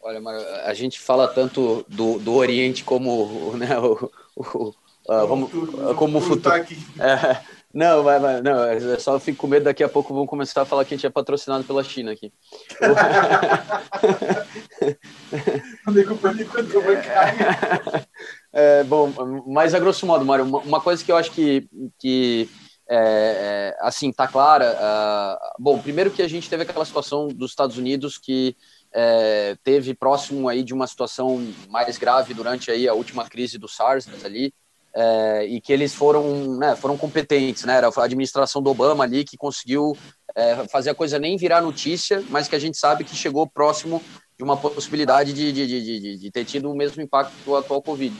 Olha, 0.00 0.20
a 0.64 0.74
gente 0.74 1.00
fala 1.00 1.26
tanto 1.26 1.84
do, 1.88 2.18
do 2.18 2.34
Oriente 2.34 2.84
como 2.84 3.56
né, 3.56 3.76
o, 3.78 4.10
o, 4.36 4.74
Uh, 5.08 5.26
vamos, 5.26 5.50
futuro, 5.50 5.94
como 5.94 6.18
o 6.18 6.20
futuro. 6.20 6.54
É, 6.54 7.42
não, 7.72 8.02
vai, 8.02 8.18
vai, 8.18 8.40
não, 8.40 8.64
é 8.64 8.98
só 8.98 9.20
fico 9.20 9.38
com 9.38 9.46
medo 9.46 9.64
daqui 9.64 9.84
a 9.84 9.88
pouco 9.88 10.14
vão 10.14 10.26
começar 10.26 10.62
a 10.62 10.64
falar 10.64 10.84
que 10.84 10.94
a 10.94 10.96
gente 10.96 11.06
é 11.06 11.10
patrocinado 11.10 11.64
pela 11.64 11.84
China 11.84 12.12
aqui. 12.12 12.32
é, 18.52 18.82
bom, 18.84 19.12
mas 19.46 19.74
a 19.74 19.78
grosso 19.78 20.06
modo, 20.06 20.24
Mário, 20.24 20.44
uma 20.44 20.80
coisa 20.80 21.04
que 21.04 21.12
eu 21.12 21.16
acho 21.16 21.30
que, 21.30 21.68
que 21.98 22.48
é, 22.88 23.74
é, 23.76 23.86
assim, 23.86 24.10
tá 24.10 24.26
clara. 24.26 24.74
Uh, 24.74 25.62
bom, 25.62 25.78
primeiro 25.78 26.10
que 26.10 26.22
a 26.22 26.28
gente 26.28 26.48
teve 26.48 26.62
aquela 26.62 26.86
situação 26.86 27.28
dos 27.28 27.50
Estados 27.50 27.76
Unidos 27.76 28.16
que 28.16 28.56
é, 28.92 29.56
teve 29.62 29.94
próximo 29.94 30.48
aí 30.48 30.62
de 30.62 30.72
uma 30.72 30.86
situação 30.86 31.46
mais 31.68 31.98
grave 31.98 32.32
durante 32.32 32.70
aí 32.70 32.88
a 32.88 32.94
última 32.94 33.28
crise 33.28 33.58
do 33.58 33.68
SARS 33.68 34.08
ali, 34.24 34.54
é, 34.94 35.44
e 35.46 35.60
que 35.60 35.72
eles 35.72 35.94
foram, 35.94 36.58
né, 36.58 36.74
foram 36.76 36.96
competentes, 36.96 37.64
né? 37.64 37.76
Era 37.76 37.88
a 37.88 38.04
administração 38.04 38.62
do 38.62 38.70
Obama 38.70 39.04
ali 39.04 39.24
que 39.24 39.36
conseguiu 39.36 39.96
é, 40.34 40.66
fazer 40.68 40.90
a 40.90 40.94
coisa 40.94 41.18
nem 41.18 41.36
virar 41.36 41.60
notícia, 41.60 42.22
mas 42.28 42.48
que 42.48 42.56
a 42.56 42.58
gente 42.58 42.76
sabe 42.76 43.04
que 43.04 43.14
chegou 43.14 43.46
próximo 43.46 44.02
de 44.36 44.44
uma 44.44 44.56
possibilidade 44.56 45.32
de, 45.32 45.52
de, 45.52 45.66
de, 45.66 46.18
de 46.18 46.30
ter 46.30 46.44
tido 46.44 46.70
o 46.70 46.76
mesmo 46.76 47.02
impacto 47.02 47.32
do 47.44 47.56
atual 47.56 47.82
Covid. 47.82 48.14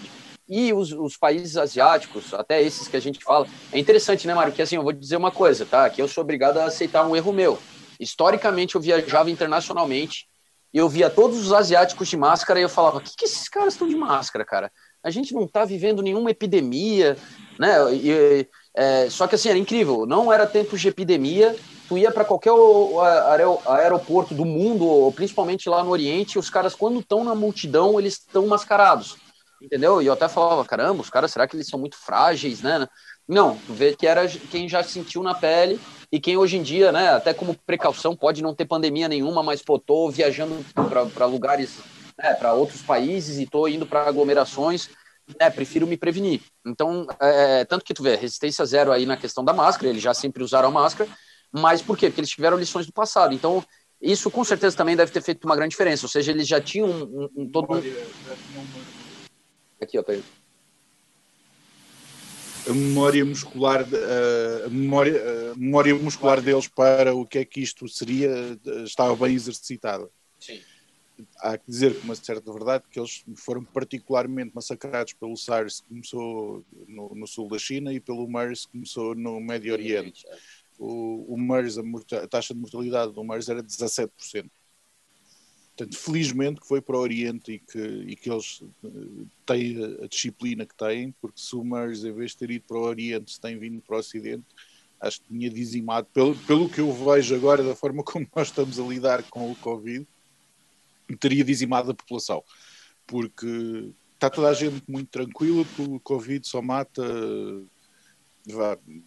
E 0.48 0.72
os, 0.72 0.92
os, 0.92 1.16
países 1.16 1.56
asiáticos, 1.56 2.32
até 2.32 2.62
esses 2.62 2.88
que 2.88 2.96
a 2.96 3.00
gente 3.00 3.22
fala, 3.22 3.46
é 3.70 3.78
interessante, 3.78 4.26
né, 4.26 4.34
Mário? 4.34 4.52
Que 4.52 4.62
assim, 4.62 4.76
eu 4.76 4.82
vou 4.82 4.92
dizer 4.92 5.16
uma 5.16 5.30
coisa, 5.30 5.66
tá? 5.66 5.88
Que 5.90 6.00
eu 6.00 6.08
sou 6.08 6.22
obrigado 6.22 6.58
a 6.58 6.64
aceitar 6.64 7.06
um 7.06 7.14
erro 7.14 7.32
meu. 7.32 7.58
Historicamente, 8.00 8.74
eu 8.74 8.80
viajava 8.80 9.30
internacionalmente 9.30 10.26
eu 10.72 10.88
via 10.88 11.08
todos 11.08 11.38
os 11.38 11.52
asiáticos 11.52 12.08
de 12.08 12.16
máscara 12.16 12.60
e 12.60 12.62
eu 12.62 12.68
falava: 12.68 12.98
o 12.98 13.00
que, 13.00 13.16
que 13.16 13.24
esses 13.24 13.48
caras 13.48 13.74
estão 13.74 13.88
de 13.88 13.96
máscara, 13.96 14.44
cara? 14.44 14.72
A 15.02 15.10
gente 15.10 15.34
não 15.34 15.44
está 15.44 15.64
vivendo 15.64 16.02
nenhuma 16.02 16.30
epidemia, 16.30 17.16
né? 17.58 17.76
E, 17.94 18.46
é, 18.74 19.10
só 19.10 19.26
que 19.26 19.34
assim, 19.34 19.48
era 19.48 19.58
incrível, 19.58 20.06
não 20.06 20.32
era 20.32 20.46
tempo 20.46 20.76
de 20.76 20.88
epidemia, 20.88 21.56
tu 21.88 21.98
ia 21.98 22.12
para 22.12 22.24
qualquer 22.24 22.52
aeroporto 23.66 24.34
do 24.34 24.44
mundo, 24.44 25.10
principalmente 25.16 25.68
lá 25.68 25.82
no 25.82 25.90
Oriente, 25.90 26.38
os 26.38 26.50
caras, 26.50 26.74
quando 26.74 27.00
estão 27.00 27.24
na 27.24 27.34
multidão, 27.34 27.98
eles 27.98 28.14
estão 28.14 28.46
mascarados, 28.46 29.16
entendeu? 29.60 30.00
E 30.02 30.06
eu 30.06 30.12
até 30.12 30.28
falava, 30.28 30.64
caramba, 30.64 31.00
os 31.00 31.10
caras, 31.10 31.32
será 31.32 31.48
que 31.48 31.56
eles 31.56 31.66
são 31.66 31.78
muito 31.78 31.96
frágeis, 31.96 32.62
né? 32.62 32.86
Não, 33.26 33.56
tu 33.66 33.72
vê 33.72 33.96
que 33.96 34.06
era 34.06 34.26
quem 34.28 34.68
já 34.68 34.82
sentiu 34.82 35.22
na 35.22 35.34
pele 35.34 35.80
e 36.10 36.20
quem 36.20 36.36
hoje 36.36 36.56
em 36.56 36.62
dia, 36.62 36.90
né, 36.92 37.10
até 37.10 37.34
como 37.34 37.56
precaução, 37.66 38.16
pode 38.16 38.42
não 38.42 38.54
ter 38.54 38.64
pandemia 38.64 39.08
nenhuma, 39.08 39.42
mas, 39.42 39.60
pô, 39.60 39.78
tô 39.78 40.08
viajando 40.08 40.64
para 41.14 41.26
lugares 41.26 41.78
né, 42.18 42.34
para 42.34 42.52
outros 42.52 42.82
países 42.82 43.38
e 43.38 43.44
estou 43.44 43.68
indo 43.68 43.86
para 43.86 44.06
aglomerações, 44.06 44.90
né, 45.38 45.48
prefiro 45.50 45.86
me 45.86 45.96
prevenir. 45.96 46.42
Então, 46.66 47.06
é, 47.20 47.64
tanto 47.64 47.84
que 47.84 47.94
tu 47.94 48.02
vê, 48.02 48.16
resistência 48.16 48.64
zero 48.66 48.90
aí 48.90 49.06
na 49.06 49.16
questão 49.16 49.44
da 49.44 49.52
máscara, 49.52 49.88
eles 49.88 50.02
já 50.02 50.12
sempre 50.12 50.42
usaram 50.42 50.68
a 50.68 50.72
máscara, 50.72 51.08
mas 51.52 51.80
por 51.80 51.96
quê? 51.96 52.08
Porque 52.08 52.20
eles 52.20 52.30
tiveram 52.30 52.58
lições 52.58 52.86
do 52.86 52.92
passado. 52.92 53.34
Então, 53.34 53.64
isso 54.00 54.30
com 54.30 54.44
certeza 54.44 54.76
também 54.76 54.96
deve 54.96 55.12
ter 55.12 55.22
feito 55.22 55.44
uma 55.44 55.56
grande 55.56 55.70
diferença, 55.70 56.06
ou 56.06 56.10
seja, 56.10 56.32
eles 56.32 56.46
já 56.46 56.60
tinham 56.60 56.88
um, 56.88 57.02
um, 57.02 57.42
um 57.42 57.50
todo... 57.50 57.82
Aqui, 59.80 59.98
ó, 59.98 60.02
peraí 60.02 60.22
a 62.68 62.74
memória 62.74 63.24
muscular 63.24 63.86
a 64.64 64.68
memória, 64.68 65.22
a 65.52 65.56
memória 65.56 65.94
muscular 65.94 66.40
deles 66.40 66.68
para 66.68 67.14
o 67.14 67.24
que 67.24 67.38
é 67.38 67.44
que 67.44 67.60
isto 67.60 67.88
seria 67.88 68.30
estava 68.84 69.16
bem 69.16 69.34
exercitada. 69.34 70.08
Há 71.38 71.58
que 71.58 71.70
dizer 71.70 71.98
com 71.98 72.04
uma 72.04 72.14
certa 72.14 72.52
verdade 72.52 72.84
que 72.90 72.98
eles 72.98 73.24
foram 73.36 73.64
particularmente 73.64 74.52
massacrados 74.54 75.12
pelo 75.12 75.36
SARS 75.36 75.80
que 75.80 75.88
começou 75.88 76.64
no, 76.86 77.14
no, 77.14 77.26
sul 77.26 77.48
da 77.48 77.58
China 77.58 77.92
e 77.92 78.00
pelo 78.00 78.28
MERS 78.28 78.66
que 78.66 78.72
começou 78.72 79.14
no 79.14 79.40
Médio 79.40 79.72
Oriente. 79.72 80.24
O, 80.78 81.34
o 81.34 81.36
MERS, 81.38 81.78
a, 81.78 81.82
a, 82.22 82.28
taxa 82.28 82.54
de 82.54 82.60
mortalidade 82.60 83.12
do 83.12 83.24
MERS 83.24 83.48
era 83.48 83.62
17%. 83.62 84.10
Portanto, 85.76 85.96
felizmente 85.96 86.60
que 86.60 86.66
foi 86.66 86.80
para 86.80 86.96
o 86.96 87.00
Oriente 87.00 87.52
e 87.52 87.58
que, 87.58 87.78
e 87.78 88.16
que 88.16 88.30
eles 88.30 88.62
eh, 88.84 88.88
têm 89.46 89.76
a, 89.82 90.04
a 90.04 90.08
disciplina 90.08 90.66
que 90.66 90.74
têm, 90.74 91.12
porque 91.20 91.40
se 91.40 91.54
o 91.54 91.62
MERS, 91.62 92.04
em 92.04 92.12
vez 92.12 92.32
de 92.32 92.38
ter 92.38 92.50
ido 92.50 92.64
para 92.66 92.78
o 92.78 92.82
Oriente, 92.82 93.32
se 93.32 93.40
tem 93.40 93.56
vindo 93.56 93.80
para 93.80 93.96
o 93.96 93.98
Ocidente, 94.00 94.44
acho 95.00 95.20
que 95.20 95.28
tinha 95.28 95.48
dizimado, 95.48 96.08
pelo, 96.12 96.34
pelo 96.34 96.68
que 96.68 96.80
eu 96.80 96.92
vejo 96.92 97.34
agora 97.34 97.62
da 97.62 97.74
forma 97.74 98.02
como 98.02 98.26
nós 98.34 98.48
estamos 98.48 98.78
a 98.78 98.82
lidar 98.82 99.22
com 99.24 99.50
o 99.50 99.56
Covid, 99.56 100.06
teria 101.16 101.44
dizimado 101.44 101.90
a 101.90 101.94
população, 101.94 102.42
porque 103.06 103.92
está 104.14 104.28
toda 104.28 104.48
a 104.48 104.54
gente 104.54 104.82
muito 104.88 105.08
tranquila, 105.10 105.64
porque 105.64 105.82
o 105.82 106.00
Covid 106.00 106.46
só 106.46 106.60
mata. 106.60 107.02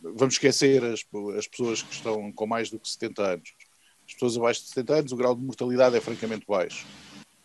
Vamos 0.01 0.35
esquecer 0.35 0.83
as, 0.83 1.03
as 1.37 1.47
pessoas 1.47 1.81
que 1.81 1.93
estão 1.93 2.31
com 2.31 2.47
mais 2.47 2.69
do 2.69 2.79
que 2.79 2.89
70 2.89 3.23
anos. 3.23 3.53
As 3.59 4.07
As 4.07 4.13
pessoas 4.13 4.37
abaixo 4.37 4.61
de 4.61 4.67
70 4.69 4.93
anos, 4.93 5.11
o 5.11 5.15
grau 5.15 5.35
de 5.35 5.41
mortalidade 5.41 5.95
é 5.95 6.01
francamente 6.01 6.45
baixo. 6.47 6.85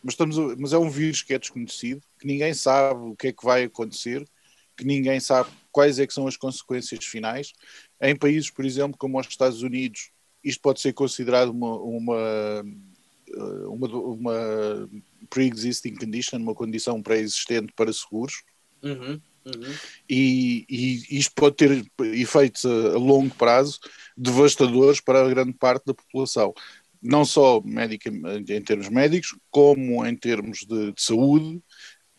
Mas, 0.02 0.12
estamos, 0.12 0.36
mas 0.58 0.72
é 0.72 0.78
um 0.78 0.90
vírus 0.90 1.22
que 1.22 1.34
é 1.34 1.38
desconhecido, 1.38 2.02
que 2.18 2.26
ninguém 2.26 2.54
sabe 2.54 3.00
o 3.00 3.16
que 3.16 3.28
é 3.28 3.32
que 3.32 3.44
vai 3.44 3.64
acontecer, 3.64 4.24
que 4.76 4.84
ninguém 4.84 5.18
sabe 5.18 5.50
quais 5.72 5.98
é 5.98 6.06
que 6.06 6.12
são 6.12 6.26
as 6.26 6.36
consequências 6.36 7.04
finais. 7.04 7.52
Em 8.00 8.14
países, 8.14 8.50
por 8.50 8.64
exemplo, 8.64 8.96
como 8.98 9.18
os 9.18 9.26
Estados 9.26 9.62
Unidos, 9.62 10.10
isto 10.44 10.60
pode 10.60 10.80
ser 10.80 10.92
considerado 10.92 11.48
uma, 11.48 11.76
uma, 11.80 12.64
uma, 13.68 13.88
uma 13.88 14.90
pre-existing 15.28 15.94
condition, 15.94 16.36
uma 16.36 16.54
condição 16.54 17.02
pré-existente 17.02 17.72
para 17.74 17.92
seguros. 17.92 18.42
Uhum, 18.82 19.20
uhum. 19.44 19.74
E, 20.08 20.64
e, 20.68 21.18
isto 21.18 21.32
pode 21.34 21.56
ter 21.56 21.86
efeitos 22.14 22.64
a, 22.64 22.98
longo 22.98 23.34
prazo 23.34 23.78
devastadores 24.16 25.00
para 25.00 25.24
a 25.24 25.28
grande 25.28 25.52
parte 25.52 25.86
da 25.86 25.94
população. 25.94 26.54
Não 27.02 27.24
só 27.24 27.60
médica, 27.60 28.10
em 28.10 28.62
termos 28.62 28.88
médicos, 28.88 29.36
como 29.50 30.04
em 30.06 30.16
termos 30.16 30.60
de, 30.60 30.92
de 30.92 31.02
saúde, 31.02 31.60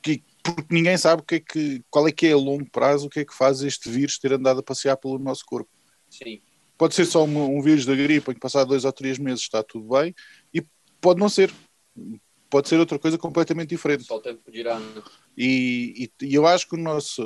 que, 0.01 0.23
porque 0.43 0.73
ninguém 0.73 0.97
sabe 0.97 1.21
o 1.21 1.25
que 1.25 1.35
é 1.35 1.39
que, 1.39 1.83
qual 1.89 2.07
é 2.07 2.11
que 2.11 2.27
é 2.27 2.31
a 2.31 2.37
longo 2.37 2.69
prazo, 2.69 3.07
o 3.07 3.09
que 3.09 3.19
é 3.19 3.25
que 3.25 3.35
faz 3.35 3.61
este 3.61 3.89
vírus 3.89 4.19
ter 4.19 4.33
andado 4.33 4.59
a 4.59 4.63
passear 4.63 4.95
pelo 4.95 5.19
nosso 5.19 5.43
corpo. 5.45 5.69
Sim. 6.09 6.41
Pode 6.77 6.93
ser 6.93 7.05
só 7.05 7.25
um, 7.25 7.57
um 7.57 7.61
vírus 7.61 7.85
da 7.85 7.95
gripe 7.95 8.29
em 8.29 8.33
que 8.33 8.39
passar 8.39 8.63
dois 8.63 8.85
ou 8.85 8.93
três 8.93 9.17
meses 9.17 9.41
está 9.41 9.63
tudo 9.63 9.89
bem, 9.89 10.13
e 10.53 10.63
pode 11.01 11.19
não 11.19 11.29
ser. 11.29 11.53
Pode 12.49 12.69
ser 12.69 12.79
outra 12.79 12.97
coisa 12.97 13.17
completamente 13.17 13.69
diferente. 13.69 14.05
Só 14.05 14.17
o 14.17 14.21
tempo 14.21 14.49
dirá. 14.51 14.79
E, 15.37 16.09
e, 16.21 16.25
e, 16.25 16.33
eu 16.33 16.47
acho 16.47 16.67
que 16.67 16.75
o 16.75 16.79
nosso. 16.79 17.21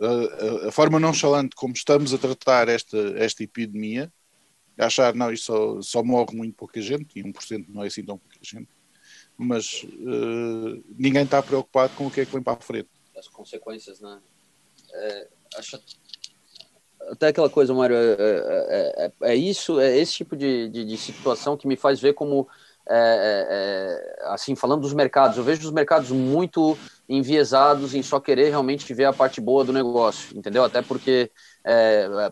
A, 0.00 0.64
a, 0.64 0.68
a, 0.68 0.72
forma 0.72 1.00
nonchalante 1.00 1.56
como 1.56 1.74
estamos 1.74 2.14
a 2.14 2.18
tratar 2.18 2.68
esta, 2.68 2.96
esta 3.16 3.42
epidemia, 3.42 4.12
achar, 4.76 5.14
não, 5.14 5.32
isto 5.32 5.46
só, 5.46 5.82
só 5.82 6.04
morre 6.04 6.36
muito 6.36 6.54
pouca 6.54 6.80
gente, 6.80 7.18
e 7.18 7.22
1% 7.22 7.66
não 7.68 7.82
é 7.82 7.88
assim 7.88 8.04
tão 8.04 8.16
pouca 8.16 8.38
gente, 8.40 8.68
mas 9.36 9.82
uh, 9.82 10.84
ninguém 10.96 11.24
está 11.24 11.42
preocupado 11.42 11.94
com 11.96 12.06
o 12.06 12.10
que 12.10 12.20
é 12.20 12.26
que 12.26 12.32
vem 12.32 12.42
para 12.42 12.58
a 12.58 12.60
frente. 12.60 12.88
As 13.16 13.26
consequências, 13.26 14.00
né? 14.00 14.20
É, 14.92 15.28
acho 15.56 15.80
até 17.10 17.28
aquela 17.28 17.48
coisa, 17.50 17.74
Mário, 17.74 17.96
é, 17.96 18.16
é, 18.18 19.12
é, 19.22 19.32
é, 19.32 19.34
isso, 19.34 19.80
é 19.80 19.96
esse 19.96 20.12
tipo 20.12 20.36
de, 20.36 20.68
de, 20.68 20.84
de, 20.84 20.96
situação 20.96 21.56
que 21.56 21.66
me 21.66 21.76
faz 21.76 22.00
ver 22.00 22.14
como, 22.14 22.48
é, 22.88 24.16
é, 24.20 24.24
assim, 24.32 24.54
falando 24.54 24.82
dos 24.82 24.92
mercados, 24.92 25.36
eu 25.36 25.44
vejo 25.44 25.66
os 25.66 25.72
mercados 25.72 26.10
muito 26.10 26.76
enviesados 27.08 27.94
em 27.94 28.02
só 28.02 28.20
querer 28.20 28.50
realmente 28.50 28.92
ver 28.92 29.06
a 29.06 29.12
parte 29.12 29.40
boa 29.40 29.64
do 29.64 29.72
negócio, 29.72 30.36
entendeu? 30.36 30.64
Até 30.64 30.82
porque 30.82 31.30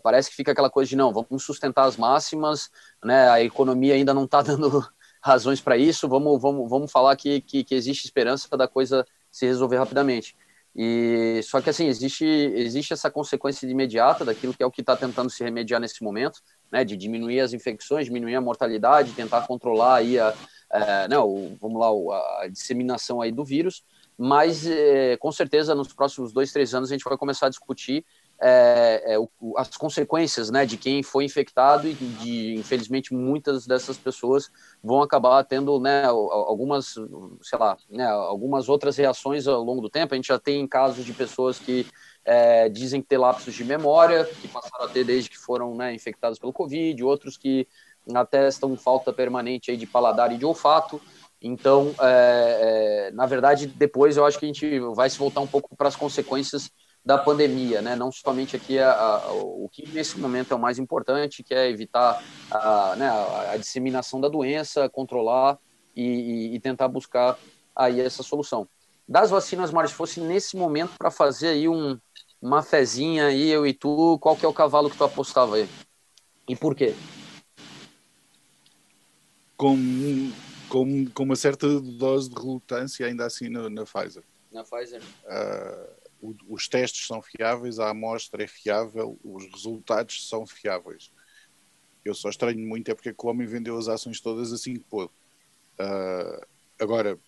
parece 0.01 0.29
que 0.29 0.35
fica 0.35 0.51
aquela 0.51 0.69
coisa 0.69 0.89
de, 0.89 0.95
não, 0.95 1.13
vamos 1.13 1.43
sustentar 1.43 1.85
as 1.85 1.97
máximas, 1.97 2.69
né, 3.03 3.29
a 3.29 3.41
economia 3.41 3.93
ainda 3.93 4.13
não 4.13 4.25
está 4.25 4.41
dando 4.43 4.83
razões 5.21 5.61
para 5.61 5.77
isso, 5.77 6.07
vamos, 6.07 6.41
vamos, 6.41 6.69
vamos 6.69 6.91
falar 6.91 7.15
que, 7.15 7.41
que, 7.41 7.63
que 7.63 7.75
existe 7.75 8.05
esperança 8.05 8.47
da 8.55 8.67
coisa 8.67 9.05
se 9.31 9.45
resolver 9.45 9.77
rapidamente. 9.77 10.35
E 10.77 11.41
só 11.43 11.59
que 11.59 11.71
assim 11.71 11.87
existe 11.87 12.23
existe 12.23 12.93
essa 12.93 13.09
consequência 13.09 13.65
imediata 13.65 14.23
daquilo 14.23 14.53
que 14.53 14.61
é 14.61 14.65
o 14.65 14.69
que 14.69 14.81
está 14.81 14.95
tentando 14.95 15.27
se 15.27 15.43
remediar 15.43 15.81
nesse 15.81 16.03
momento, 16.03 16.39
né, 16.71 16.85
de 16.85 16.95
diminuir 16.95 17.39
as 17.39 17.51
infecções, 17.51 18.05
diminuir 18.05 18.35
a 18.35 18.41
mortalidade, 18.41 19.13
tentar 19.13 19.47
controlar 19.47 19.95
aí 19.95 20.19
a, 20.19 20.35
não, 21.09 21.33
né, 21.33 21.57
vamos 21.59 21.79
lá 21.79 21.87
a 22.43 22.47
disseminação 22.47 23.21
aí 23.21 23.31
do 23.31 23.43
vírus, 23.43 23.83
mas 24.15 24.67
é, 24.67 25.17
com 25.17 25.31
certeza 25.31 25.73
nos 25.73 25.91
próximos 25.93 26.31
dois 26.31 26.51
três 26.51 26.75
anos 26.75 26.91
a 26.91 26.93
gente 26.93 27.03
vai 27.03 27.17
começar 27.17 27.47
a 27.47 27.49
discutir 27.49 28.05
é, 28.39 29.13
é, 29.13 29.19
o, 29.19 29.29
as 29.57 29.75
consequências 29.75 30.49
né, 30.51 30.65
de 30.65 30.77
quem 30.77 31.01
foi 31.01 31.25
infectado 31.25 31.87
e 31.87 31.93
de, 31.93 32.55
infelizmente, 32.55 33.13
muitas 33.13 33.65
dessas 33.65 33.97
pessoas 33.97 34.51
vão 34.83 35.01
acabar 35.01 35.43
tendo 35.43 35.79
né, 35.79 36.05
algumas, 36.05 36.95
sei 37.41 37.59
lá, 37.59 37.77
né, 37.89 38.05
algumas 38.05 38.69
outras 38.69 38.95
reações 38.97 39.47
ao 39.47 39.63
longo 39.63 39.81
do 39.81 39.89
tempo. 39.89 40.13
A 40.13 40.17
gente 40.17 40.27
já 40.27 40.39
tem 40.39 40.67
casos 40.67 41.03
de 41.03 41.13
pessoas 41.13 41.57
que 41.57 41.87
é, 42.23 42.69
dizem 42.69 43.01
ter 43.01 43.17
lapsos 43.17 43.53
de 43.53 43.63
memória, 43.63 44.25
que 44.25 44.47
passaram 44.47 44.85
a 44.85 44.89
ter 44.89 45.03
desde 45.03 45.29
que 45.29 45.37
foram 45.37 45.75
né, 45.75 45.93
infectados 45.93 46.37
pelo 46.37 46.53
Covid, 46.53 47.03
outros 47.03 47.37
que 47.37 47.67
atestam 48.13 48.77
falta 48.77 49.11
permanente 49.11 49.71
aí 49.71 49.77
de 49.77 49.87
paladar 49.87 50.31
e 50.31 50.37
de 50.37 50.45
olfato. 50.45 51.01
Então, 51.41 51.93
é, 52.01 53.07
é, 53.09 53.11
na 53.11 53.25
verdade, 53.25 53.67
depois 53.67 54.17
eu 54.17 54.25
acho 54.25 54.39
que 54.39 54.45
a 54.45 54.47
gente 54.47 54.79
vai 54.95 55.09
se 55.09 55.17
voltar 55.17 55.41
um 55.41 55.47
pouco 55.47 55.75
para 55.75 55.87
as 55.87 55.95
consequências 55.95 56.71
da 57.07 57.17
pandemia, 57.17 57.81
né? 57.81 57.95
Não 57.95 58.11
somente 58.11 58.57
aqui 58.57 58.77
a, 58.77 58.91
a, 58.91 59.31
o 59.31 59.69
que 59.71 59.87
nesse 59.87 60.19
momento 60.19 60.51
é 60.51 60.55
o 60.55 60.59
mais 60.59 60.77
importante, 60.77 61.41
que 61.41 61.53
é 61.53 61.69
evitar 61.69 62.21
a, 62.51 62.95
né, 62.97 63.09
a 63.49 63.55
disseminação 63.55 64.19
da 64.19 64.27
doença, 64.27 64.89
controlar 64.89 65.57
e, 65.95 66.53
e, 66.53 66.59
tentar 66.59 66.89
buscar 66.89 67.39
aí 67.73 68.01
essa 68.01 68.23
solução. 68.23 68.67
Das 69.07 69.29
vacinas, 69.29 69.71
Mário, 69.71 69.89
se 69.89 69.95
fosse 69.95 70.19
nesse 70.19 70.57
momento 70.57 70.97
para 70.97 71.09
fazer 71.09 71.47
aí 71.47 71.69
um, 71.69 71.97
uma 72.41 72.61
fezinha 72.61 73.27
aí, 73.27 73.47
eu 73.47 73.65
e 73.65 73.73
tu, 73.73 74.19
qual 74.19 74.35
que 74.35 74.45
é 74.45 74.49
o 74.49 74.53
cavalo 74.53 74.89
que 74.89 74.97
tu 74.97 75.05
apostava 75.05 75.55
aí? 75.55 75.69
E 76.45 76.57
por 76.57 76.75
quê? 76.75 76.93
Com, 79.55 79.77
com, 80.67 81.05
com 81.05 81.23
uma 81.23 81.37
certa 81.37 81.79
dose 81.79 82.29
de 82.29 82.35
relutância 82.35 83.05
ainda 83.05 83.25
assim 83.25 83.47
na, 83.47 83.69
na 83.69 83.85
Pfizer. 83.85 84.23
Na 84.51 84.65
Pfizer? 84.65 85.01
Uh 85.23 85.96
os 86.21 86.67
testes 86.67 87.05
são 87.05 87.21
fiáveis, 87.21 87.79
a 87.79 87.89
amostra 87.89 88.43
é 88.43 88.47
fiável, 88.47 89.19
os 89.23 89.45
resultados 89.45 90.27
são 90.27 90.45
fiáveis. 90.45 91.11
Eu 92.03 92.13
só 92.13 92.29
estranho 92.29 92.59
muito 92.59 92.89
é 92.89 92.95
porque 92.95 93.13
o 93.17 93.27
homem 93.27 93.45
vendeu 93.45 93.77
as 93.77 93.87
ações 93.87 94.21
todas 94.21 94.51
assim 94.51 94.73
que 94.73 94.79
pôde. 94.79 95.11
Uh, 95.79 96.45
agora, 96.79 97.19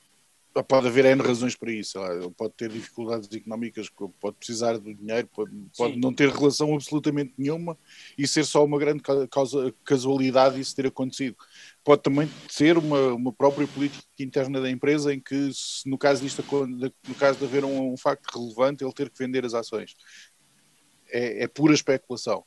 pode 0.68 0.88
haver 0.88 1.06
N 1.06 1.22
razões 1.22 1.56
para 1.56 1.72
isso. 1.72 2.00
Ele 2.00 2.32
pode 2.32 2.54
ter 2.54 2.70
dificuldades 2.70 3.30
económicas, 3.32 3.90
pode 4.20 4.36
precisar 4.38 4.78
do 4.78 4.94
dinheiro, 4.94 5.28
pode, 5.28 5.52
pode 5.78 6.00
não 6.00 6.14
ter 6.14 6.30
relação 6.30 6.74
absolutamente 6.74 7.34
nenhuma 7.38 7.78
e 8.18 8.28
ser 8.28 8.46
só 8.46 8.64
uma 8.66 8.80
grande 8.80 9.02
causa, 9.30 9.74
casualidade 9.86 10.60
isso 10.60 10.76
ter 10.76 10.88
acontecido. 10.88 11.38
Pode 11.84 12.02
também 12.02 12.30
ser 12.50 12.78
uma, 12.78 13.14
uma 13.14 13.34
própria 13.34 13.68
política 13.68 14.04
interna 14.20 14.60
da 14.60 14.70
empresa 14.70 15.14
em 15.14 15.20
que, 15.20 15.52
se, 15.54 15.88
no 15.88 15.98
caso 15.98 16.22
disto, 16.22 16.44
no 17.08 17.16
caso 17.16 17.40
de 17.40 17.46
haver 17.46 17.64
um, 17.64 17.94
um 17.94 17.98
facto 17.98 18.28
relevante, 18.36 18.84
ele 18.84 18.94
ter 18.94 19.10
que 19.10 19.20
vender 19.20 19.46
as 19.46 19.54
ações. 19.54 19.96
É, 21.12 21.44
é 21.44 21.48
pura 21.48 21.74
especulação. 21.74 22.44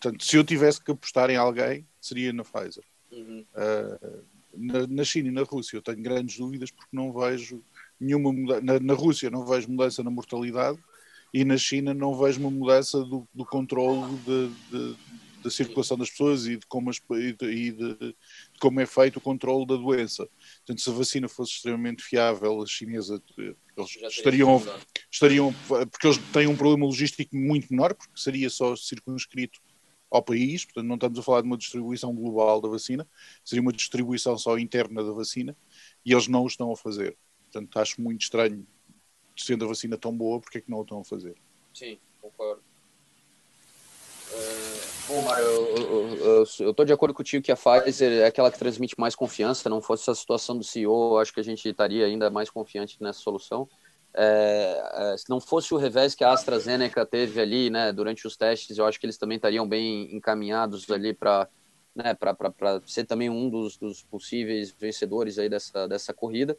Portanto, 0.00 0.24
se 0.24 0.36
eu 0.36 0.44
tivesse 0.44 0.82
que 0.82 0.90
apostar 0.90 1.30
em 1.30 1.36
alguém, 1.36 1.86
seria 2.00 2.32
na 2.32 2.44
Pfizer. 2.44 2.84
Uhum. 3.10 3.44
Uh, 3.54 4.24
na, 4.56 4.86
na, 4.86 5.04
China 5.04 5.28
e 5.28 5.32
na 5.32 5.42
Rússia 5.42 5.76
eu 5.76 5.82
tenho 5.82 6.02
grandes 6.02 6.36
dúvidas 6.36 6.70
porque 6.70 6.96
não 6.96 7.12
vejo 7.12 7.62
nenhuma 8.00 8.32
mudança. 8.32 8.60
Na, 8.60 8.80
na, 8.80 8.94
Rússia 8.94 9.30
não 9.30 9.44
vejo 9.44 9.70
mudança 9.70 10.02
na 10.02 10.10
mortalidade 10.10 10.78
e 11.32 11.44
na 11.44 11.56
China 11.56 11.94
não 11.94 12.16
vejo 12.16 12.40
uma 12.40 12.50
mudança 12.50 12.98
do, 13.04 13.26
do 13.34 13.44
controle 13.44 14.18
da 15.44 15.50
circulação 15.50 15.98
das 15.98 16.08
pessoas 16.08 16.46
e 16.46 16.56
de 16.56 16.66
como, 16.66 16.88
as, 16.88 16.96
e 17.10 17.32
de, 17.32 17.46
e 17.46 17.70
de, 17.70 17.94
de 17.94 18.16
como 18.58 18.80
é 18.80 18.86
feito 18.86 19.18
o 19.18 19.20
controle 19.20 19.66
da 19.66 19.76
doença. 19.76 20.26
Portanto, 20.58 20.80
se 20.80 20.90
a 20.90 20.92
vacina 20.94 21.28
fosse 21.28 21.52
extremamente 21.52 22.02
fiável, 22.02 22.62
a 22.62 22.66
chinesa 22.66 23.22
eles 23.36 23.96
estariam, 24.08 24.62
estariam, 25.10 25.54
porque 25.90 26.06
eles 26.06 26.18
têm 26.32 26.46
um 26.46 26.56
problema 26.56 26.86
logístico 26.86 27.36
muito 27.36 27.68
menor, 27.70 27.92
porque 27.94 28.18
seria 28.18 28.48
só 28.48 28.74
circunscrito 28.74 29.60
ao 30.14 30.22
país, 30.22 30.64
portanto 30.64 30.86
não 30.86 30.94
estamos 30.94 31.18
a 31.18 31.22
falar 31.22 31.40
de 31.40 31.48
uma 31.48 31.56
distribuição 31.56 32.14
global 32.14 32.60
da 32.60 32.68
vacina, 32.68 33.06
seria 33.44 33.60
uma 33.60 33.72
distribuição 33.72 34.38
só 34.38 34.56
interna 34.56 35.02
da 35.02 35.10
vacina, 35.10 35.56
e 36.06 36.12
eles 36.12 36.28
não 36.28 36.44
o 36.44 36.46
estão 36.46 36.70
a 36.70 36.76
fazer. 36.76 37.16
Portanto, 37.50 37.76
acho 37.80 38.00
muito 38.00 38.22
estranho, 38.22 38.64
sendo 39.36 39.64
a 39.64 39.68
vacina 39.68 39.98
tão 39.98 40.16
boa, 40.16 40.40
porque 40.40 40.58
é 40.58 40.60
que 40.60 40.70
não 40.70 40.78
o 40.78 40.82
estão 40.82 41.00
a 41.00 41.04
fazer? 41.04 41.34
Sim, 41.72 41.98
concordo. 42.22 42.62
Uh, 44.30 45.08
bom, 45.08 45.22
Mário, 45.22 45.46
eu 45.46 46.42
estou 46.44 46.84
de 46.84 46.92
acordo 46.92 47.12
contigo 47.12 47.44
que 47.44 47.50
a 47.50 47.56
Pfizer 47.56 48.12
é 48.22 48.26
aquela 48.26 48.52
que 48.52 48.58
transmite 48.58 48.94
mais 48.98 49.16
confiança. 49.16 49.68
Não 49.68 49.82
fosse 49.82 50.08
a 50.08 50.14
situação 50.14 50.56
do 50.56 50.64
CEO, 50.64 51.18
acho 51.18 51.34
que 51.34 51.40
a 51.40 51.44
gente 51.44 51.68
estaria 51.68 52.06
ainda 52.06 52.30
mais 52.30 52.48
confiante 52.50 52.96
nessa 53.00 53.18
solução. 53.18 53.68
É, 54.16 55.12
é, 55.12 55.16
se 55.16 55.28
não 55.28 55.40
fosse 55.40 55.74
o 55.74 55.76
revés 55.76 56.14
que 56.14 56.22
a 56.22 56.32
AstraZeneca 56.32 57.04
teve 57.04 57.40
ali, 57.40 57.68
né, 57.68 57.92
durante 57.92 58.26
os 58.26 58.36
testes, 58.36 58.78
eu 58.78 58.86
acho 58.86 59.00
que 59.00 59.06
eles 59.06 59.18
também 59.18 59.36
estariam 59.36 59.66
bem 59.66 60.14
encaminhados 60.14 60.88
ali 60.88 61.12
para 61.12 61.48
né, 61.94 62.16
ser 62.86 63.04
também 63.04 63.28
um 63.28 63.50
dos, 63.50 63.76
dos, 63.76 64.02
possíveis 64.04 64.72
vencedores 64.78 65.38
aí 65.38 65.48
dessa, 65.48 65.88
dessa 65.88 66.14
corrida. 66.14 66.56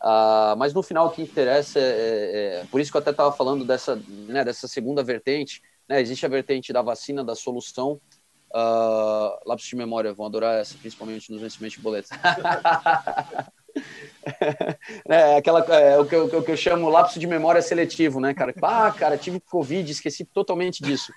Ah, 0.00 0.54
mas 0.56 0.72
no 0.72 0.82
final 0.82 1.06
o 1.06 1.10
que 1.10 1.22
interessa 1.22 1.78
é, 1.78 1.82
é, 1.82 2.60
é 2.60 2.64
por 2.70 2.80
isso 2.80 2.90
que 2.90 2.96
eu 2.96 3.00
até 3.00 3.10
estava 3.10 3.32
falando 3.32 3.64
dessa, 3.64 3.96
né, 4.28 4.44
dessa 4.44 4.66
segunda 4.66 5.02
vertente. 5.02 5.62
Né, 5.88 6.00
existe 6.00 6.24
a 6.24 6.28
vertente 6.28 6.72
da 6.72 6.82
vacina, 6.82 7.22
da 7.22 7.34
solução. 7.34 8.00
Uh, 8.48 9.36
lápis 9.44 9.66
de 9.66 9.76
memória, 9.76 10.14
vão 10.14 10.24
adorar 10.24 10.60
essa, 10.60 10.78
principalmente 10.78 11.30
nos 11.30 11.42
vencimentos 11.42 11.76
de 11.76 11.82
boletos. 11.82 12.10
é, 15.08 15.36
aquela, 15.36 15.60
é, 15.60 15.98
o, 15.98 16.04
que 16.04 16.14
eu, 16.14 16.24
o 16.24 16.42
que 16.42 16.50
eu 16.50 16.56
chamo 16.56 16.88
lapso 16.88 17.18
de 17.18 17.26
memória 17.26 17.62
seletivo, 17.62 18.20
né, 18.20 18.34
cara? 18.34 18.52
Ah, 18.62 18.92
cara, 18.96 19.16
tive 19.16 19.40
Covid, 19.40 19.90
esqueci 19.90 20.24
totalmente 20.24 20.82
disso. 20.82 21.12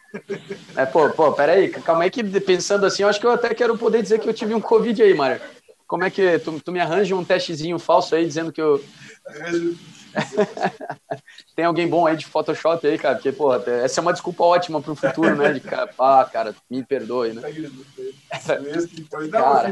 É, 0.75 0.85
pô, 0.85 1.09
pô, 1.09 1.31
peraí, 1.31 1.69
calma 1.69 2.03
aí 2.03 2.11
que 2.11 2.23
pensando 2.39 2.85
assim, 2.85 3.03
eu 3.03 3.09
acho 3.09 3.19
que 3.19 3.25
eu 3.25 3.31
até 3.31 3.53
quero 3.53 3.77
poder 3.77 4.01
dizer 4.01 4.19
que 4.19 4.29
eu 4.29 4.33
tive 4.33 4.53
um 4.53 4.61
Covid 4.61 5.01
aí, 5.01 5.13
Mário. 5.13 5.41
Como 5.87 6.03
é 6.03 6.11
que 6.11 6.37
tu, 6.39 6.59
tu 6.59 6.71
me 6.71 6.79
arranja 6.79 7.15
um 7.15 7.25
testezinho 7.25 7.79
falso 7.79 8.13
aí 8.13 8.25
dizendo 8.25 8.51
que 8.51 8.61
eu. 8.61 8.79
Tem 11.55 11.65
alguém 11.65 11.87
bom 11.87 12.05
aí 12.05 12.15
de 12.15 12.27
Photoshop 12.27 12.85
aí, 12.85 12.97
cara? 12.97 13.15
Porque, 13.15 13.31
pô, 13.31 13.53
essa 13.55 13.99
é 13.99 14.01
uma 14.01 14.13
desculpa 14.13 14.43
ótima 14.43 14.81
pro 14.81 14.95
futuro, 14.95 15.35
né? 15.35 15.53
De, 15.53 15.61
ah, 15.99 16.29
cara, 16.31 16.55
me 16.69 16.83
perdoe, 16.83 17.33
né? 17.33 17.41
Cara, 19.31 19.65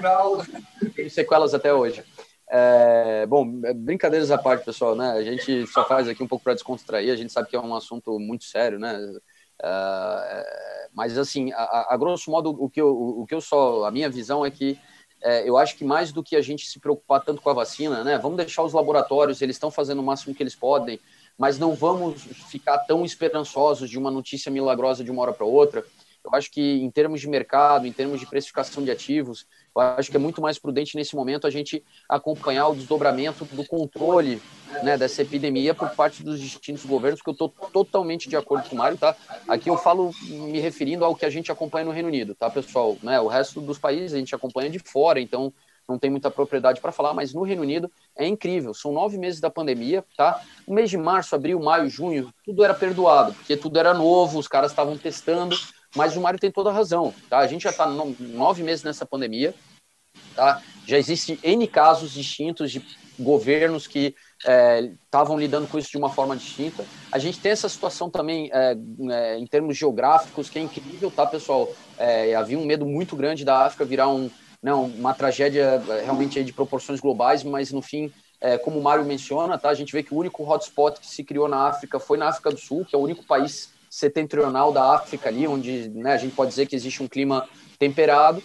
tem 0.96 1.08
sequelas 1.08 1.54
até 1.54 1.72
hoje. 1.72 2.04
É, 2.50 3.26
bom, 3.26 3.46
brincadeiras 3.76 4.32
à 4.32 4.38
parte, 4.38 4.64
pessoal, 4.64 4.96
né? 4.96 5.12
A 5.12 5.24
gente 5.24 5.68
só 5.68 5.84
faz 5.86 6.08
aqui 6.08 6.24
um 6.24 6.28
pouco 6.28 6.44
para 6.44 6.54
descontrair, 6.54 7.12
a 7.12 7.16
gente 7.16 7.32
sabe 7.32 7.50
que 7.50 7.56
é 7.56 7.60
um 7.60 7.76
assunto 7.76 8.18
muito 8.20 8.46
sério, 8.46 8.80
né? 8.80 8.98
É, 9.62 10.90
mas, 10.94 11.18
assim, 11.18 11.52
a, 11.52 11.94
a, 11.94 11.98
grosso 11.98 12.32
modo, 12.32 12.50
o 12.50 12.70
que, 12.70 12.80
eu, 12.80 12.90
o 12.90 13.26
que 13.26 13.36
eu 13.36 13.42
só. 13.42 13.86
A 13.86 13.92
minha 13.92 14.10
visão 14.10 14.46
é 14.46 14.52
que 14.52 14.80
é, 15.22 15.48
eu 15.48 15.58
acho 15.58 15.76
que 15.76 15.84
mais 15.84 16.12
do 16.12 16.24
que 16.24 16.36
a 16.36 16.42
gente 16.42 16.66
se 16.68 16.80
preocupar 16.80 17.24
tanto 17.24 17.42
com 17.42 17.50
a 17.50 17.54
vacina, 17.54 18.04
né? 18.04 18.18
Vamos 18.18 18.38
deixar 18.38 18.64
os 18.64 18.74
laboratórios, 18.74 19.42
eles 19.42 19.56
estão 19.56 19.72
fazendo 19.72 20.00
o 20.00 20.04
máximo 20.04 20.34
que 20.34 20.44
eles 20.44 20.56
podem, 20.56 21.00
mas 21.38 21.58
não 21.60 21.74
vamos 21.74 22.24
ficar 22.50 22.78
tão 22.80 23.04
esperançosos 23.04 23.90
de 23.90 23.98
uma 23.98 24.12
notícia 24.12 24.52
milagrosa 24.52 25.04
de 25.04 25.12
uma 25.12 25.22
hora 25.24 25.34
para 25.34 25.46
outra. 25.46 25.84
Eu 26.28 26.38
acho 26.38 26.52
que 26.52 26.62
em 26.62 26.92
termos 26.92 27.22
de 27.22 27.30
mercado, 27.30 27.88
em 27.88 27.94
termos 27.94 28.20
de 28.20 28.26
precificação 28.26 28.84
de 28.84 28.92
ativos, 28.92 29.48
eu 29.74 29.82
acho 29.82 30.12
que 30.12 30.18
é 30.18 30.20
muito 30.20 30.42
mais 30.42 30.60
prudente 30.60 30.96
nesse 30.98 31.16
momento 31.16 31.48
a 31.48 31.50
gente 31.50 31.84
acompanhar 32.10 32.68
o 32.68 32.76
desdobramento 32.76 33.46
do 33.46 33.66
controle 33.66 34.42
né, 34.84 34.98
dessa 34.98 35.22
epidemia 35.22 35.74
por 35.74 35.90
parte 35.92 36.24
dos 36.24 36.40
distintos 36.40 36.86
governos, 36.86 37.22
que 37.22 37.30
eu 37.30 37.34
estou 37.34 37.50
totalmente 37.72 38.28
de 38.28 38.36
acordo 38.36 38.70
com 38.70 38.76
o 38.76 38.78
Mário, 38.78 38.98
tá? 38.98 39.16
Aqui 39.48 39.70
eu 39.70 39.78
falo 39.78 40.12
me 40.30 40.60
referindo 40.60 41.06
ao 41.06 41.16
que 41.16 41.26
a 41.26 41.30
gente 41.30 41.52
acompanha 41.52 41.86
no 41.86 41.92
Reino 41.92 42.10
Unido, 42.10 42.36
tá, 42.36 42.50
pessoal? 42.50 42.98
Né, 43.02 43.20
o 43.20 43.28
resto 43.28 43.62
dos 43.62 43.78
países 43.78 44.14
a 44.14 44.18
gente 44.18 44.36
acompanha 44.36 44.70
de 44.70 44.80
fora, 44.80 45.22
então 45.22 45.54
não 45.88 45.98
tem 45.98 46.10
muita 46.10 46.30
propriedade 46.30 46.82
para 46.82 46.92
falar, 46.92 47.14
mas 47.14 47.34
no 47.34 47.44
Reino 47.44 47.62
Unido 47.62 47.90
é 48.16 48.28
incrível. 48.28 48.74
São 48.74 48.92
nove 48.92 49.18
meses 49.18 49.40
da 49.40 49.50
pandemia, 49.50 50.04
tá? 50.18 50.42
O 50.66 50.74
mês 50.74 50.90
de 50.90 50.98
março, 50.98 51.34
abril, 51.34 51.60
maio, 51.62 51.90
junho, 51.90 52.34
tudo 52.44 52.64
era 52.64 52.74
perdoado, 52.74 53.34
porque 53.34 53.56
tudo 53.56 53.80
era 53.80 53.94
novo, 53.94 54.38
os 54.38 54.50
caras 54.50 54.72
estavam 54.72 54.98
testando, 54.98 55.56
mas 55.98 56.16
o 56.16 56.22
Mário 56.22 56.40
tem 56.40 56.52
toda 56.52 56.70
a 56.70 56.74
razão, 56.74 57.14
tá? 57.28 57.40
A 57.40 57.48
gente 57.48 57.64
já 57.64 57.72
está 57.72 57.88
nove 57.88 58.62
meses 58.62 58.84
nessa 58.84 59.06
pandemia, 59.06 59.54
tá? 60.36 60.62
Já 60.86 60.98
existem 60.98 61.40
N 61.44 61.68
casos 61.68 62.12
distintos 62.12 62.72
de 62.72 62.86
governos 63.20 63.88
que 63.88 64.14
estavam 65.02 65.38
é, 65.38 65.40
lidando 65.40 65.68
com 65.68 65.80
isso 65.80 65.90
de 65.90 65.98
uma 65.98 66.12
forma 66.12 66.38
distinta. 66.38 66.86
A 67.12 67.18
gente 67.18 67.40
tem 67.40 67.52
essa 67.52 67.68
situação 67.68 68.12
também 68.12 68.52
é, 68.54 68.78
é, 69.10 69.40
em 69.40 69.48
termos 69.48 69.76
geográficos, 69.76 70.50
que 70.50 70.60
é 70.60 70.62
incrível, 70.62 71.10
tá, 71.10 71.26
pessoal? 71.26 71.68
É, 71.98 72.36
havia 72.36 72.60
um 72.60 72.66
medo 72.66 72.86
muito 72.86 73.16
grande 73.16 73.44
da 73.44 73.66
África 73.66 73.84
virar 73.84 74.08
um, 74.08 74.30
não, 74.62 74.86
uma 74.86 75.16
tragédia 75.16 75.84
é, 75.90 76.04
realmente 76.04 76.44
de 76.44 76.54
proporções 76.54 77.00
globais, 77.00 77.44
mas 77.44 77.72
no 77.72 77.82
fim, 77.82 78.14
é, 78.40 78.56
como 78.60 78.80
o 78.80 78.84
Mário 78.84 79.04
menciona, 79.04 79.58
tá, 79.58 79.70
a 79.70 79.74
gente 79.74 79.92
vê 79.92 80.04
que 80.04 80.14
o 80.14 80.18
único 80.18 80.48
hotspot 80.48 81.00
que 81.00 81.08
se 81.08 81.24
criou 81.24 81.48
na 81.48 81.68
África 81.68 82.00
foi 82.00 82.20
na 82.20 82.30
África 82.30 82.52
do 82.52 82.60
Sul, 82.60 82.86
que 82.86 82.96
é 82.96 83.00
o 83.00 83.02
único 83.02 83.26
país 83.26 83.76
setentrional 83.98 84.72
da 84.72 84.94
África 84.94 85.28
ali, 85.28 85.48
onde 85.48 85.90
né, 85.90 86.14
a 86.14 86.18
gente 86.18 86.36
pode 86.36 86.50
dizer 86.52 86.68
que 86.68 86.76
existe 86.76 87.02
um 87.02 87.08
clima 87.08 87.50
temperado. 87.80 88.44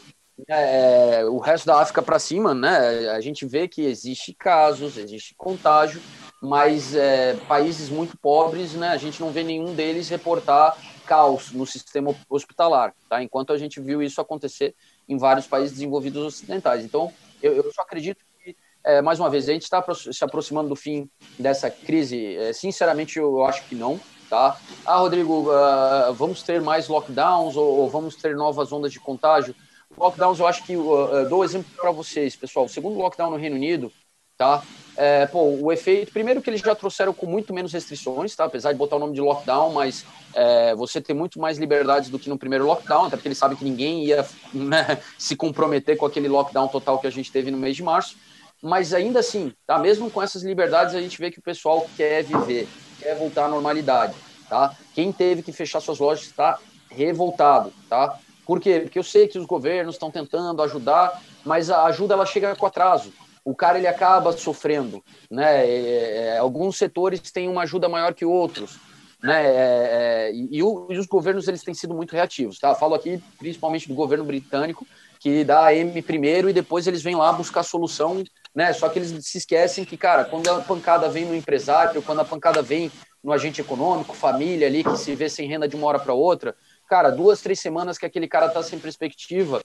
É, 0.49 1.25
o 1.27 1.39
resto 1.39 1.67
da 1.67 1.81
África 1.81 2.01
para 2.01 2.19
cima, 2.19 2.55
né, 2.55 3.11
a 3.11 3.21
gente 3.21 3.45
vê 3.45 3.69
que 3.69 3.83
existe 3.83 4.33
casos, 4.33 4.97
existe 4.97 5.35
contágio, 5.37 6.01
mas 6.41 6.95
é, 6.95 7.35
países 7.47 7.91
muito 7.91 8.17
pobres, 8.17 8.73
né, 8.73 8.89
a 8.89 8.97
gente 8.97 9.21
não 9.21 9.31
vê 9.31 9.45
nenhum 9.45 9.75
deles 9.75 10.09
reportar 10.09 10.77
caos 11.07 11.53
no 11.53 11.67
sistema 11.67 12.15
hospitalar, 12.31 12.95
tá? 13.09 13.23
Enquanto 13.23 13.53
a 13.53 13.59
gente 13.59 13.79
viu 13.79 14.03
isso 14.03 14.21
acontecer 14.21 14.75
em 15.07 15.19
vários 15.19 15.47
países 15.47 15.73
desenvolvidos 15.73 16.25
ocidentais. 16.25 16.83
Então, 16.83 17.13
eu, 17.43 17.53
eu 17.53 17.73
só 17.73 17.83
acredito 17.83 18.25
que, 18.43 18.57
é, 18.83 19.03
mais 19.03 19.21
uma 19.21 19.29
vez, 19.29 19.49
a 19.49 19.53
gente 19.53 19.65
está 19.65 19.85
se 19.95 20.25
aproximando 20.25 20.71
do 20.71 20.77
fim 20.77 21.11
dessa 21.39 21.71
crise. 21.71 22.37
É, 22.37 22.53
sinceramente, 22.55 23.19
eu, 23.19 23.45
acho 23.45 23.65
que 23.69 23.75
não. 23.75 24.01
Tá? 24.33 24.57
Ah, 24.87 24.97
Rodrigo, 24.97 25.51
uh, 25.51 26.15
vamos 26.15 26.43
ter 26.43 26.59
mais 26.59 26.89
lockdowns 26.89 27.55
ou, 27.55 27.81
ou, 27.81 27.91
vamos 27.91 28.17
ter 28.17 28.35
novas 28.35 28.73
ondas 28.73 28.91
de 28.91 28.99
contágio? 28.99 29.55
Lockdowns, 29.95 30.41
eu 30.41 30.47
acho 30.47 30.65
que 30.65 30.75
uh, 30.75 31.29
dou 31.29 31.45
exemplo 31.45 31.71
para 31.77 31.91
vocês, 31.91 32.35
pessoal. 32.35 32.65
O 32.65 32.69
segundo 32.69 32.97
lockdown 32.97 33.31
no 33.31 33.37
Reino 33.37 33.57
Unido, 33.57 33.93
tá? 34.39 34.63
É, 34.97 35.27
pô, 35.27 35.43
o 35.61 35.71
efeito, 35.71 36.15
primeiro 36.15 36.41
que 36.41 36.49
eles 36.49 36.63
já 36.63 36.75
trouxeram 36.75 37.13
com 37.13 37.27
muito 37.27 37.53
menos 37.53 37.75
restrições, 37.75 38.35
tá? 38.35 38.47
Apesar 38.47 38.73
de 38.73 38.79
botar 38.79 38.97
o 38.97 39.01
nome 39.01 39.13
de 39.13 39.21
lockdown, 39.21 39.71
mas 39.75 40.07
é, 40.33 40.75
você 40.77 40.99
tem 40.99 41.15
muito 41.15 41.39
mais 41.39 41.59
liberdades 41.59 42.09
do 42.09 42.19
que 42.19 42.31
no 42.31 42.39
primeiro 42.39 42.65
lockdown, 42.65 43.05
até 43.05 43.19
porque 43.19 43.29
eles 43.29 43.37
sabem 43.37 43.55
que 43.55 43.65
ninguém 43.65 44.07
ia 44.07 44.27
né, 44.55 44.99
se 45.19 45.37
comprometer 45.37 45.99
com 45.99 46.07
aquele 46.07 46.29
lockdown 46.29 46.69
total 46.69 46.99
que 46.99 47.07
a 47.07 47.13
gente 47.13 47.31
teve 47.31 47.51
no 47.51 47.59
mês 47.59 47.77
de 47.77 47.83
março. 47.83 48.17
Mas 48.63 48.95
ainda 48.95 49.21
assim, 49.21 49.53
tá? 49.67 49.79
Mesmo 49.79 50.11
com 50.11 50.23
essas 50.23 50.43
liberdades, 50.43 50.95
a 50.95 51.03
gente 51.03 51.19
vê 51.19 51.31
que 51.31 51.39
o 51.39 51.43
pessoal 51.43 51.87
quer 51.99 52.23
viver, 52.23 52.67
quer 53.03 53.17
voltar 53.17 53.47
à 53.47 53.49
normalidade, 53.49 54.15
tá? 54.49 54.75
Quem 54.95 55.13
teve 55.13 55.43
que 55.43 55.53
fechar 55.53 55.81
suas 55.81 55.99
lojas 55.99 56.25
está 56.25 56.59
revoltado, 56.91 57.73
tá? 57.89 58.19
Por 58.47 58.61
quê? 58.61 58.81
Porque 58.81 58.99
eu 58.99 59.03
sei 59.03 59.29
que 59.29 59.39
os 59.39 59.47
governos 59.47 59.95
estão 59.95 60.11
tentando 60.11 60.63
ajudar, 60.63 61.23
mas 61.45 61.71
a 61.71 61.85
ajuda 61.85 62.15
ela 62.15 62.27
chega 62.27 62.55
com 62.55 62.67
atraso. 62.67 63.13
O 63.45 63.55
cara 63.55 63.79
ele 63.79 63.87
acaba 63.87 64.33
sofrendo, 64.33 65.03
né? 65.31 65.67
É, 65.67 66.35
é, 66.35 66.39
alguns 66.39 66.77
setores 66.77 67.21
têm 67.33 67.49
uma 67.49 67.63
ajuda 67.63 67.89
maior 67.89 68.15
que 68.15 68.25
outros, 68.25 68.79
né? 69.23 69.45
É, 69.45 70.29
é 70.29 70.33
e, 70.35 70.63
o, 70.63 70.87
e, 70.91 70.99
os 70.99 71.07
governos 71.07 71.49
eles 71.49 71.63
têm 71.63 71.75
sido 71.75 71.95
muito 71.95 72.13
reativos, 72.13 72.59
tá? 72.59 72.75
Falo 72.75 72.95
aqui 72.95 73.23
principalmente 73.39 73.89
do 73.89 73.95
governo 73.95 74.25
britânico 74.25 74.87
que 75.19 75.45
dá 75.45 75.67
a 75.67 75.75
M 75.75 76.03
primeiro 76.03 76.51
e 76.51 76.53
depois 76.53 76.87
eles 76.87 77.03
vêm 77.03 77.15
lá 77.15 77.33
buscar 77.33 77.63
solução, 77.63 78.25
né? 78.55 78.73
Só 78.73 78.89
que 78.89 78.99
eles 78.99 79.27
se 79.27 79.39
esquecem 79.39 79.85
que, 79.85 79.97
cara, 79.97 80.25
quando 80.25 80.49
a 80.49 80.61
pancada 80.61 81.09
vem 81.09 81.25
no 81.25 81.35
empresário, 81.35 82.03
quando 82.03 82.21
a 82.21 82.25
pancada 82.25 82.63
vem 82.63 82.91
no 83.23 83.33
agente 83.33 83.61
econômico, 83.61 84.15
família 84.15 84.67
ali 84.67 84.83
que 84.83 84.97
se 84.97 85.15
vê 85.15 85.29
sem 85.29 85.49
renda 85.49 85.69
de 85.69 85.77
uma 85.77 85.87
hora 85.87 85.99
para 85.99 86.13
outra, 86.13 86.55
cara, 86.89 87.11
duas, 87.11 87.41
três 87.41 87.61
semanas 87.61 87.97
que 87.97 88.05
aquele 88.05 88.27
cara 88.27 88.49
tá 88.49 88.63
sem 88.63 88.79
perspectiva, 88.79 89.63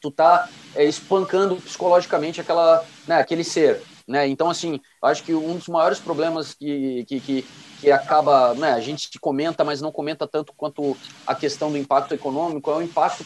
tu 0.00 0.10
tá 0.10 0.48
é, 0.74 0.84
espancando 0.84 1.56
psicologicamente 1.56 2.40
aquela, 2.40 2.84
né, 3.06 3.16
aquele 3.16 3.42
ser, 3.42 3.80
né? 4.06 4.28
Então, 4.28 4.50
assim, 4.50 4.78
acho 5.02 5.22
que 5.22 5.34
um 5.34 5.56
dos 5.56 5.68
maiores 5.68 5.98
problemas 5.98 6.52
que, 6.52 7.04
que, 7.06 7.20
que, 7.20 7.46
que 7.80 7.90
acaba, 7.90 8.52
né, 8.54 8.72
a 8.72 8.80
gente 8.80 9.18
comenta, 9.18 9.64
mas 9.64 9.80
não 9.80 9.90
comenta 9.90 10.28
tanto 10.28 10.52
quanto 10.54 10.94
a 11.26 11.34
questão 11.34 11.72
do 11.72 11.78
impacto 11.78 12.12
econômico, 12.12 12.70
é 12.70 12.76
o 12.76 12.82
impacto 12.82 13.24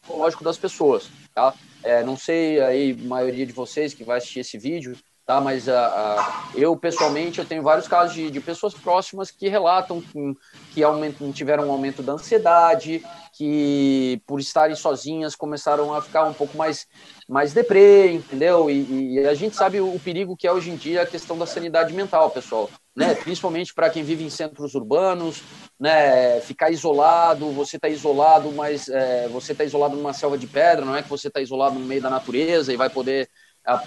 psicológico 0.00 0.42
das 0.42 0.56
pessoas, 0.56 1.10
tá? 1.34 1.52
É, 1.84 2.02
não 2.02 2.16
sei 2.16 2.60
aí, 2.60 2.94
maioria 2.94 3.44
de 3.44 3.52
vocês 3.52 3.92
que 3.92 4.02
vai 4.02 4.16
assistir 4.16 4.40
esse 4.40 4.56
vídeo, 4.56 4.96
tá? 5.26 5.40
Mas 5.40 5.68
a, 5.68 5.86
a, 5.86 6.48
eu, 6.54 6.74
pessoalmente, 6.76 7.38
eu 7.38 7.44
tenho 7.44 7.62
vários 7.62 7.86
casos 7.86 8.14
de, 8.14 8.30
de 8.30 8.40
pessoas 8.40 8.72
próximas 8.72 9.30
que 9.30 9.48
relatam 9.48 10.00
que, 10.00 10.36
que 10.72 10.82
aumentam, 10.82 11.30
tiveram 11.30 11.68
um 11.68 11.70
aumento 11.70 12.02
da 12.02 12.14
ansiedade, 12.14 13.04
que 13.36 14.20
por 14.26 14.40
estarem 14.40 14.76
sozinhas 14.76 15.34
começaram 15.34 15.92
a 15.92 16.00
ficar 16.00 16.24
um 16.24 16.32
pouco 16.32 16.56
mais, 16.56 16.86
mais 17.28 17.52
deprê, 17.52 18.12
entendeu? 18.12 18.70
E, 18.70 19.14
e 19.14 19.26
a 19.26 19.34
gente 19.34 19.56
sabe 19.56 19.80
o, 19.80 19.94
o, 19.94 20.00
perigo 20.00 20.36
que 20.36 20.46
é 20.46 20.52
hoje 20.52 20.70
em 20.70 20.76
dia 20.76 21.02
a 21.02 21.06
questão 21.06 21.36
da 21.36 21.46
sanidade 21.46 21.92
mental, 21.92 22.30
pessoal, 22.30 22.70
né? 22.96 23.14
Principalmente 23.14 23.74
para 23.74 23.90
quem 23.90 24.02
vive 24.02 24.24
em 24.24 24.30
centros 24.30 24.74
urbanos, 24.74 25.42
né? 25.84 26.40
Ficar 26.40 26.70
isolado, 26.70 27.50
você 27.50 27.76
está 27.76 27.90
isolado, 27.90 28.50
mas 28.52 28.88
é, 28.88 29.28
você 29.28 29.52
está 29.52 29.64
isolado 29.64 29.94
numa 29.94 30.14
selva 30.14 30.38
de 30.38 30.46
pedra, 30.46 30.82
não 30.82 30.96
é 30.96 31.02
que 31.02 31.10
você 31.10 31.28
está 31.28 31.42
isolado 31.42 31.78
no 31.78 31.84
meio 31.84 32.00
da 32.00 32.08
natureza 32.08 32.72
e 32.72 32.76
vai 32.76 32.88
poder 32.88 33.28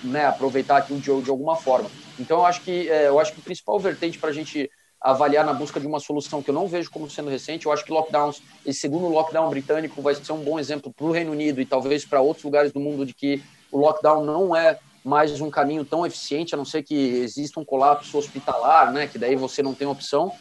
né, 0.03 0.27
aproveitar 0.27 0.77
aquilo 0.77 0.99
de, 0.99 1.23
de 1.23 1.29
alguma 1.31 1.55
forma. 1.55 1.89
Então, 2.19 2.37
eu 2.37 2.45
acho 2.45 2.61
que 2.61 2.87
é, 2.87 3.07
eu 3.07 3.19
acho 3.19 3.33
que 3.33 3.39
o 3.39 3.43
principal 3.43 3.79
vertente 3.79 4.19
para 4.19 4.29
a 4.29 4.33
gente 4.33 4.69
avaliar 5.01 5.43
na 5.43 5.53
busca 5.53 5.79
de 5.79 5.87
uma 5.87 5.99
solução 5.99 6.39
que 6.43 6.51
eu 6.51 6.53
não 6.53 6.67
vejo 6.67 6.91
como 6.91 7.09
sendo 7.09 7.31
recente. 7.31 7.65
Eu 7.65 7.71
acho 7.71 7.83
que 7.83 7.91
lockdowns, 7.91 8.43
esse 8.63 8.79
segundo 8.79 9.07
lockdown 9.07 9.49
britânico 9.49 9.99
vai 9.99 10.13
ser 10.13 10.31
um 10.33 10.43
bom 10.43 10.59
exemplo 10.59 10.93
para 10.93 11.05
o 11.05 11.11
Reino 11.11 11.31
Unido 11.31 11.59
e 11.59 11.65
talvez 11.65 12.05
para 12.05 12.21
outros 12.21 12.45
lugares 12.45 12.71
do 12.71 12.79
mundo 12.79 13.07
de 13.07 13.13
que 13.15 13.41
o 13.71 13.79
lockdown 13.79 14.23
não 14.23 14.55
é 14.55 14.77
mais 15.03 15.41
um 15.41 15.49
caminho 15.49 15.83
tão 15.83 16.05
eficiente, 16.05 16.53
a 16.53 16.57
não 16.57 16.65
ser 16.65 16.83
que 16.83 16.93
exista 16.93 17.59
um 17.59 17.65
colapso 17.65 18.19
hospitalar, 18.19 18.93
né, 18.93 19.07
que 19.07 19.17
daí 19.17 19.35
você 19.35 19.63
não 19.63 19.73
tem 19.73 19.87
opção. 19.87 20.31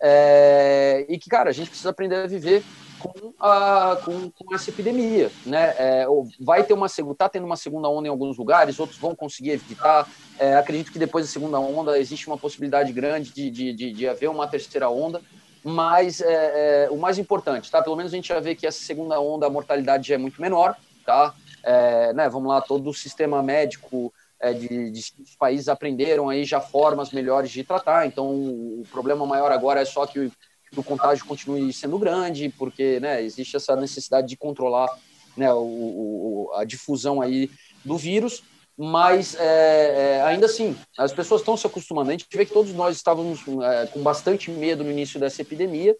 É, 0.00 1.06
e 1.08 1.18
que, 1.18 1.28
cara, 1.28 1.50
a 1.50 1.52
gente 1.52 1.68
precisa 1.68 1.90
aprender 1.90 2.16
a 2.16 2.26
viver 2.26 2.62
com, 2.98 3.34
a, 3.38 3.98
com, 4.04 4.30
com 4.30 4.54
essa 4.54 4.70
epidemia, 4.70 5.30
né? 5.44 5.74
É, 5.78 6.06
vai 6.40 6.64
ter 6.64 6.72
uma 6.72 6.88
segunda, 6.88 7.14
tá 7.14 7.28
tendo 7.28 7.44
uma 7.44 7.56
segunda 7.56 7.88
onda 7.88 8.08
em 8.08 8.10
alguns 8.10 8.36
lugares, 8.38 8.78
outros 8.78 8.98
vão 8.98 9.14
conseguir 9.14 9.50
evitar. 9.50 10.08
É, 10.38 10.56
acredito 10.56 10.90
que 10.90 10.98
depois 10.98 11.26
da 11.26 11.30
segunda 11.30 11.58
onda 11.58 11.98
existe 11.98 12.26
uma 12.26 12.38
possibilidade 12.38 12.92
grande 12.92 13.32
de, 13.32 13.50
de, 13.50 13.72
de, 13.72 13.92
de 13.92 14.08
haver 14.08 14.28
uma 14.30 14.46
terceira 14.48 14.88
onda, 14.88 15.20
mas 15.62 16.20
é, 16.20 16.86
é, 16.86 16.90
o 16.90 16.96
mais 16.96 17.18
importante, 17.18 17.70
tá? 17.70 17.82
Pelo 17.82 17.96
menos 17.96 18.12
a 18.12 18.16
gente 18.16 18.28
já 18.28 18.40
vê 18.40 18.54
que 18.54 18.66
essa 18.66 18.82
segunda 18.82 19.20
onda 19.20 19.46
a 19.46 19.50
mortalidade 19.50 20.08
já 20.08 20.14
é 20.14 20.18
muito 20.18 20.40
menor, 20.40 20.76
tá? 21.04 21.34
É, 21.62 22.12
né, 22.12 22.28
vamos 22.28 22.48
lá, 22.48 22.60
todo 22.60 22.90
o 22.90 22.94
sistema 22.94 23.42
médico 23.42 24.12
é, 24.44 24.52
de, 24.52 24.92
países 25.38 25.68
aprenderam 25.68 26.28
aí 26.28 26.44
já 26.44 26.60
formas 26.60 27.10
melhores 27.10 27.50
de 27.50 27.64
tratar. 27.64 28.06
Então, 28.06 28.30
o 28.30 28.82
problema 28.90 29.24
maior 29.24 29.50
agora 29.50 29.80
é 29.80 29.84
só 29.84 30.06
que 30.06 30.18
o, 30.18 30.32
que 30.70 30.80
o 30.80 30.84
contágio 30.84 31.24
continue 31.24 31.72
sendo 31.72 31.98
grande, 31.98 32.52
porque 32.58 33.00
né, 33.00 33.22
existe 33.22 33.56
essa 33.56 33.74
necessidade 33.74 34.28
de 34.28 34.36
controlar 34.36 34.88
né, 35.36 35.52
o, 35.52 35.58
o, 35.58 36.50
a 36.54 36.64
difusão 36.64 37.22
aí 37.22 37.50
do 37.84 37.96
vírus. 37.96 38.42
Mas 38.76 39.36
é, 39.36 40.18
é, 40.18 40.22
ainda 40.22 40.46
assim, 40.46 40.76
as 40.98 41.12
pessoas 41.12 41.40
estão 41.40 41.56
se 41.56 41.66
acostumando. 41.66 42.10
A 42.10 42.12
gente 42.12 42.26
vê 42.30 42.44
que 42.44 42.52
todos 42.52 42.72
nós 42.72 42.96
estávamos 42.96 43.40
é, 43.62 43.86
com 43.86 44.02
bastante 44.02 44.50
medo 44.50 44.82
no 44.82 44.90
início 44.90 45.18
dessa 45.18 45.42
epidemia, 45.42 45.96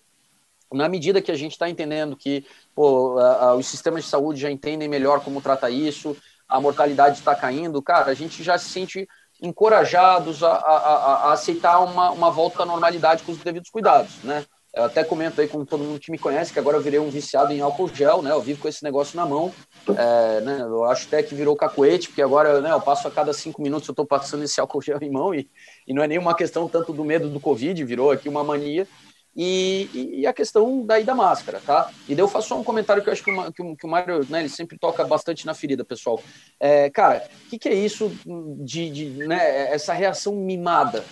na 0.73 0.89
medida 0.89 1.23
que 1.23 1.31
a 1.31 1.37
gente 1.37 1.53
está 1.53 1.71
entendendo 1.71 2.17
que 2.17 2.45
pô, 2.75 3.17
a, 3.19 3.51
a, 3.51 3.55
os 3.55 3.67
sistemas 3.69 4.05
de 4.05 4.11
saúde 4.11 4.41
já 4.41 4.51
entendem 4.51 4.89
melhor 4.89 5.23
como 5.23 5.41
tratar 5.41 5.71
isso, 5.71 6.17
a 6.55 6.61
mortalidade 6.61 7.19
está 7.19 7.35
caindo, 7.35 7.83
cara, 7.83 8.13
a 8.13 8.15
gente 8.15 8.41
já 8.45 8.57
se 8.57 8.71
sente 8.71 9.09
encorajados 9.43 10.41
a, 10.45 10.53
a, 10.53 10.77
a, 10.77 11.33
aceitar 11.33 11.81
uma, 11.81 12.13
uma 12.13 12.31
volta 12.31 12.63
à 12.63 12.67
normalidade 12.67 13.25
com 13.25 13.33
os 13.33 13.39
devidos 13.39 13.71
cuidados, 13.71 14.23
né? 14.23 14.45
Eu 14.73 14.85
até 14.85 15.03
comento 15.03 15.41
aí 15.41 15.49
com 15.49 15.65
todo 15.65 15.83
mundo 15.83 16.01
que 16.01 16.13
me 16.13 16.19
conhece 16.19 16.53
que 16.53 16.59
agora 16.59 16.77
eu 16.77 16.81
virei 16.81 17.01
um 17.01 17.11
viciado 17.11 17.53
em 17.53 17.61
álcool 17.61 17.89
gel, 17.89 18.23
né? 18.23 18.31
Eu 18.31 18.41
vivo 18.41 18.61
com 18.61 18.69
esse 18.69 18.83
negócio 18.83 19.17
na 19.17 19.25
mão. 19.25 19.53
É, 19.89 20.41
né? 20.41 20.61
Eu 20.63 20.85
acho 20.85 21.07
até 21.07 21.23
que 21.23 21.35
virou 21.35 21.55
cacuete, 21.55 22.09
porque 22.09 22.23
agora 22.23 22.61
né, 22.61 22.73
eu 22.73 22.81
passo 22.81 23.07
a 23.07 23.11
cada 23.11 23.33
cinco 23.33 23.63
minutos 23.63 23.89
eu 23.89 23.93
estou 23.93 24.07
passando 24.07 24.43
esse 24.43 24.61
álcool 24.61 24.83
gel 24.83 24.99
em 25.01 25.11
mão 25.11 25.35
e, 25.35 25.49
e 25.87 25.95
não 25.95 26.03
é 26.03 26.09
nenhuma 26.09 26.35
questão 26.35 26.69
tanto 26.69 26.93
do 26.93 27.05
medo 27.05 27.29
do 27.29 27.39
Covid, 27.39 27.85
virou 27.85 28.11
aqui 28.11 28.29
uma 28.29 28.43
mania 28.43 28.87
e, 29.37 30.21
e, 30.21 30.27
a 30.27 30.33
questão 30.33 30.87
daí 30.87 31.03
da 31.03 31.15
máscara, 31.15 31.61
tá? 31.65 31.91
E 32.09 32.15
daí 32.15 32.23
eu 32.23 32.29
faço 32.29 32.49
só 32.49 32.59
um 32.59 32.63
comentário 32.63 33.03
que 33.03 33.09
eu 33.09 33.13
acho 33.13 33.25
que 33.25 33.31
o, 33.33 33.53
que 33.53 33.63
o, 33.63 33.77
que 33.77 33.87
o 33.87 33.89
Mário, 33.89 34.25
né, 34.31 34.41
ele 34.41 34.49
sempre 34.49 34.79
toca 34.79 35.05
bastante 35.05 35.45
na 35.45 35.55
ferida, 35.55 35.85
pessoal. 35.85 36.23
É, 36.61 36.89
cara, 36.89 37.27
o 37.47 37.51
que, 37.51 37.59
que, 37.59 37.69
é 37.69 37.75
isso 37.75 38.13
de, 38.61 38.91
de 38.91 39.09
né, 39.27 39.73
essa 39.73 39.93
reação 39.93 40.37
mimada, 40.37 41.05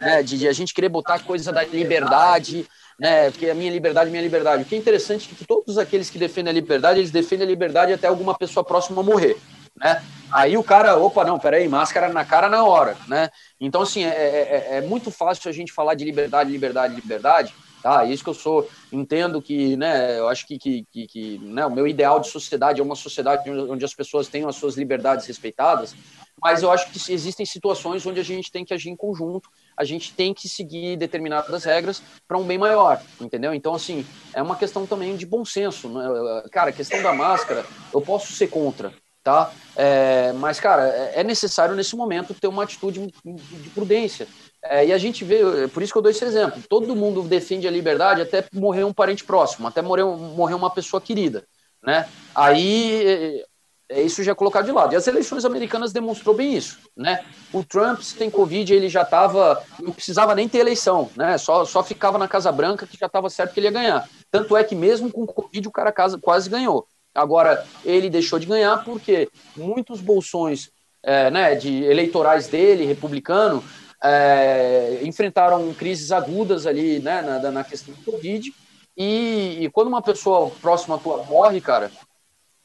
né, 0.00 0.22
de, 0.22 0.38
de, 0.38 0.48
a 0.48 0.52
gente 0.52 0.72
querer 0.72 0.88
botar 0.88 1.18
coisa 1.18 1.52
da 1.52 1.64
liberdade, 1.64 2.66
né, 2.98 3.30
porque 3.30 3.50
a 3.50 3.54
minha 3.54 3.70
liberdade, 3.70 4.10
minha 4.10 4.22
liberdade. 4.22 4.62
O 4.62 4.66
que 4.66 4.74
é 4.74 4.78
interessante 4.78 5.28
é 5.30 5.36
que 5.36 5.44
todos 5.44 5.76
aqueles 5.76 6.08
que 6.08 6.18
defendem 6.18 6.50
a 6.50 6.54
liberdade, 6.54 7.00
eles 7.00 7.10
defendem 7.10 7.46
a 7.46 7.50
liberdade 7.50 7.92
até 7.92 8.06
alguma 8.06 8.34
pessoa 8.38 8.64
próxima 8.64 9.02
morrer, 9.02 9.36
né? 9.76 10.02
Aí 10.32 10.56
o 10.56 10.64
cara, 10.64 10.96
opa, 10.96 11.24
não, 11.24 11.38
peraí, 11.38 11.68
máscara 11.68 12.08
na 12.08 12.24
cara 12.24 12.48
na 12.48 12.64
hora, 12.64 12.96
né? 13.06 13.30
Então, 13.60 13.82
assim, 13.82 14.02
é, 14.02 14.08
é, 14.08 14.68
é, 14.70 14.76
é 14.78 14.80
muito 14.80 15.10
fácil 15.10 15.48
a 15.48 15.52
gente 15.52 15.72
falar 15.72 15.94
de 15.94 16.04
liberdade, 16.04 16.50
liberdade, 16.50 16.94
liberdade, 16.94 17.54
Tá? 17.86 18.04
Isso 18.04 18.24
que 18.24 18.30
eu 18.30 18.34
sou, 18.34 18.68
entendo 18.90 19.40
que, 19.40 19.76
né, 19.76 20.18
eu 20.18 20.26
acho 20.26 20.44
que, 20.44 20.58
que, 20.58 20.84
que, 20.90 21.06
que 21.06 21.38
né, 21.38 21.64
o 21.64 21.70
meu 21.70 21.86
ideal 21.86 22.18
de 22.18 22.26
sociedade 22.26 22.80
é 22.80 22.82
uma 22.82 22.96
sociedade 22.96 23.48
onde 23.48 23.84
as 23.84 23.94
pessoas 23.94 24.26
tenham 24.26 24.48
as 24.48 24.56
suas 24.56 24.76
liberdades 24.76 25.24
respeitadas, 25.24 25.94
mas 26.42 26.64
eu 26.64 26.72
acho 26.72 26.90
que 26.90 27.12
existem 27.12 27.46
situações 27.46 28.04
onde 28.04 28.18
a 28.18 28.24
gente 28.24 28.50
tem 28.50 28.64
que 28.64 28.74
agir 28.74 28.90
em 28.90 28.96
conjunto, 28.96 29.48
a 29.76 29.84
gente 29.84 30.12
tem 30.12 30.34
que 30.34 30.48
seguir 30.48 30.96
determinadas 30.96 31.62
regras 31.62 32.02
para 32.26 32.36
um 32.36 32.42
bem 32.42 32.58
maior, 32.58 33.00
entendeu? 33.20 33.54
Então, 33.54 33.72
assim, 33.72 34.04
é 34.34 34.42
uma 34.42 34.56
questão 34.56 34.84
também 34.84 35.16
de 35.16 35.24
bom 35.24 35.44
senso. 35.44 35.88
Né? 35.88 36.08
Cara, 36.50 36.70
a 36.70 36.72
questão 36.72 37.00
da 37.04 37.12
máscara, 37.12 37.64
eu 37.94 38.00
posso 38.00 38.32
ser 38.32 38.48
contra, 38.48 38.92
tá? 39.22 39.52
É, 39.76 40.32
mas, 40.32 40.58
cara, 40.58 40.88
é, 40.88 41.20
é 41.20 41.22
necessário 41.22 41.76
nesse 41.76 41.94
momento 41.94 42.34
ter 42.34 42.48
uma 42.48 42.64
atitude 42.64 43.06
de 43.24 43.70
prudência. 43.70 44.26
É, 44.70 44.86
e 44.86 44.92
a 44.92 44.98
gente 44.98 45.24
vê, 45.24 45.64
é 45.64 45.68
por 45.68 45.82
isso 45.82 45.92
que 45.92 45.98
eu 45.98 46.02
dou 46.02 46.10
esse 46.10 46.24
exemplo. 46.24 46.62
Todo 46.68 46.96
mundo 46.96 47.22
defende 47.22 47.66
a 47.66 47.70
liberdade 47.70 48.22
até 48.22 48.44
morrer 48.52 48.84
um 48.84 48.92
parente 48.92 49.24
próximo, 49.24 49.68
até 49.68 49.82
morrer, 49.82 50.04
morrer 50.04 50.54
uma 50.54 50.70
pessoa 50.70 51.00
querida, 51.00 51.44
né? 51.82 52.08
Aí 52.34 53.04
é, 53.06 53.44
é, 53.88 54.02
isso 54.02 54.22
já 54.22 54.32
é 54.32 54.34
colocado 54.34 54.64
de 54.64 54.72
lado. 54.72 54.92
E 54.92 54.96
as 54.96 55.06
eleições 55.06 55.44
americanas 55.44 55.92
demonstrou 55.92 56.34
bem 56.34 56.54
isso, 56.54 56.78
né? 56.96 57.24
O 57.52 57.62
Trump, 57.62 58.00
se 58.00 58.16
tem 58.16 58.30
Covid, 58.30 58.72
ele 58.72 58.88
já 58.88 59.02
estava, 59.02 59.62
não 59.80 59.92
precisava 59.92 60.34
nem 60.34 60.48
ter 60.48 60.58
eleição, 60.58 61.10
né? 61.16 61.38
Só, 61.38 61.64
só 61.64 61.82
ficava 61.82 62.18
na 62.18 62.26
Casa 62.26 62.50
Branca 62.50 62.86
que 62.86 62.98
já 62.98 63.06
estava 63.06 63.30
certo 63.30 63.54
que 63.54 63.60
ele 63.60 63.68
ia 63.68 63.72
ganhar. 63.72 64.08
Tanto 64.30 64.56
é 64.56 64.64
que 64.64 64.74
mesmo 64.74 65.10
com 65.10 65.26
Covid 65.26 65.68
o 65.68 65.72
cara 65.72 65.92
quase 66.20 66.50
ganhou. 66.50 66.86
Agora, 67.14 67.64
ele 67.84 68.10
deixou 68.10 68.38
de 68.38 68.46
ganhar 68.46 68.84
porque 68.84 69.28
muitos 69.56 70.00
bolsões 70.00 70.70
é, 71.02 71.30
né, 71.30 71.54
de 71.54 71.84
eleitorais 71.84 72.48
dele, 72.48 72.84
republicano, 72.84 73.62
é, 74.02 75.00
enfrentaram 75.02 75.72
crises 75.74 76.12
agudas 76.12 76.66
ali, 76.66 76.98
né, 77.00 77.22
na, 77.22 77.50
na 77.50 77.64
questão 77.64 77.94
do 77.94 78.02
Covid. 78.02 78.52
E, 78.96 79.58
e, 79.64 79.70
quando 79.70 79.88
uma 79.88 80.00
pessoa 80.00 80.50
próxima 80.62 80.98
tua 80.98 81.22
morre, 81.24 81.60
cara, 81.60 81.90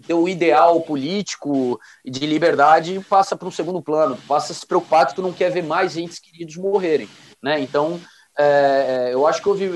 teu 0.08 0.28
ideal 0.28 0.82
político 0.82 1.80
de 2.06 2.26
liberdade 2.26 3.00
passa 3.10 3.36
para 3.36 3.48
um 3.48 3.52
segundo 3.52 3.82
plano, 3.82 4.18
passa 4.28 4.54
a 4.54 4.56
se 4.56 4.66
preocupar 4.66 5.08
que 5.08 5.16
tu 5.16 5.22
não 5.22 5.34
quer 5.34 5.52
ver 5.52 5.64
mais 5.64 5.98
entes 5.98 6.20
queridos 6.20 6.56
morrerem, 6.58 7.10
né? 7.42 7.60
Então, 7.60 8.00
é, 8.38 9.10
é, 9.10 9.14
eu 9.14 9.28
acho 9.28 9.42
que 9.42 9.50
houve 9.50 9.70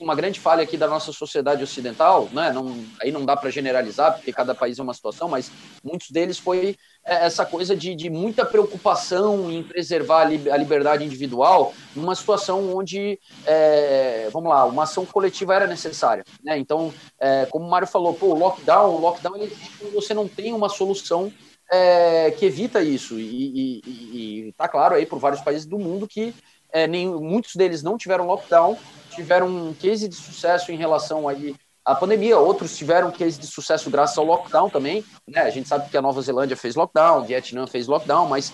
uma 0.00 0.14
grande 0.14 0.38
falha 0.38 0.62
aqui 0.62 0.76
da 0.76 0.86
nossa 0.86 1.12
sociedade 1.12 1.62
ocidental, 1.62 2.28
né? 2.32 2.52
não, 2.52 2.84
aí 3.02 3.10
não 3.10 3.24
dá 3.24 3.36
para 3.36 3.50
generalizar, 3.50 4.14
porque 4.14 4.32
cada 4.32 4.54
país 4.54 4.78
é 4.78 4.82
uma 4.82 4.94
situação, 4.94 5.28
mas 5.28 5.50
muitos 5.82 6.10
deles 6.10 6.38
foi 6.38 6.76
é, 7.04 7.26
essa 7.26 7.44
coisa 7.44 7.74
de, 7.74 7.96
de 7.96 8.08
muita 8.08 8.44
preocupação 8.44 9.50
em 9.50 9.62
preservar 9.62 10.22
a 10.22 10.56
liberdade 10.56 11.04
individual 11.04 11.74
numa 11.94 12.14
situação 12.14 12.76
onde, 12.76 13.18
é, 13.44 14.28
vamos 14.32 14.50
lá, 14.50 14.64
uma 14.64 14.84
ação 14.84 15.04
coletiva 15.04 15.54
era 15.54 15.66
necessária. 15.66 16.24
Né? 16.44 16.58
Então, 16.58 16.94
é, 17.18 17.46
como 17.46 17.66
o 17.66 17.70
Mário 17.70 17.88
falou, 17.88 18.14
pô, 18.14 18.26
o 18.26 18.38
lockdown, 18.38 18.94
o 18.94 19.00
lockdown 19.00 19.36
ele, 19.36 19.56
você 19.92 20.14
não 20.14 20.28
tem 20.28 20.52
uma 20.52 20.68
solução 20.68 21.32
é, 21.70 22.30
que 22.32 22.46
evita 22.46 22.82
isso. 22.82 23.18
E 23.18 24.48
está 24.48 24.68
claro 24.68 24.94
aí 24.94 25.06
por 25.06 25.18
vários 25.18 25.40
países 25.40 25.66
do 25.66 25.78
mundo 25.78 26.06
que 26.06 26.34
é, 26.72 26.86
nem, 26.86 27.06
muitos 27.08 27.56
deles 27.56 27.82
não 27.82 27.96
tiveram 27.96 28.26
lockdown, 28.26 28.76
tiveram 29.14 29.48
um 29.48 29.74
case 29.74 30.08
de 30.08 30.14
sucesso 30.14 30.72
em 30.72 30.76
relação 30.76 31.28
aí 31.28 31.54
à 31.84 31.94
pandemia, 31.94 32.38
outros 32.38 32.76
tiveram 32.76 33.10
case 33.10 33.38
de 33.38 33.46
sucesso 33.46 33.90
graças 33.90 34.16
ao 34.16 34.24
lockdown 34.24 34.70
também, 34.70 35.04
né? 35.26 35.42
A 35.42 35.50
gente 35.50 35.68
sabe 35.68 35.90
que 35.90 35.96
a 35.96 36.02
Nova 36.02 36.20
Zelândia 36.22 36.56
fez 36.56 36.74
lockdown, 36.74 37.24
Vietnã 37.24 37.66
fez 37.66 37.86
lockdown, 37.86 38.28
mas, 38.28 38.52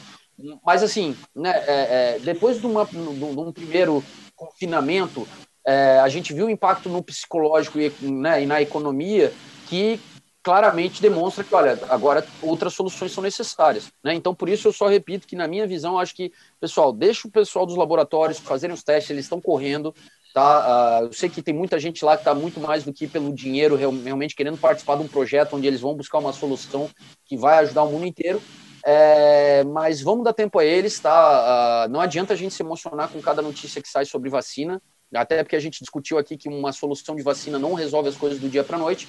mas 0.65 0.83
assim, 0.83 1.17
né, 1.35 1.51
é, 1.67 2.17
é, 2.17 2.19
depois 2.21 2.61
de, 2.61 2.67
uma, 2.67 2.85
de, 2.85 2.97
um 2.97 3.53
primeiro 3.53 4.03
confinamento, 4.35 5.27
é, 5.67 5.99
a 6.01 6.09
gente 6.09 6.33
viu 6.33 6.47
o 6.47 6.51
impacto 6.51 6.89
no 6.89 7.03
psicológico 7.03 7.79
e, 7.79 7.93
né, 8.03 8.43
e 8.43 8.47
na 8.47 8.63
economia 8.63 9.33
que 9.69 10.01
claramente 10.47 11.03
demonstra 11.03 11.43
que, 11.43 11.53
olha, 11.53 11.77
agora 11.89 12.25
outras 12.41 12.73
soluções 12.73 13.11
são 13.11 13.21
necessárias. 13.21 13.91
Né? 14.05 14.15
Então, 14.15 14.33
por 14.33 14.49
isso 14.49 14.69
eu 14.69 14.73
só 14.73 14.87
repito 14.87 15.27
que, 15.27 15.35
na 15.35 15.49
minha 15.49 15.67
visão, 15.67 15.99
acho 15.99 16.15
que, 16.15 16.33
pessoal, 16.61 16.93
deixa 16.93 17.27
o 17.27 17.31
pessoal 17.33 17.67
dos 17.67 17.75
laboratórios 17.75 18.39
fazerem 18.39 18.73
os 18.73 18.85
testes, 18.85 19.11
eles 19.11 19.25
estão 19.25 19.41
correndo. 19.41 19.93
Tá? 20.33 21.01
Uh, 21.01 21.07
eu 21.07 21.13
sei 21.13 21.29
que 21.29 21.43
tem 21.43 21.53
muita 21.53 21.81
gente 21.81 22.05
lá 22.05 22.17
que 22.17 22.21
está 22.21 22.33
muito 22.33 22.61
mais 22.61 22.85
do 22.85 22.93
que 22.93 23.09
pelo 23.09 23.35
dinheiro, 23.35 23.75
realmente 23.75 24.37
querendo 24.37 24.57
participar 24.57 24.95
de 24.99 25.03
um 25.03 25.09
projeto 25.09 25.57
onde 25.57 25.67
eles 25.67 25.81
vão 25.81 25.97
buscar 25.97 26.19
uma 26.19 26.33
solução 26.33 26.89
que 27.25 27.37
vai 27.37 27.59
ajudar 27.65 27.83
o 27.83 27.91
mundo 27.91 28.07
inteiro. 28.07 28.41
É, 28.85 29.65
mas 29.65 30.01
vamos 30.01 30.23
dar 30.23 30.33
tempo 30.33 30.61
a 30.61 30.65
eles, 30.65 31.01
tá? 31.01 31.87
Uh, 31.89 31.91
não 31.91 32.01
adianta 32.01 32.35
a 32.35 32.37
gente 32.37 32.55
se 32.55 32.63
emocionar 32.63 33.09
com 33.09 33.21
cada 33.21 33.43
notícia 33.43 33.83
que 33.83 33.89
sai 33.89 34.05
sobre 34.05 34.31
vacina, 34.31 34.81
até 35.13 35.43
porque 35.43 35.57
a 35.57 35.61
gente 35.61 35.81
discutiu 35.81 36.19
aqui 36.19 36.37
que 36.37 36.49
uma 36.49 36.71
solução 36.71 37.17
de 37.17 37.23
vacina 37.25 37.59
não 37.59 37.75
resolve 37.75 38.09
as 38.09 38.17
coisas 38.17 38.39
do 38.39 38.49
dia 38.49 38.63
para 38.63 38.77
a 38.77 38.81
noite 38.81 39.09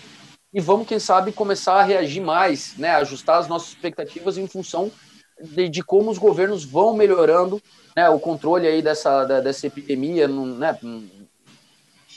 e 0.54 0.62
vamos, 0.62 0.88
quem 0.88 1.00
sabe, 1.00 1.32
começar 1.32 1.76
a 1.76 1.84
reagir 1.84 2.22
mais, 2.22 2.78
né, 2.78 2.92
ajustar 2.96 3.40
as 3.40 3.48
nossas 3.48 3.70
expectativas 3.70 4.38
em 4.38 4.48
função 4.48 4.92
de, 5.42 5.70
de 5.70 5.84
como 5.84 6.10
os 6.10 6.18
governos 6.18 6.64
vão 6.64 6.96
melhorando 6.96 7.62
né, 7.96 8.10
o 8.10 8.20
controle 8.20 8.68
aí 8.68 8.82
dessa, 8.82 9.24
da, 9.26 9.40
dessa 9.40 9.68
epidemia 9.68 10.28
no, 10.28 10.46
né, 10.46 10.78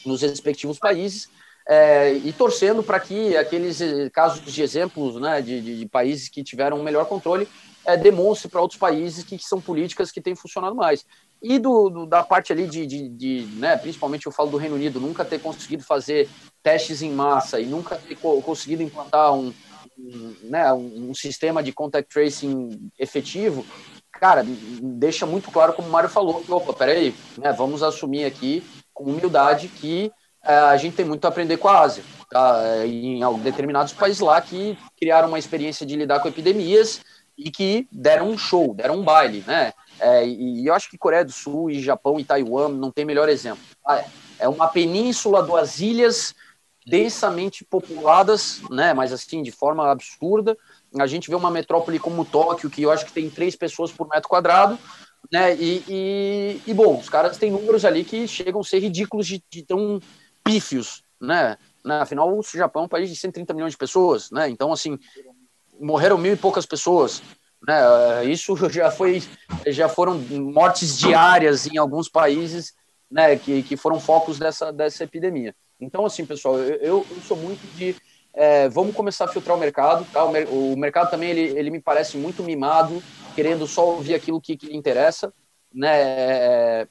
nos 0.07 0.23
respectivos 0.23 0.79
países 0.79 1.29
é, 1.69 2.15
e 2.15 2.33
torcendo 2.33 2.83
para 2.83 2.99
que 2.99 3.37
aqueles 3.37 3.81
eh, 3.81 4.11
casos 4.11 4.53
de 4.53 4.63
exemplos 4.63 5.21
né, 5.21 5.41
de, 5.43 5.61
de, 5.61 5.79
de 5.79 5.87
países 5.87 6.29
que 6.29 6.43
tiveram 6.43 6.81
um 6.81 6.83
melhor 6.83 7.07
controle 7.07 7.47
é, 7.85 7.97
demonstre 7.97 8.49
para 8.49 8.61
outros 8.61 8.79
países 8.79 9.25
que, 9.25 9.37
que, 9.37 9.45
são 9.45 9.61
políticas 9.61 10.11
que 10.11 10.21
têm 10.21 10.35
funcionado 10.35 10.75
mais. 10.75 11.05
E 11.43 11.59
do, 11.59 11.89
do 11.89 12.07
da 12.07 12.23
parte 12.23 12.53
ali 12.53 12.67
de, 12.67 12.87
de, 12.87 13.09
de, 13.09 13.47
né, 13.57 13.77
principalmente 13.77 14.27
eu 14.27 14.33
falo 14.33 14.51
do 14.51 14.59
Reino 14.59 14.75
Unido, 14.75 15.01
nunca 15.01 15.25
ter 15.25 15.41
conseguido 15.41 15.83
fazer 15.83 16.29
testes 16.63 17.01
em 17.01 17.11
massa 17.11 17.59
e 17.59 17.67
nunca 17.67 17.97
ter 17.97 18.15
co 18.17 18.43
conseguido 18.43 18.83
implantar 18.83 19.33
um, 19.33 19.53
um, 19.99 20.37
né, 20.43 20.71
um, 20.73 21.15
sistema 21.15 21.63
de 21.63 21.73
contact 21.73 22.13
tracing 22.13 22.91
efetivo, 22.99 23.65
cara, 24.13 24.45
deixa 24.83 25.25
muito 25.25 25.51
claro, 25.51 25.73
como 25.73 25.89
o 25.89 25.91
Mário 25.91 26.11
falou, 26.11 26.43
que, 26.43 26.53
opa, 26.53 26.75
peraí, 26.75 27.15
né, 27.39 27.53
vamos 27.53 27.83
assumir 27.83 28.27
aqui 28.27 28.63
com 28.93 29.05
humildade 29.05 29.69
que 29.69 30.13
é, 30.45 30.55
a 30.55 30.77
gente 30.77 30.97
tem 30.97 31.05
muito 31.05 31.25
a 31.25 31.29
aprender 31.29 31.57
com 31.57 31.69
a 31.69 31.81
Ásia. 31.81 32.03
Tá? 32.31 32.63
É, 32.65 32.87
em 32.87 33.21
determinados 33.41 33.93
países 33.93 34.21
lá 34.21 34.41
que 34.41 34.79
criaram 34.99 35.29
uma 35.29 35.39
experiência 35.39 35.85
de 35.85 35.97
lidar 35.97 36.21
com 36.21 36.29
epidemias 36.29 37.01
e 37.37 37.51
que 37.51 37.89
deram 37.91 38.29
um 38.29 38.39
show, 38.39 38.75
deram 38.75 38.99
um 38.99 39.03
baile, 39.03 39.43
né? 39.47 39.73
É, 40.01 40.27
e, 40.27 40.63
e, 40.63 40.67
eu 40.67 40.75
acho 40.75 40.91
que 40.91 40.99
Coreia 40.99 41.25
do 41.25 41.33
Sul 41.33 41.71
e 41.71 41.81
Japão 41.81 42.19
e 42.19 42.25
Taiwan 42.25 42.69
não 42.69 42.91
tem 42.91 43.05
melhor 43.05 43.29
exemplo. 43.29 43.63
Ah, 43.87 44.05
é 44.39 44.49
uma 44.49 44.69
península, 44.69 45.43
duas 45.43 45.81
ilhas 45.81 46.35
densamente 46.87 47.65
populadas, 47.65 48.63
né? 48.71 48.95
Mas 48.95 49.13
assim 49.13 49.43
de 49.43 49.53
forma 49.53 49.91
absurda 49.91 50.57
a 50.99 51.07
gente 51.07 51.29
vê 51.29 51.37
uma 51.37 51.51
metrópole 51.51 51.99
como 51.99 52.25
Tóquio, 52.25 52.71
que 52.71 52.83
eu 52.83 52.91
acho 52.91 53.07
que 53.07 53.13
tem 53.13 53.31
três 53.31 53.55
pessoas 53.55 53.93
por 53.93 54.09
metro 54.09 54.29
quadrado, 54.29 54.79
né? 55.31 55.55
E, 55.55 55.85
e, 55.89 56.61
e 56.67 56.75
bom, 56.75 56.99
os 56.99 57.09
caras 57.09 57.37
têm 57.37 57.51
números 57.51 57.85
ali 57.85 58.05
que 58.05 58.27
chegam 58.27 58.61
a 58.61 58.65
ser 58.65 58.81
ridículos 58.81 59.27
de, 59.27 59.43
de 59.49 59.63
tão 59.63 60.01
pífios, 60.43 61.05
né? 61.21 61.57
Afinal, 61.85 62.37
o 62.37 62.43
Japão 62.43 62.83
é 62.83 62.87
um 62.87 62.89
país 62.89 63.09
de 63.09 63.17
130 63.17 63.55
milhões 63.55 63.73
de 63.73 63.79
pessoas, 63.79 64.31
né? 64.31 64.49
Então, 64.49 64.73
assim, 64.73 64.99
morreram 65.79 66.19
mil 66.19 66.33
e 66.33 66.37
poucas 66.37 66.67
pessoas, 66.67 67.23
né? 67.67 68.25
Isso 68.25 68.57
já 68.71 68.91
foi, 68.91 69.23
já 69.67 69.89
foram 69.89 70.19
mortes 70.19 70.99
diárias 70.99 71.67
em 71.67 71.77
alguns 71.77 72.09
países, 72.09 72.75
né? 73.11 73.37
Que, 73.37 73.63
que 73.63 73.77
foram 73.77 74.01
focos 74.01 74.39
dessa, 74.39 74.73
dessa 74.73 75.05
epidemia. 75.05 75.55
Então, 75.81 76.05
assim, 76.05 76.27
pessoal, 76.27 76.59
eu, 76.59 77.07
eu 77.11 77.21
sou 77.23 77.37
muito 77.37 77.61
de 77.77 77.97
é, 78.33 78.69
vamos 78.69 78.95
começar 78.95 79.25
a 79.25 79.29
filtrar 79.29 79.57
o 79.57 79.61
mercado. 79.61 80.07
Tá? 80.13 80.25
O, 80.25 80.73
o, 80.73 80.77
mercado 80.77 81.11
também 81.11 81.31
ele, 81.31 81.59
ele 81.59 81.71
me 81.71 81.81
parece 81.81 82.17
muito 82.17 82.43
mimado, 82.43 83.03
querendo 83.35 83.67
só 83.67 83.87
ouvir 83.87 84.15
aquilo 84.15 84.41
que, 84.41 84.57
que 84.57 84.67
lhe 84.67 84.77
interessa. 84.77 85.33
Né? 85.73 86.01
É, 86.01 86.89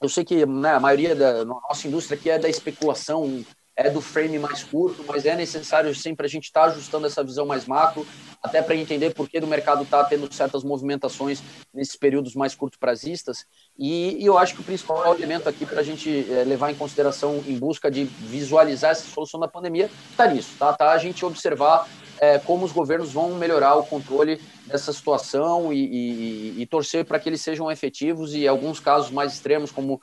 eu 0.00 0.08
sei 0.08 0.24
que 0.24 0.46
né, 0.46 0.70
a 0.70 0.80
maioria 0.80 1.14
da 1.14 1.44
nossa 1.44 1.86
indústria 1.86 2.16
aqui 2.16 2.30
é 2.30 2.38
da 2.38 2.48
especulação 2.48 3.44
é 3.78 3.88
do 3.88 4.00
frame 4.00 4.40
mais 4.40 4.64
curto, 4.64 5.04
mas 5.06 5.24
é 5.24 5.36
necessário 5.36 5.94
sempre 5.94 6.26
a 6.26 6.28
gente 6.28 6.46
estar 6.46 6.62
tá 6.62 6.66
ajustando 6.66 7.06
essa 7.06 7.22
visão 7.22 7.46
mais 7.46 7.64
macro, 7.64 8.04
até 8.42 8.60
para 8.60 8.74
entender 8.74 9.14
por 9.14 9.28
que 9.28 9.38
o 9.38 9.46
mercado 9.46 9.84
está 9.84 10.02
tendo 10.02 10.32
certas 10.34 10.64
movimentações 10.64 11.40
nesses 11.72 11.94
períodos 11.94 12.34
mais 12.34 12.56
curto 12.56 12.76
prazistas. 12.76 13.46
E, 13.78 14.20
e 14.20 14.26
eu 14.26 14.36
acho 14.36 14.56
que 14.56 14.62
o 14.62 14.64
principal 14.64 15.14
elemento 15.14 15.48
aqui 15.48 15.64
para 15.64 15.80
a 15.80 15.84
gente 15.84 16.26
é, 16.28 16.42
levar 16.42 16.72
em 16.72 16.74
consideração 16.74 17.40
em 17.46 17.56
busca 17.56 17.88
de 17.88 18.02
visualizar 18.02 18.90
essa 18.90 19.08
solução 19.08 19.38
da 19.38 19.46
pandemia 19.46 19.88
está 20.10 20.26
nisso, 20.26 20.56
tá? 20.58 20.72
tá? 20.72 20.90
A 20.90 20.98
gente 20.98 21.24
observar 21.24 21.88
é, 22.20 22.36
como 22.38 22.64
os 22.64 22.72
governos 22.72 23.12
vão 23.12 23.34
melhorar 23.36 23.76
o 23.76 23.84
controle 23.84 24.40
dessa 24.66 24.92
situação 24.92 25.72
e, 25.72 26.56
e, 26.56 26.62
e 26.62 26.66
torcer 26.66 27.04
para 27.04 27.18
que 27.20 27.28
eles 27.28 27.40
sejam 27.40 27.70
efetivos 27.70 28.34
e, 28.34 28.46
alguns 28.46 28.80
casos 28.80 29.10
mais 29.10 29.34
extremos, 29.34 29.70
como 29.70 30.00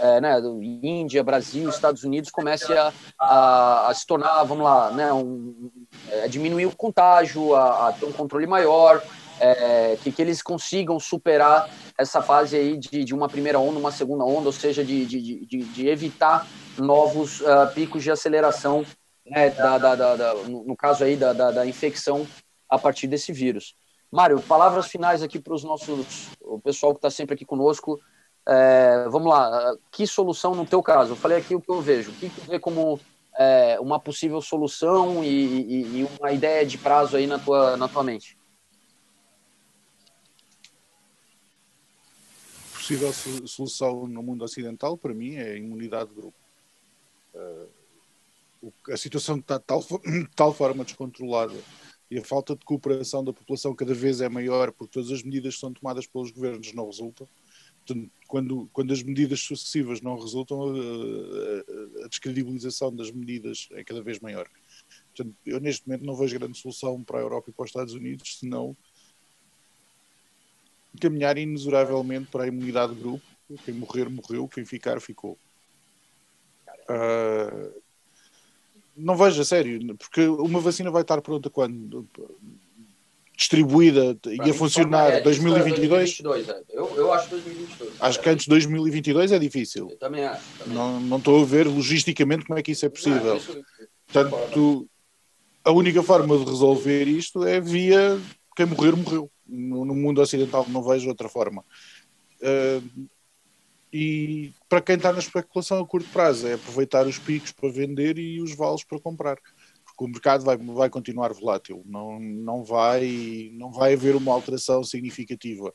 é, 0.00 0.20
né, 0.20 0.38
Índia, 0.82 1.22
Brasil, 1.22 1.68
Estados 1.68 2.04
Unidos, 2.04 2.30
comece 2.30 2.72
a, 2.72 2.92
a, 3.18 3.88
a 3.88 3.94
se 3.94 4.06
tornar, 4.06 4.42
vamos 4.44 4.64
lá, 4.64 4.90
né, 4.90 5.12
um, 5.12 5.70
é, 6.10 6.28
diminuir 6.28 6.66
o 6.66 6.76
contágio, 6.76 7.54
a, 7.54 7.88
a, 7.88 7.92
ter 7.92 8.06
um 8.06 8.12
controle 8.12 8.46
maior, 8.46 9.02
é, 9.38 9.96
que, 10.02 10.10
que 10.10 10.22
eles 10.22 10.42
consigam 10.42 10.98
superar 10.98 11.68
essa 11.98 12.22
fase 12.22 12.56
aí 12.56 12.76
de, 12.76 13.04
de 13.04 13.14
uma 13.14 13.28
primeira 13.28 13.58
onda, 13.58 13.78
uma 13.78 13.92
segunda 13.92 14.24
onda, 14.24 14.46
ou 14.46 14.52
seja, 14.52 14.84
de, 14.84 15.04
de, 15.06 15.46
de, 15.46 15.58
de 15.64 15.88
evitar 15.88 16.46
novos 16.78 17.40
uh, 17.40 17.72
picos 17.74 18.02
de 18.02 18.10
aceleração, 18.10 18.84
né, 19.26 19.50
da, 19.50 19.78
da, 19.78 19.94
da, 19.94 20.16
da, 20.16 20.34
no 20.44 20.76
caso 20.76 21.04
aí 21.04 21.16
da, 21.16 21.32
da, 21.32 21.50
da 21.50 21.66
infecção 21.66 22.26
a 22.68 22.78
partir 22.78 23.06
desse 23.06 23.32
vírus. 23.32 23.74
Mário, 24.10 24.40
palavras 24.40 24.86
finais 24.86 25.22
aqui 25.22 25.38
para 25.38 25.54
os 25.54 25.64
nossos, 25.64 26.28
o 26.40 26.60
pessoal 26.60 26.92
que 26.92 26.98
está 26.98 27.10
sempre 27.10 27.34
aqui 27.34 27.44
conosco, 27.44 27.98
é, 28.48 29.08
vamos 29.08 29.28
lá, 29.28 29.76
que 29.90 30.06
solução 30.06 30.54
no 30.54 30.64
teu 30.64 30.80
caso? 30.80 31.12
Eu 31.12 31.16
falei 31.16 31.38
aqui 31.38 31.54
o 31.54 31.60
que 31.60 31.70
eu 31.70 31.80
vejo. 31.80 32.12
O 32.12 32.14
que 32.14 32.30
tu 32.30 32.40
vê 32.42 32.60
como 32.60 33.00
é, 33.36 33.78
uma 33.80 33.98
possível 33.98 34.40
solução 34.40 35.24
e, 35.24 35.28
e, 35.28 35.98
e, 35.98 36.08
uma 36.20 36.30
ideia 36.30 36.64
de 36.64 36.78
prazo 36.78 37.16
aí 37.16 37.26
na 37.26 37.38
tua, 37.38 37.76
na 37.76 37.88
tua 37.88 38.04
mente? 38.04 38.38
Possível 42.72 43.12
solução 43.12 44.06
no 44.06 44.22
mundo 44.22 44.44
ocidental, 44.44 44.96
para 44.96 45.12
mim, 45.12 45.34
é 45.34 45.52
a 45.52 45.56
imunidade 45.56 46.10
de 46.10 46.14
grupo. 46.14 46.38
Uh, 47.34 47.68
a 48.92 48.96
situação 48.96 49.38
está 49.38 49.58
de 49.58 49.64
tal, 49.64 49.82
tal 50.36 50.54
forma 50.54 50.84
descontrolada 50.84 51.56
e 52.08 52.18
a 52.18 52.24
falta 52.24 52.54
de 52.54 52.64
cooperação 52.64 53.24
da 53.24 53.32
população 53.32 53.74
cada 53.74 53.92
vez 53.92 54.20
é 54.20 54.28
maior 54.28 54.70
porque 54.70 54.92
todas 54.92 55.10
as 55.10 55.22
medidas 55.24 55.54
que 55.54 55.60
são 55.60 55.72
tomadas 55.72 56.06
pelos 56.06 56.30
governos 56.30 56.72
não 56.72 56.86
resultam 56.86 57.28
quando, 58.26 58.68
quando 58.72 58.92
as 58.92 59.02
medidas 59.02 59.40
sucessivas 59.40 60.00
não 60.00 60.18
resultam, 60.18 60.62
a, 60.62 62.04
a, 62.04 62.08
descredibilização 62.08 62.94
das 62.94 63.10
medidas 63.10 63.68
é 63.72 63.84
cada 63.84 64.02
vez 64.02 64.18
maior. 64.20 64.48
Portanto, 65.14 65.36
eu 65.44 65.60
neste 65.60 65.86
momento 65.86 66.04
não 66.04 66.16
vejo 66.16 66.38
grande 66.38 66.58
solução 66.58 67.02
para 67.02 67.18
a 67.18 67.22
Europa 67.22 67.50
e 67.50 67.52
para 67.52 67.64
os 67.64 67.70
Estados 67.70 67.94
Unidos, 67.94 68.38
senão 68.38 68.76
caminhar 71.00 71.36
inexoravelmente 71.36 72.30
para 72.30 72.44
a 72.44 72.48
imunidade 72.48 72.94
de 72.94 73.00
grupo. 73.00 73.24
Quem 73.64 73.74
morrer, 73.74 74.08
morreu, 74.08 74.48
quem 74.48 74.64
ficar, 74.64 75.00
ficou. 75.00 75.38
Uh, 76.88 77.82
não 78.96 79.16
vejo 79.16 79.42
a 79.42 79.44
sério, 79.44 79.94
porque 79.96 80.26
uma 80.26 80.60
vacina 80.60 80.90
vai 80.90 81.02
estar 81.02 81.20
pronta 81.20 81.50
quando? 81.50 82.08
Distribuída 83.36 84.16
e 84.26 84.50
a 84.50 84.54
funcionar 84.54 85.10
é, 85.12 85.20
2022? 85.20 86.22
2022 86.22 86.48
é. 86.48 86.62
eu, 86.70 86.96
eu 86.96 87.12
acho 87.12 87.28
2022. 87.28 87.92
Acho 88.00 88.20
que 88.20 88.30
antes 88.30 88.44
de 88.44 88.50
2022 88.50 89.32
é 89.32 89.38
difícil. 89.38 89.90
Eu 89.90 89.96
também 89.98 90.24
acho. 90.24 90.42
Também 90.58 90.74
não, 90.74 91.00
não 91.00 91.18
estou 91.18 91.42
a 91.42 91.44
ver 91.44 91.66
logisticamente 91.66 92.46
como 92.46 92.58
é 92.58 92.62
que 92.62 92.72
isso 92.72 92.86
é 92.86 92.88
possível. 92.88 93.24
Não, 93.24 93.36
isso, 93.36 93.62
Portanto, 94.06 94.88
a 95.64 95.70
única 95.72 96.02
forma 96.02 96.38
de 96.38 96.44
resolver 96.44 97.04
isto 97.04 97.44
é 97.44 97.60
via 97.60 98.18
quem 98.56 98.66
morrer, 98.66 98.96
morreu. 98.96 99.30
No, 99.46 99.84
no 99.84 99.94
mundo 99.94 100.20
ocidental 100.20 100.66
não 100.68 100.82
vejo 100.82 101.08
outra 101.08 101.28
forma. 101.28 101.64
Uh, 102.40 103.06
e 103.92 104.52
para 104.68 104.80
quem 104.80 104.96
está 104.96 105.12
na 105.12 105.20
especulação 105.20 105.78
a 105.78 105.86
curto 105.86 106.08
prazo 106.10 106.46
é 106.46 106.54
aproveitar 106.54 107.06
os 107.06 107.18
picos 107.18 107.52
para 107.52 107.70
vender 107.70 108.18
e 108.18 108.40
os 108.40 108.54
vales 108.54 108.82
para 108.82 109.00
comprar 109.00 109.38
o 110.04 110.08
mercado 110.08 110.44
vai, 110.44 110.56
vai 110.56 110.90
continuar 110.90 111.32
volátil, 111.32 111.82
não, 111.86 112.18
não, 112.20 112.64
vai, 112.64 113.50
não 113.54 113.72
vai 113.72 113.94
haver 113.94 114.14
uma 114.14 114.32
alteração 114.32 114.84
significativa. 114.84 115.72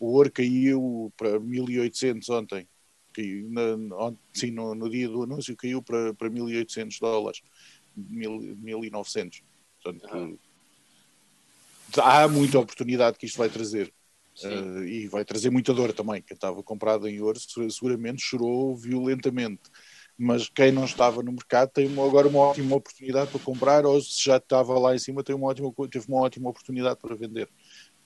O 0.00 0.12
ouro 0.12 0.30
caiu 0.30 1.12
para 1.16 1.38
1800 1.38 2.28
ontem, 2.30 2.68
caiu, 3.12 3.48
na, 3.50 4.12
sim, 4.32 4.50
no, 4.50 4.74
no, 4.74 4.88
dia 4.88 5.08
do 5.08 5.22
anúncio 5.22 5.56
caiu 5.56 5.82
para, 5.82 6.14
para 6.14 6.30
1800 6.30 6.98
dólares, 6.98 7.42
1900. 7.96 9.42
Portanto, 9.82 10.14
uhum. 10.14 10.38
há 12.02 12.28
muita 12.28 12.58
oportunidade 12.58 13.18
que 13.18 13.26
isto 13.26 13.38
vai 13.38 13.48
trazer. 13.48 13.92
Uh, 14.44 14.84
e 14.84 15.08
vai 15.08 15.24
trazer 15.24 15.50
muita 15.50 15.74
dor 15.74 15.92
também. 15.92 16.22
Quem 16.22 16.36
estava 16.36 16.62
comprado 16.62 17.08
em 17.08 17.20
ouro 17.20 17.40
seguramente 17.40 18.22
chorou 18.22 18.76
violentamente 18.76 19.62
mas 20.18 20.48
quem 20.48 20.72
não 20.72 20.84
estava 20.84 21.22
no 21.22 21.30
mercado 21.30 21.70
tem 21.70 21.86
agora 21.92 22.26
uma 22.26 22.40
ótima 22.40 22.74
oportunidade 22.74 23.30
para 23.30 23.40
comprar, 23.40 23.86
ou 23.86 24.00
se 24.02 24.24
já 24.24 24.36
estava 24.36 24.76
lá 24.76 24.92
em 24.92 24.98
cima, 24.98 25.22
tem 25.22 25.36
uma 25.36 25.46
ótima, 25.46 25.72
teve 25.88 26.08
uma 26.08 26.20
ótima 26.20 26.50
oportunidade 26.50 26.98
para 27.00 27.14
vender. 27.14 27.48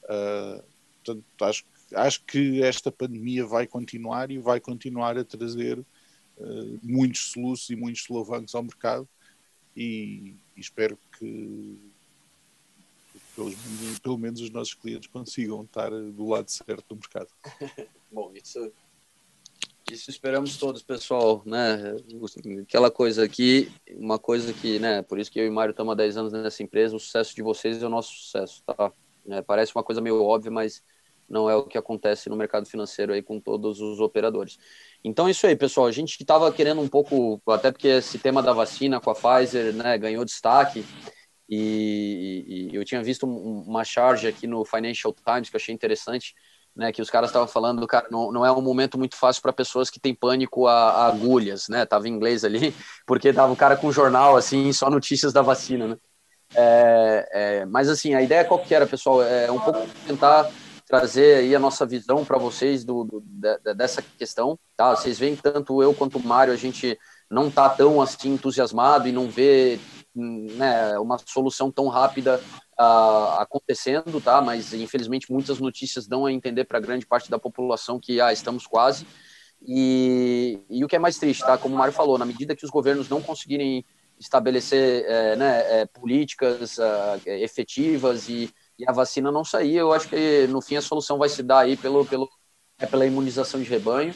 Uh, 0.04 0.62
portanto, 1.02 1.24
acho, 1.40 1.64
acho 1.94 2.22
que 2.24 2.62
esta 2.62 2.92
pandemia 2.92 3.46
vai 3.46 3.66
continuar 3.66 4.30
e 4.30 4.38
vai 4.38 4.60
continuar 4.60 5.16
a 5.16 5.24
trazer 5.24 5.78
uh, 5.78 6.78
muitos 6.82 7.32
soluços 7.32 7.70
e 7.70 7.76
muitos 7.76 8.02
solavancos 8.02 8.54
ao 8.54 8.62
mercado 8.62 9.08
e, 9.74 10.34
e 10.54 10.60
espero 10.60 10.98
que 11.18 11.78
pelo, 13.34 13.50
pelo 14.02 14.18
menos 14.18 14.42
os 14.42 14.50
nossos 14.50 14.74
clientes 14.74 15.08
consigam 15.10 15.62
estar 15.62 15.90
do 15.90 16.28
lado 16.28 16.50
certo 16.50 16.94
do 16.94 16.96
mercado. 16.96 17.28
Bom, 18.12 18.30
isso 18.34 18.70
isso 19.90 20.10
esperamos 20.10 20.56
todos, 20.56 20.82
pessoal, 20.82 21.42
né? 21.44 21.94
Aquela 22.62 22.90
coisa 22.90 23.24
aqui, 23.24 23.70
uma 23.96 24.18
coisa 24.18 24.52
que, 24.52 24.78
né? 24.78 25.02
Por 25.02 25.18
isso 25.18 25.30
que 25.30 25.40
eu 25.40 25.46
e 25.46 25.48
o 25.48 25.52
Mário 25.52 25.72
estamos 25.72 25.92
há 25.92 25.96
10 25.96 26.16
anos 26.16 26.32
nessa 26.32 26.62
empresa, 26.62 26.96
o 26.96 27.00
sucesso 27.00 27.34
de 27.34 27.42
vocês 27.42 27.82
é 27.82 27.86
o 27.86 27.90
nosso 27.90 28.12
sucesso, 28.12 28.62
tá? 28.64 28.92
É, 29.28 29.42
parece 29.42 29.74
uma 29.74 29.82
coisa 29.82 30.00
meio 30.00 30.22
óbvia, 30.22 30.50
mas 30.50 30.82
não 31.28 31.48
é 31.48 31.56
o 31.56 31.64
que 31.64 31.78
acontece 31.78 32.28
no 32.28 32.36
mercado 32.36 32.66
financeiro 32.66 33.12
aí 33.12 33.22
com 33.22 33.40
todos 33.40 33.80
os 33.80 34.00
operadores. 34.00 34.58
Então, 35.02 35.28
isso 35.28 35.46
aí, 35.46 35.56
pessoal. 35.56 35.86
A 35.86 35.92
gente 35.92 36.20
estava 36.20 36.52
querendo 36.52 36.80
um 36.80 36.88
pouco, 36.88 37.40
até 37.48 37.72
porque 37.72 37.88
esse 37.88 38.18
tema 38.18 38.42
da 38.42 38.52
vacina 38.52 39.00
com 39.00 39.10
a 39.10 39.14
Pfizer, 39.14 39.72
né, 39.72 39.96
ganhou 39.96 40.24
destaque. 40.24 40.84
E, 41.48 42.70
e 42.72 42.76
eu 42.76 42.84
tinha 42.84 43.02
visto 43.02 43.26
uma 43.26 43.84
charge 43.84 44.26
aqui 44.26 44.46
no 44.46 44.64
Financial 44.64 45.14
Times 45.14 45.50
que 45.50 45.56
eu 45.56 45.60
achei 45.60 45.74
interessante 45.74 46.34
né, 46.74 46.90
que 46.90 47.02
os 47.02 47.10
caras 47.10 47.30
estavam 47.30 47.48
falando, 47.48 47.86
cara, 47.86 48.06
não, 48.10 48.32
não 48.32 48.46
é 48.46 48.50
um 48.50 48.62
momento 48.62 48.98
muito 48.98 49.16
fácil 49.16 49.42
para 49.42 49.52
pessoas 49.52 49.90
que 49.90 50.00
têm 50.00 50.14
pânico 50.14 50.66
a, 50.66 50.72
a, 50.72 51.06
agulhas, 51.06 51.68
né? 51.68 51.84
Tava 51.84 52.08
em 52.08 52.12
inglês 52.12 52.44
ali, 52.44 52.74
porque 53.06 53.32
tava 53.32 53.52
o 53.52 53.56
cara 53.56 53.76
com 53.76 53.92
jornal 53.92 54.36
assim, 54.36 54.72
só 54.72 54.88
notícias 54.88 55.32
da 55.32 55.42
vacina, 55.42 55.88
né? 55.88 55.96
É, 56.54 57.28
é, 57.32 57.64
mas 57.66 57.88
assim, 57.88 58.14
a 58.14 58.22
ideia 58.22 58.44
qual 58.44 58.60
que 58.60 58.74
era, 58.74 58.86
pessoal? 58.86 59.22
É 59.22 59.50
um 59.50 59.58
pouco 59.58 59.86
tentar 60.06 60.50
trazer 60.86 61.36
aí 61.36 61.54
a 61.54 61.58
nossa 61.58 61.86
visão 61.86 62.24
para 62.24 62.36
vocês 62.38 62.84
do, 62.84 63.04
do 63.04 63.22
de, 63.24 63.74
dessa 63.74 64.02
questão, 64.02 64.58
tá? 64.76 64.94
Vocês 64.94 65.18
veem 65.18 65.36
tanto 65.36 65.82
eu 65.82 65.94
quanto 65.94 66.18
o 66.18 66.26
Mário, 66.26 66.52
a 66.52 66.56
gente 66.56 66.98
não 67.30 67.50
tá 67.50 67.68
tão 67.70 68.00
assim 68.02 68.34
entusiasmado 68.34 69.08
e 69.08 69.12
não 69.12 69.28
vê 69.30 69.80
né, 70.14 70.98
uma 70.98 71.18
solução 71.18 71.70
tão 71.70 71.88
rápida 71.88 72.40
uh, 72.78 73.40
acontecendo, 73.40 74.20
tá? 74.20 74.40
Mas 74.40 74.72
infelizmente 74.74 75.30
muitas 75.30 75.58
notícias 75.58 76.06
dão 76.06 76.26
a 76.26 76.32
entender 76.32 76.64
para 76.64 76.80
grande 76.80 77.06
parte 77.06 77.30
da 77.30 77.38
população 77.38 77.98
que 77.98 78.20
ah, 78.20 78.32
estamos 78.32 78.66
quase. 78.66 79.06
E, 79.66 80.60
e 80.68 80.84
o 80.84 80.88
que 80.88 80.96
é 80.96 80.98
mais 80.98 81.18
triste, 81.18 81.44
tá? 81.44 81.56
Como 81.56 81.74
o 81.74 81.78
Mário 81.78 81.94
falou, 81.94 82.18
na 82.18 82.24
medida 82.24 82.56
que 82.56 82.64
os 82.64 82.70
governos 82.70 83.08
não 83.08 83.22
conseguirem 83.22 83.84
estabelecer 84.18 85.04
é, 85.06 85.36
né, 85.36 85.80
é, 85.80 85.86
políticas 85.86 86.78
uh, 86.78 87.20
efetivas 87.26 88.28
e, 88.28 88.52
e, 88.78 88.88
a 88.88 88.92
vacina 88.92 89.32
não 89.32 89.44
sair, 89.44 89.76
eu 89.76 89.92
acho 89.92 90.08
que 90.08 90.46
no 90.48 90.60
fim 90.60 90.76
a 90.76 90.82
solução 90.82 91.18
vai 91.18 91.28
se 91.28 91.42
dar 91.42 91.60
aí 91.60 91.76
pelo, 91.76 92.04
pelo, 92.04 92.28
é 92.78 92.86
pela 92.86 93.06
imunização 93.06 93.60
de 93.60 93.68
rebanho. 93.68 94.14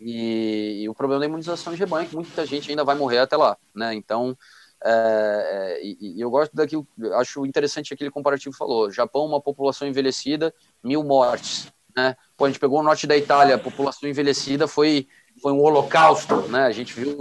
E, 0.00 0.82
e, 0.82 0.88
o 0.88 0.94
problema 0.94 1.20
da 1.20 1.26
imunização 1.26 1.72
de 1.72 1.78
rebanho 1.78 2.06
é 2.06 2.08
que 2.08 2.16
muita 2.16 2.44
gente 2.44 2.68
ainda 2.68 2.84
vai 2.84 2.96
morrer 2.96 3.18
até 3.18 3.36
lá, 3.36 3.56
né? 3.74 3.94
Então, 3.94 4.36
é, 4.84 5.78
é, 5.80 5.84
e, 5.84 6.16
e, 6.18 6.20
eu 6.20 6.30
gosto 6.30 6.54
daquilo, 6.54 6.86
acho 7.14 7.46
interessante 7.46 7.94
aquele 7.94 8.10
comparativo 8.10 8.54
falou. 8.54 8.90
Japão, 8.90 9.24
uma 9.24 9.40
população 9.40 9.88
envelhecida, 9.88 10.54
mil 10.82 11.02
mortes, 11.02 11.72
né? 11.96 12.14
Pô, 12.36 12.44
a 12.44 12.48
gente 12.48 12.60
pegou 12.60 12.80
o 12.80 12.82
norte 12.82 13.06
da 13.06 13.16
Itália, 13.16 13.54
a 13.54 13.58
população 13.58 14.08
envelhecida 14.08 14.68
foi, 14.68 15.08
foi 15.40 15.52
um 15.52 15.60
holocausto, 15.60 16.42
né? 16.48 16.64
A 16.64 16.72
gente 16.72 16.92
viu 16.92 17.16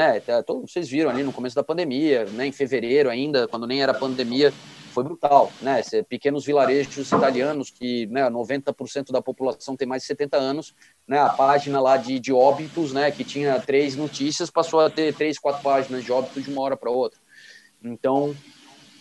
né, 0.00 0.42
todos 0.46 0.72
vocês 0.72 0.88
viram 0.88 1.10
ali 1.10 1.22
no 1.22 1.32
começo 1.32 1.54
da 1.54 1.62
pandemia, 1.62 2.24
né, 2.24 2.46
em 2.46 2.52
fevereiro 2.52 3.10
ainda, 3.10 3.46
quando 3.46 3.66
nem 3.66 3.82
era 3.82 3.92
pandemia, 3.92 4.50
foi 4.92 5.04
brutal, 5.04 5.52
né? 5.60 5.80
Pequenos 6.08 6.44
vilarejos 6.44 7.12
italianos 7.12 7.70
que, 7.70 8.06
né, 8.06 8.28
90% 8.28 9.12
da 9.12 9.22
população 9.22 9.76
tem 9.76 9.86
mais 9.86 10.02
de 10.02 10.08
70 10.08 10.36
anos, 10.36 10.74
né? 11.06 11.18
A 11.20 11.28
página 11.28 11.80
lá 11.80 11.96
de, 11.96 12.18
de 12.18 12.32
óbitos, 12.32 12.92
né, 12.92 13.10
que 13.10 13.22
tinha 13.22 13.60
três 13.60 13.94
notícias, 13.94 14.50
passou 14.50 14.80
a 14.80 14.90
ter 14.90 15.14
três, 15.14 15.38
quatro 15.38 15.62
páginas 15.62 16.02
de 16.02 16.10
óbitos 16.10 16.42
de 16.42 16.50
uma 16.50 16.62
hora 16.62 16.76
para 16.76 16.90
outra. 16.90 17.20
Então, 17.84 18.34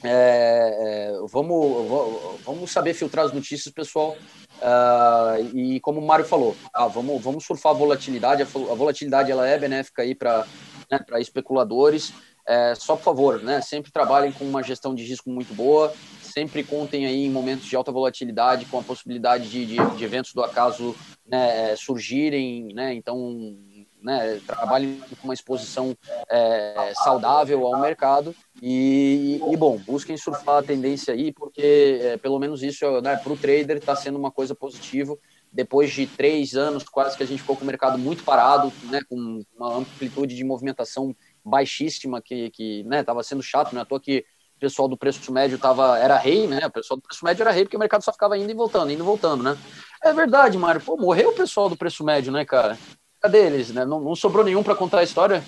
é, 0.04 1.10
é, 1.12 1.28
vamos, 1.28 2.40
vamos 2.46 2.72
saber 2.72 2.94
filtrar 2.94 3.26
as 3.26 3.34
notícias, 3.34 3.74
pessoal. 3.74 4.16
Uh, 4.62 5.58
e 5.58 5.80
como 5.80 6.02
o 6.02 6.06
Mário 6.06 6.26
falou, 6.26 6.56
ah, 6.74 6.88
vamos, 6.88 7.22
vamos 7.22 7.46
surfar 7.46 7.72
a 7.72 7.76
volatilidade. 7.76 8.42
A 8.42 8.46
volatilidade 8.46 9.32
ela 9.32 9.48
é 9.48 9.58
benéfica 9.58 10.02
aí 10.02 10.14
para 10.14 10.46
né, 10.90 11.00
especuladores. 11.20 12.14
É, 12.48 12.74
só 12.74 12.96
por 12.96 13.04
favor, 13.04 13.44
né, 13.44 13.62
sempre 13.62 13.92
trabalhem 13.92 14.32
com 14.32 14.44
uma 14.44 14.64
gestão 14.64 14.96
de 14.96 15.04
risco 15.04 15.30
muito 15.30 15.54
boa, 15.54 15.94
sempre 16.20 16.64
contem 16.64 17.06
aí 17.06 17.26
em 17.26 17.30
momentos 17.30 17.68
de 17.68 17.76
alta 17.76 17.92
volatilidade 17.92 18.66
com 18.66 18.80
a 18.80 18.84
possibilidade 18.84 19.48
de, 19.50 19.68
de, 19.68 19.76
de 19.96 20.04
eventos 20.04 20.34
do 20.34 20.44
acaso 20.44 20.96
né, 21.28 21.76
surgirem, 21.76 22.74
né, 22.74 22.96
então 22.96 23.56
né, 24.02 24.42
trabalhem 24.48 25.00
com 25.22 25.28
uma 25.28 25.34
exposição 25.34 25.96
é, 26.30 26.92
saudável 27.04 27.68
ao 27.68 27.80
mercado 27.80 28.36
e, 28.62 29.40
e, 29.52 29.58
bom, 29.58 29.78
busquem 29.78 30.18
surfar 30.18 30.58
a 30.58 30.64
tendência 30.64 31.14
aí, 31.14 31.32
porque 31.32 32.00
é, 32.02 32.18
pelo 32.18 32.40
menos 32.40 32.64
isso 32.64 33.00
né, 33.02 33.16
para 33.16 33.32
o 33.32 33.38
trader 33.38 33.78
está 33.78 33.96
sendo 33.96 34.18
uma 34.18 34.32
coisa 34.32 34.56
positiva. 34.56 35.18
Depois 35.52 35.92
de 35.92 36.06
três 36.06 36.56
anos 36.56 36.84
quase 36.84 37.18
que 37.18 37.24
a 37.24 37.26
gente 37.26 37.42
ficou 37.42 37.56
com 37.56 37.64
o 37.64 37.68
mercado 37.68 37.98
muito 37.98 38.24
parado, 38.24 38.72
né, 38.84 39.02
com 39.10 39.44
uma 39.58 39.78
amplitude 39.78 40.36
de 40.36 40.44
movimentação 40.44 41.16
baixíssima 41.44 42.22
que 42.22 42.52
que 42.52 42.84
né, 42.84 43.02
estava 43.02 43.24
sendo 43.24 43.42
chato, 43.42 43.74
né? 43.74 43.82
À 43.82 43.86
toa 43.86 44.00
que 44.00 44.26
o 44.56 44.60
pessoal 44.60 44.88
do 44.90 44.98
preço 44.98 45.32
médio 45.32 45.58
tava, 45.58 45.98
era 45.98 46.18
rei, 46.18 46.46
né? 46.46 46.66
O 46.66 46.72
pessoal 46.72 46.98
do 46.98 47.04
preço 47.04 47.24
médio 47.24 47.42
era 47.44 47.52
rei 47.52 47.64
porque 47.64 47.78
o 47.78 47.80
mercado 47.80 48.04
só 48.04 48.12
ficava 48.12 48.38
indo 48.38 48.52
e 48.52 48.54
voltando, 48.54 48.92
indo 48.92 49.02
e 49.02 49.06
voltando, 49.06 49.42
né? 49.42 49.58
É 50.04 50.14
verdade, 50.14 50.58
Mário. 50.58 50.82
Pô, 50.82 50.98
morreu 50.98 51.30
o 51.30 51.36
pessoal 51.36 51.70
do 51.70 51.78
preço 51.78 52.04
médio, 52.04 52.32
né, 52.32 52.44
cara? 52.44 52.78
Cadê 53.22 53.46
eles, 53.46 53.72
né? 53.72 53.86
Não, 53.86 54.02
não 54.02 54.16
sobrou 54.16 54.44
nenhum 54.44 54.62
para 54.62 54.76
contar 54.76 55.00
a 55.00 55.04
história? 55.04 55.44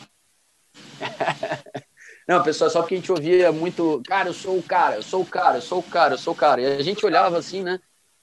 Não, 2.28 2.42
pessoal, 2.44 2.70
só 2.70 2.82
porque 2.82 2.96
a 2.96 2.98
gente 2.98 3.12
ouvia 3.12 3.52
muito, 3.52 4.02
cara, 4.08 4.30
eu 4.30 4.34
sou 4.34 4.58
o 4.58 4.64
cara, 4.64 4.96
eu 4.96 5.02
sou 5.02 5.22
o 5.22 5.26
cara, 5.26 5.58
eu 5.58 5.62
sou 5.62 5.80
o 5.80 5.84
cara, 5.84 6.14
eu 6.14 6.18
sou 6.18 6.34
o 6.34 6.38
cara. 6.38 6.62
E 6.62 6.66
a 6.66 6.82
gente 6.82 7.06
olhava 7.06 7.38
assim, 7.38 7.64
né? 7.64 7.80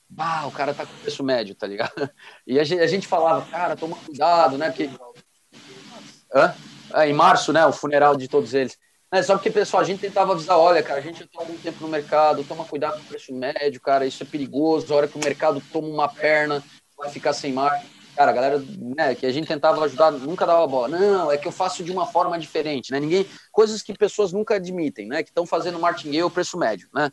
Bah, 0.09 0.47
o 0.47 0.53
cara 0.53 0.73
tá 0.73 0.87
com 0.87 0.95
preço 1.03 1.23
médio, 1.23 1.55
tá 1.55 1.67
ligado? 1.67 2.11
E 2.47 2.59
a 2.59 2.65
gente, 2.65 2.81
a 2.81 2.87
gente 2.87 3.07
falava, 3.07 3.45
cara, 3.51 3.77
toma 3.77 3.97
cuidado, 3.97 4.57
né? 4.57 4.71
Porque. 4.71 4.91
Hã? 6.35 6.55
É, 6.95 7.09
em 7.09 7.13
março, 7.13 7.53
né? 7.53 7.67
O 7.67 7.73
funeral 7.73 8.17
de 8.17 8.29
todos 8.29 8.55
eles. 8.55 8.79
É, 9.11 9.23
só 9.23 9.35
porque, 9.35 9.51
pessoal, 9.51 9.83
a 9.83 9.87
gente 9.87 10.01
tentava 10.01 10.33
avisar, 10.33 10.59
olha, 10.59 10.83
cara, 10.83 10.99
a 10.99 11.03
gente 11.03 11.21
já 11.21 11.27
há 11.37 11.41
algum 11.41 11.57
tempo 11.57 11.81
no 11.81 11.89
mercado, 11.89 12.45
toma 12.45 12.65
cuidado 12.65 12.99
com 12.99 13.05
o 13.05 13.07
preço 13.07 13.35
médio, 13.35 13.81
cara, 13.81 14.05
isso 14.07 14.23
é 14.23 14.27
perigoso, 14.27 14.93
a 14.93 14.97
hora 14.97 15.09
que 15.09 15.17
o 15.17 15.25
mercado 15.25 15.63
toma 15.73 15.89
uma 15.89 16.09
perna, 16.09 16.63
vai 16.97 17.09
ficar 17.09 17.33
sem 17.33 17.53
mar. 17.53 17.83
Cara, 18.15 18.33
a 18.33 18.35
galera, 18.35 18.59
né, 18.77 19.15
que 19.15 19.25
a 19.25 19.31
gente 19.31 19.47
tentava 19.47 19.83
ajudar, 19.85 20.11
nunca 20.11 20.45
dava 20.45 20.67
bola. 20.67 20.89
Não, 20.89 21.31
é 21.31 21.39
que 21.39 21.47
eu 21.47 21.53
faço 21.53 21.85
de 21.85 21.93
uma 21.93 22.05
forma 22.05 22.39
diferente, 22.39 22.91
né? 22.91 22.99
Ninguém, 22.99 23.25
coisas 23.53 23.81
que 23.81 23.95
pessoas 23.95 24.33
nunca 24.33 24.57
admitem, 24.57 25.07
né? 25.07 25.23
Que 25.23 25.31
estão 25.31 25.47
fazendo 25.47 25.79
martingale 25.79 26.29
preço 26.29 26.59
médio, 26.59 26.89
né? 26.93 27.11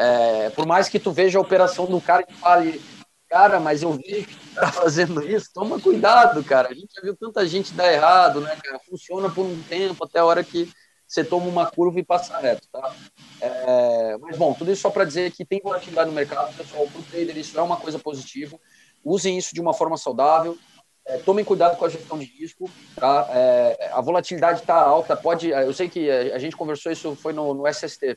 É, 0.00 0.50
por 0.50 0.64
mais 0.64 0.88
que 0.88 1.00
tu 1.00 1.10
veja 1.10 1.38
a 1.38 1.42
operação 1.42 1.84
do 1.84 2.00
cara 2.00 2.22
que 2.22 2.32
fale, 2.34 2.80
cara, 3.28 3.58
mas 3.58 3.82
eu 3.82 3.92
vejo 3.92 4.28
que 4.28 4.54
tá 4.54 4.70
fazendo 4.72 5.28
isso, 5.28 5.50
toma 5.52 5.80
cuidado, 5.80 6.42
cara. 6.44 6.68
A 6.68 6.74
gente 6.74 6.94
já 6.94 7.02
viu 7.02 7.16
tanta 7.16 7.44
gente 7.48 7.72
dar 7.72 7.92
errado, 7.92 8.40
né, 8.40 8.56
cara? 8.62 8.80
Funciona 8.88 9.28
por 9.28 9.44
um 9.44 9.60
tempo 9.64 10.04
até 10.04 10.20
a 10.20 10.24
hora 10.24 10.44
que 10.44 10.70
você 11.04 11.24
toma 11.24 11.46
uma 11.46 11.66
curva 11.68 11.98
e 11.98 12.04
passa 12.04 12.38
reto, 12.38 12.68
tá? 12.70 12.94
É, 13.40 14.16
mas, 14.18 14.36
bom, 14.36 14.54
tudo 14.54 14.70
isso 14.70 14.82
só 14.82 14.90
para 14.90 15.04
dizer 15.04 15.32
que 15.32 15.44
tem 15.44 15.60
volatilidade 15.60 16.08
no 16.08 16.14
mercado, 16.14 16.56
pessoal, 16.56 16.86
para 16.86 17.00
o 17.00 17.02
trader 17.02 17.36
isso 17.36 17.58
é 17.58 17.62
uma 17.62 17.76
coisa 17.76 17.98
positiva. 17.98 18.56
Usem 19.04 19.36
isso 19.36 19.52
de 19.52 19.60
uma 19.60 19.74
forma 19.74 19.96
saudável, 19.96 20.56
é, 21.06 21.16
tomem 21.18 21.44
cuidado 21.44 21.76
com 21.76 21.84
a 21.84 21.88
gestão 21.88 22.16
de 22.16 22.26
risco, 22.26 22.70
tá? 22.94 23.28
É, 23.32 23.90
a 23.92 24.00
volatilidade 24.00 24.60
está 24.60 24.76
alta, 24.76 25.16
pode... 25.16 25.48
Eu 25.48 25.72
sei 25.72 25.88
que 25.88 26.08
a 26.08 26.38
gente 26.38 26.54
conversou 26.54 26.92
isso, 26.92 27.16
foi 27.16 27.32
no, 27.32 27.52
no 27.52 27.66
SST, 27.66 28.16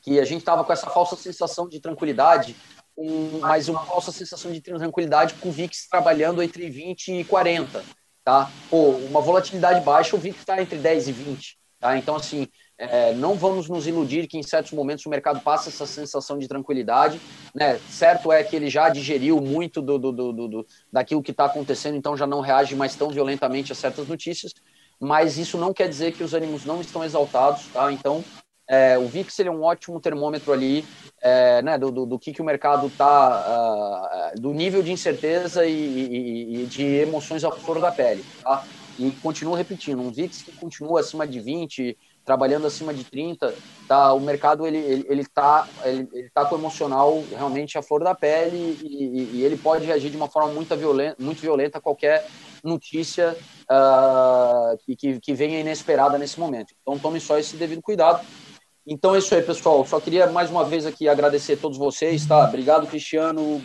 que 0.00 0.18
a 0.18 0.24
gente 0.24 0.40
estava 0.40 0.64
com 0.64 0.72
essa 0.72 0.88
falsa 0.88 1.16
sensação 1.16 1.68
de 1.68 1.80
tranquilidade, 1.80 2.56
um, 2.96 3.38
mais 3.38 3.68
uma 3.68 3.84
falsa 3.84 4.12
sensação 4.12 4.52
de 4.52 4.60
tranquilidade 4.60 5.34
com 5.34 5.48
o 5.48 5.52
VIX 5.52 5.88
trabalhando 5.88 6.42
entre 6.42 6.68
20 6.68 7.20
e 7.20 7.24
40, 7.24 7.82
tá? 8.24 8.50
Pô, 8.68 8.90
uma 8.90 9.20
volatilidade 9.20 9.80
baixa, 9.80 10.16
o 10.16 10.18
VIX 10.18 10.38
está 10.38 10.60
entre 10.60 10.78
10 10.78 11.08
e 11.08 11.12
20, 11.12 11.58
tá? 11.78 11.96
Então, 11.96 12.16
assim, 12.16 12.46
é, 12.76 13.12
não 13.12 13.34
vamos 13.34 13.68
nos 13.68 13.86
iludir 13.86 14.26
que 14.26 14.38
em 14.38 14.42
certos 14.42 14.72
momentos 14.72 15.04
o 15.04 15.10
mercado 15.10 15.40
passa 15.40 15.68
essa 15.68 15.86
sensação 15.86 16.38
de 16.38 16.48
tranquilidade, 16.48 17.20
né? 17.54 17.78
Certo 17.90 18.32
é 18.32 18.42
que 18.42 18.56
ele 18.56 18.70
já 18.70 18.88
digeriu 18.88 19.40
muito 19.40 19.82
do, 19.82 19.98
do, 19.98 20.12
do, 20.12 20.32
do 20.32 20.66
daquilo 20.90 21.22
que 21.22 21.30
está 21.30 21.44
acontecendo, 21.44 21.96
então 21.96 22.16
já 22.16 22.26
não 22.26 22.40
reage 22.40 22.74
mais 22.74 22.94
tão 22.94 23.10
violentamente 23.10 23.70
a 23.72 23.74
certas 23.74 24.08
notícias, 24.08 24.54
mas 24.98 25.38
isso 25.38 25.58
não 25.58 25.72
quer 25.72 25.88
dizer 25.88 26.12
que 26.12 26.22
os 26.22 26.34
ânimos 26.34 26.64
não 26.64 26.80
estão 26.80 27.04
exaltados, 27.04 27.66
tá? 27.72 27.92
Então, 27.92 28.24
é, 28.70 28.96
o 28.96 29.08
VIX 29.08 29.36
ele 29.40 29.48
é 29.48 29.52
um 29.52 29.64
ótimo 29.64 30.00
termômetro 30.00 30.52
ali 30.52 30.86
é, 31.20 31.60
né, 31.60 31.76
do, 31.76 31.90
do, 31.90 32.06
do, 32.06 32.18
que, 32.20 32.32
que 32.32 32.40
o 32.40 32.44
mercado 32.44 32.86
está, 32.86 34.32
uh, 34.36 34.40
do 34.40 34.54
nível 34.54 34.80
de 34.80 34.92
incerteza 34.92 35.66
e, 35.66 35.72
e, 35.72 36.62
e, 36.62 36.66
de 36.66 36.84
emoções 36.84 37.42
ao 37.42 37.50
flor 37.50 37.80
da 37.80 37.90
pele. 37.90 38.24
Tá? 38.40 38.64
E 38.96 39.10
continuo 39.22 39.56
repetindo, 39.56 40.00
um 40.00 40.12
VIX 40.12 40.42
que 40.42 40.52
continua 40.52 41.00
acima 41.00 41.26
de 41.26 41.40
20, 41.40 41.98
trabalhando 42.24 42.64
acima 42.64 42.94
de 42.94 43.02
30, 43.02 43.52
tá, 43.88 44.12
o 44.12 44.20
mercado 44.20 44.64
ele 44.64 44.78
ele, 44.78 45.06
ele 45.08 45.26
tá 45.26 45.66
ele, 45.84 46.08
ele 46.12 46.30
tá 46.30 46.44
com 46.44 46.54
o 46.54 46.58
emocional 46.58 47.24
realmente 47.28 47.76
à 47.76 47.82
flor 47.82 48.04
da 48.04 48.14
pele 48.14 48.78
e, 48.82 49.38
e, 49.38 49.42
ele 49.42 49.56
pode 49.56 49.84
reagir 49.84 50.10
de 50.10 50.16
uma 50.16 50.28
forma 50.28 50.52
muito 50.52 50.76
violenta, 50.76 51.16
muito 51.18 51.40
violenta 51.40 51.78
a 51.78 51.80
qualquer 51.80 52.24
notícia 52.62 53.36
uh, 53.64 54.78
que, 54.96 55.18
que 55.18 55.34
venha 55.34 55.58
inesperada 55.58 56.16
nesse 56.18 56.38
momento. 56.38 56.72
Então 56.82 56.96
tome 56.98 57.18
só 57.18 57.36
esse 57.36 57.56
devido 57.56 57.82
cuidado. 57.82 58.24
Então 58.86 59.14
é 59.14 59.18
isso 59.18 59.34
aí, 59.34 59.42
pessoal. 59.42 59.86
Só 59.86 60.00
queria 60.00 60.26
mais 60.28 60.50
uma 60.50 60.64
vez 60.64 60.86
aqui 60.86 61.08
agradecer 61.08 61.54
a 61.54 61.56
todos 61.56 61.78
vocês, 61.78 62.26
tá? 62.26 62.48
Obrigado, 62.48 62.86
Cristiano, 62.86 63.62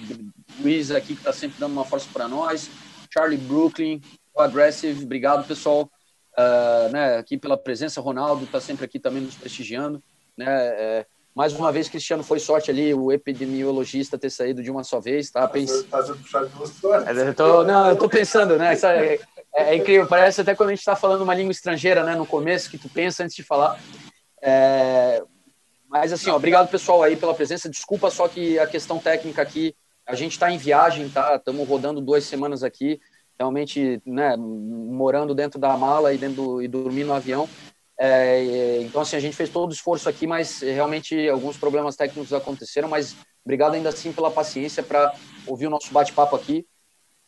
Luiz 0.60 0.92
aqui 0.92 1.08
que 1.08 1.22
está 1.22 1.34
sempre 1.34 1.58
dando 1.60 1.74
uma 1.74 1.86
força 1.86 2.08
para 2.12 2.28
nós, 2.28 2.70
Charlie 3.12 3.38
Brooklyn, 3.38 4.02
o 4.34 4.42
Aggressive, 4.42 5.04
obrigado, 5.04 5.48
pessoal, 5.48 5.90
uh, 6.38 6.92
né? 6.92 7.18
Aqui 7.18 7.38
pela 7.38 7.58
presença, 7.58 8.02
Ronaldo 8.02 8.44
está 8.44 8.60
sempre 8.60 8.86
aqui 8.86 9.00
também 9.00 9.22
nos 9.22 9.36
prestigiando, 9.36 10.04
né? 10.38 10.46
É, 10.48 11.06
mais 11.36 11.54
uma 11.54 11.70
vez, 11.70 11.90
Cristiano, 11.90 12.24
foi 12.24 12.40
sorte 12.40 12.72
ali 12.72 12.94
o 12.94 13.12
epidemiologista 13.12 14.18
ter 14.18 14.30
saído 14.30 14.64
de 14.64 14.72
uma 14.72 14.86
só 14.86 15.02
vez, 15.02 15.30
tá? 15.30 15.46
Pens... 15.48 15.84
Tá 15.84 16.02
puxado 16.02 16.50
eu 17.10 17.34
tô, 17.34 17.64
não, 17.66 17.90
eu 17.90 17.98
tô 17.98 18.08
pensando, 18.08 18.58
né? 18.58 18.74
É, 18.74 19.16
é, 19.16 19.20
é, 19.54 19.76
incrível, 19.76 20.08
parece 20.08 20.40
até 20.40 20.56
quando 20.56 20.70
a 20.70 20.72
gente 20.72 20.80
está 20.80 20.96
falando 20.96 21.24
uma 21.24 21.36
língua 21.36 21.52
estrangeira, 21.52 22.06
né? 22.06 22.16
No 22.16 22.26
começo, 22.26 22.70
que 22.70 22.78
tu 22.78 22.88
pensa 22.88 23.24
antes 23.24 23.36
de 23.36 23.44
falar. 23.44 23.78
É, 24.48 25.24
mas 25.90 26.14
assim, 26.14 26.30
ó, 26.30 26.36
obrigado 26.36 26.70
pessoal 26.70 27.02
aí 27.02 27.16
pela 27.16 27.34
presença. 27.34 27.68
Desculpa 27.68 28.12
só 28.12 28.28
que 28.28 28.60
a 28.60 28.68
questão 28.68 29.00
técnica 29.00 29.42
aqui, 29.42 29.76
a 30.06 30.14
gente 30.14 30.34
está 30.34 30.52
em 30.52 30.58
viagem, 30.58 31.10
tá? 31.10 31.36
Estamos 31.36 31.68
rodando 31.68 32.00
duas 32.00 32.24
semanas 32.26 32.64
aqui, 32.64 33.02
realmente, 33.40 34.00
né, 34.06 34.38
morando 34.38 35.34
dentro 35.34 35.60
da 35.60 35.76
mala 35.76 36.14
e, 36.14 36.18
dentro 36.18 36.36
do, 36.36 36.62
e 36.62 36.68
dormindo 36.68 37.08
no 37.08 37.14
avião. 37.14 37.50
É, 38.00 38.82
então, 38.82 39.02
assim, 39.02 39.16
a 39.16 39.20
gente 39.20 39.36
fez 39.36 39.50
todo 39.50 39.72
o 39.72 39.74
esforço 39.74 40.08
aqui, 40.08 40.28
mas 40.28 40.60
realmente 40.60 41.28
alguns 41.28 41.58
problemas 41.58 41.96
técnicos 41.96 42.32
aconteceram. 42.32 42.88
Mas 42.88 43.16
obrigado 43.44 43.74
ainda 43.74 43.90
assim 43.90 44.12
pela 44.12 44.30
paciência 44.30 44.84
para 44.84 45.12
ouvir 45.48 45.66
o 45.66 45.72
nosso 45.72 45.92
bate-papo 45.92 46.36
aqui. 46.36 46.68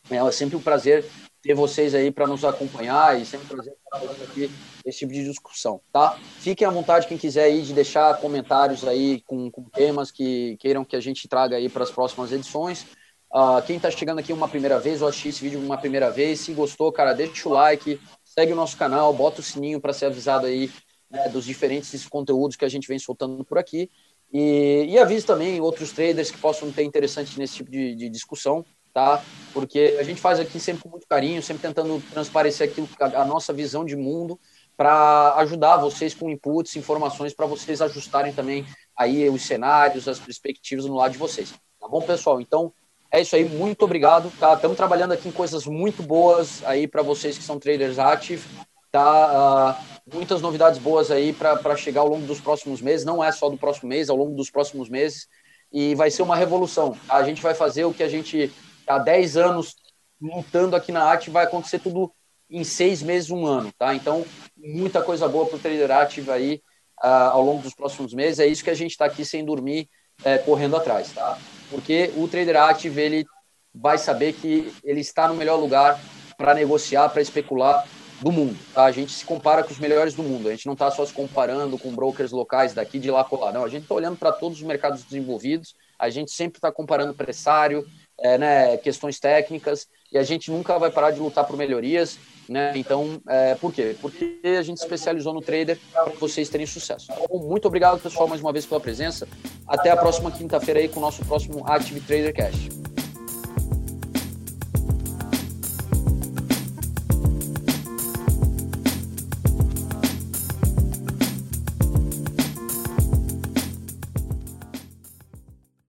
É 0.08 0.30
sempre 0.30 0.56
um 0.56 0.62
prazer 0.62 1.04
ter 1.42 1.54
vocês 1.54 1.94
aí 1.94 2.12
para 2.12 2.26
nos 2.26 2.44
acompanhar 2.44 3.20
e 3.20 3.24
sempre 3.24 3.46
um 3.46 3.48
prazer 3.48 3.74
aqui 3.92 4.50
esse 4.84 4.98
tipo 5.00 5.12
de 5.12 5.24
discussão, 5.24 5.80
tá? 5.92 6.18
Fiquem 6.38 6.66
à 6.66 6.70
vontade 6.70 7.06
quem 7.06 7.18
quiser 7.18 7.44
aí 7.44 7.62
de 7.62 7.72
deixar 7.72 8.18
comentários 8.20 8.86
aí 8.86 9.20
com, 9.22 9.50
com 9.50 9.64
temas 9.64 10.10
que 10.10 10.56
queiram 10.58 10.84
que 10.84 10.96
a 10.96 11.00
gente 11.00 11.28
traga 11.28 11.56
aí 11.56 11.68
para 11.68 11.84
as 11.84 11.90
próximas 11.90 12.32
edições. 12.32 12.86
Uh, 13.30 13.60
quem 13.66 13.76
está 13.76 13.90
chegando 13.90 14.20
aqui 14.20 14.32
uma 14.32 14.48
primeira 14.48 14.78
vez 14.78 15.02
ou 15.02 15.08
assistir 15.08 15.28
esse 15.28 15.42
vídeo 15.42 15.60
uma 15.60 15.76
primeira 15.76 16.10
vez, 16.10 16.40
se 16.40 16.52
gostou, 16.54 16.90
cara, 16.90 17.12
deixa 17.12 17.48
o 17.48 17.52
like, 17.52 18.00
segue 18.24 18.52
o 18.52 18.56
nosso 18.56 18.76
canal, 18.76 19.12
bota 19.12 19.40
o 19.40 19.44
sininho 19.44 19.80
para 19.80 19.92
ser 19.92 20.06
avisado 20.06 20.46
aí 20.46 20.70
né, 21.10 21.28
dos 21.28 21.44
diferentes 21.44 22.06
conteúdos 22.06 22.56
que 22.56 22.64
a 22.64 22.68
gente 22.68 22.88
vem 22.88 22.98
soltando 22.98 23.44
por 23.44 23.58
aqui. 23.58 23.90
E, 24.32 24.86
e 24.88 24.98
avise 24.98 25.24
também 25.24 25.60
outros 25.60 25.92
traders 25.92 26.30
que 26.30 26.38
possam 26.38 26.70
ter 26.70 26.82
interessante 26.82 27.38
nesse 27.38 27.56
tipo 27.56 27.70
de, 27.70 27.94
de 27.94 28.08
discussão, 28.08 28.64
tá? 28.92 29.22
Porque 29.52 29.96
a 29.98 30.02
gente 30.02 30.20
faz 30.20 30.38
aqui 30.38 30.58
sempre 30.60 30.82
com 30.82 30.88
muito 30.88 31.06
carinho, 31.06 31.42
sempre 31.42 31.62
tentando 31.62 32.02
transparecer 32.10 32.68
aquilo, 32.68 32.88
a, 33.00 33.24
nossa 33.24 33.52
visão 33.52 33.84
de 33.84 33.96
mundo, 33.96 34.38
para 34.76 35.34
ajudar 35.38 35.76
vocês 35.78 36.14
com 36.14 36.30
inputs, 36.30 36.76
informações, 36.76 37.34
para 37.34 37.46
vocês 37.46 37.80
ajustarem 37.82 38.32
também 38.32 38.66
aí 38.96 39.28
os 39.28 39.42
cenários, 39.42 40.06
as 40.06 40.18
perspectivas 40.18 40.84
no 40.84 40.94
lado 40.94 41.12
de 41.12 41.18
vocês. 41.18 41.52
Tá 41.80 41.88
bom, 41.88 42.00
pessoal? 42.00 42.40
Então, 42.40 42.72
é 43.10 43.20
isso 43.20 43.34
aí, 43.34 43.44
muito 43.44 43.82
obrigado. 43.84 44.30
Tá? 44.38 44.54
Estamos 44.54 44.76
trabalhando 44.76 45.12
aqui 45.12 45.28
em 45.28 45.32
coisas 45.32 45.66
muito 45.66 46.02
boas 46.02 46.62
aí 46.64 46.86
para 46.86 47.02
vocês 47.02 47.38
que 47.38 47.44
são 47.44 47.58
traders 47.58 47.98
ativos. 47.98 48.46
Tá? 48.92 49.76
Uh, 49.78 50.14
muitas 50.14 50.40
novidades 50.40 50.78
boas 50.78 51.10
aí 51.10 51.32
para 51.32 51.76
chegar 51.76 52.02
ao 52.02 52.08
longo 52.08 52.26
dos 52.26 52.40
próximos 52.40 52.80
meses. 52.80 53.06
Não 53.06 53.22
é 53.22 53.32
só 53.32 53.48
do 53.48 53.56
próximo 53.56 53.88
mês, 53.88 54.10
ao 54.10 54.16
longo 54.16 54.34
dos 54.34 54.50
próximos 54.50 54.88
meses. 54.88 55.26
E 55.72 55.94
vai 55.94 56.10
ser 56.10 56.22
uma 56.22 56.36
revolução. 56.36 56.96
A 57.08 57.22
gente 57.22 57.42
vai 57.42 57.54
fazer 57.54 57.84
o 57.84 57.92
que 57.92 58.02
a 58.02 58.08
gente 58.08 58.52
há 58.88 58.98
10 58.98 59.36
anos 59.36 59.76
lutando 60.20 60.74
aqui 60.74 60.90
na 60.90 61.04
arte, 61.04 61.30
vai 61.30 61.44
acontecer 61.44 61.78
tudo 61.78 62.12
em 62.50 62.64
seis 62.64 63.02
meses, 63.02 63.30
um 63.30 63.46
ano. 63.46 63.70
Tá? 63.78 63.94
Então, 63.94 64.24
muita 64.56 65.02
coisa 65.02 65.28
boa 65.28 65.46
para 65.46 65.56
o 65.56 65.60
trader 65.60 65.90
ativo 65.90 66.32
aí 66.32 66.62
uh, 67.02 67.30
ao 67.32 67.42
longo 67.42 67.62
dos 67.62 67.74
próximos 67.74 68.12
meses. 68.14 68.38
É 68.38 68.46
isso 68.46 68.64
que 68.64 68.70
a 68.70 68.74
gente 68.74 68.92
está 68.92 69.04
aqui 69.04 69.24
sem 69.24 69.44
dormir, 69.44 69.88
é, 70.24 70.38
correndo 70.38 70.76
atrás. 70.76 71.12
Tá? 71.12 71.38
Porque 71.70 72.12
o 72.16 72.26
trader 72.26 72.56
ativo 72.56 72.98
ele 72.98 73.26
vai 73.74 73.98
saber 73.98 74.32
que 74.32 74.72
ele 74.82 75.00
está 75.00 75.28
no 75.28 75.34
melhor 75.34 75.56
lugar 75.56 76.00
para 76.36 76.54
negociar, 76.54 77.08
para 77.10 77.22
especular 77.22 77.86
do 78.20 78.32
mundo. 78.32 78.58
Tá? 78.74 78.84
A 78.84 78.92
gente 78.92 79.12
se 79.12 79.24
compara 79.24 79.62
com 79.62 79.70
os 79.70 79.78
melhores 79.78 80.14
do 80.14 80.22
mundo. 80.22 80.48
A 80.48 80.50
gente 80.50 80.66
não 80.66 80.72
está 80.72 80.90
só 80.90 81.04
se 81.04 81.12
comparando 81.12 81.78
com 81.78 81.94
brokers 81.94 82.32
locais 82.32 82.72
daqui, 82.72 82.98
de 82.98 83.10
lá, 83.10 83.22
colar. 83.24 83.52
Não, 83.52 83.64
a 83.64 83.68
gente 83.68 83.82
está 83.82 83.94
olhando 83.94 84.16
para 84.16 84.32
todos 84.32 84.58
os 84.58 84.64
mercados 84.64 85.04
desenvolvidos. 85.04 85.74
A 85.98 86.08
gente 86.10 86.30
sempre 86.30 86.58
está 86.58 86.72
comparando 86.72 87.14
pressário, 87.14 87.86
é, 88.20 88.38
né, 88.38 88.76
questões 88.76 89.18
técnicas, 89.18 89.86
e 90.12 90.18
a 90.18 90.22
gente 90.22 90.50
nunca 90.50 90.78
vai 90.78 90.90
parar 90.90 91.10
de 91.10 91.20
lutar 91.20 91.46
por 91.46 91.56
melhorias. 91.56 92.18
Né? 92.48 92.72
Então, 92.76 93.20
é, 93.28 93.54
por 93.56 93.72
quê? 93.72 93.94
Porque 94.00 94.40
a 94.42 94.62
gente 94.62 94.78
especializou 94.78 95.34
no 95.34 95.42
trader 95.42 95.78
para 95.92 96.12
vocês 96.18 96.48
terem 96.48 96.66
sucesso. 96.66 97.12
Então, 97.12 97.38
muito 97.40 97.68
obrigado, 97.68 98.00
pessoal, 98.00 98.26
mais 98.26 98.40
uma 98.40 98.52
vez 98.52 98.64
pela 98.64 98.80
presença. 98.80 99.28
Até 99.66 99.90
a 99.90 99.96
próxima 99.96 100.30
quinta-feira 100.30 100.80
aí 100.80 100.88
com 100.88 100.98
o 100.98 101.02
nosso 101.02 101.22
próximo 101.26 101.62
Active 101.66 102.00
Trader 102.00 102.32
Cast. 102.32 102.97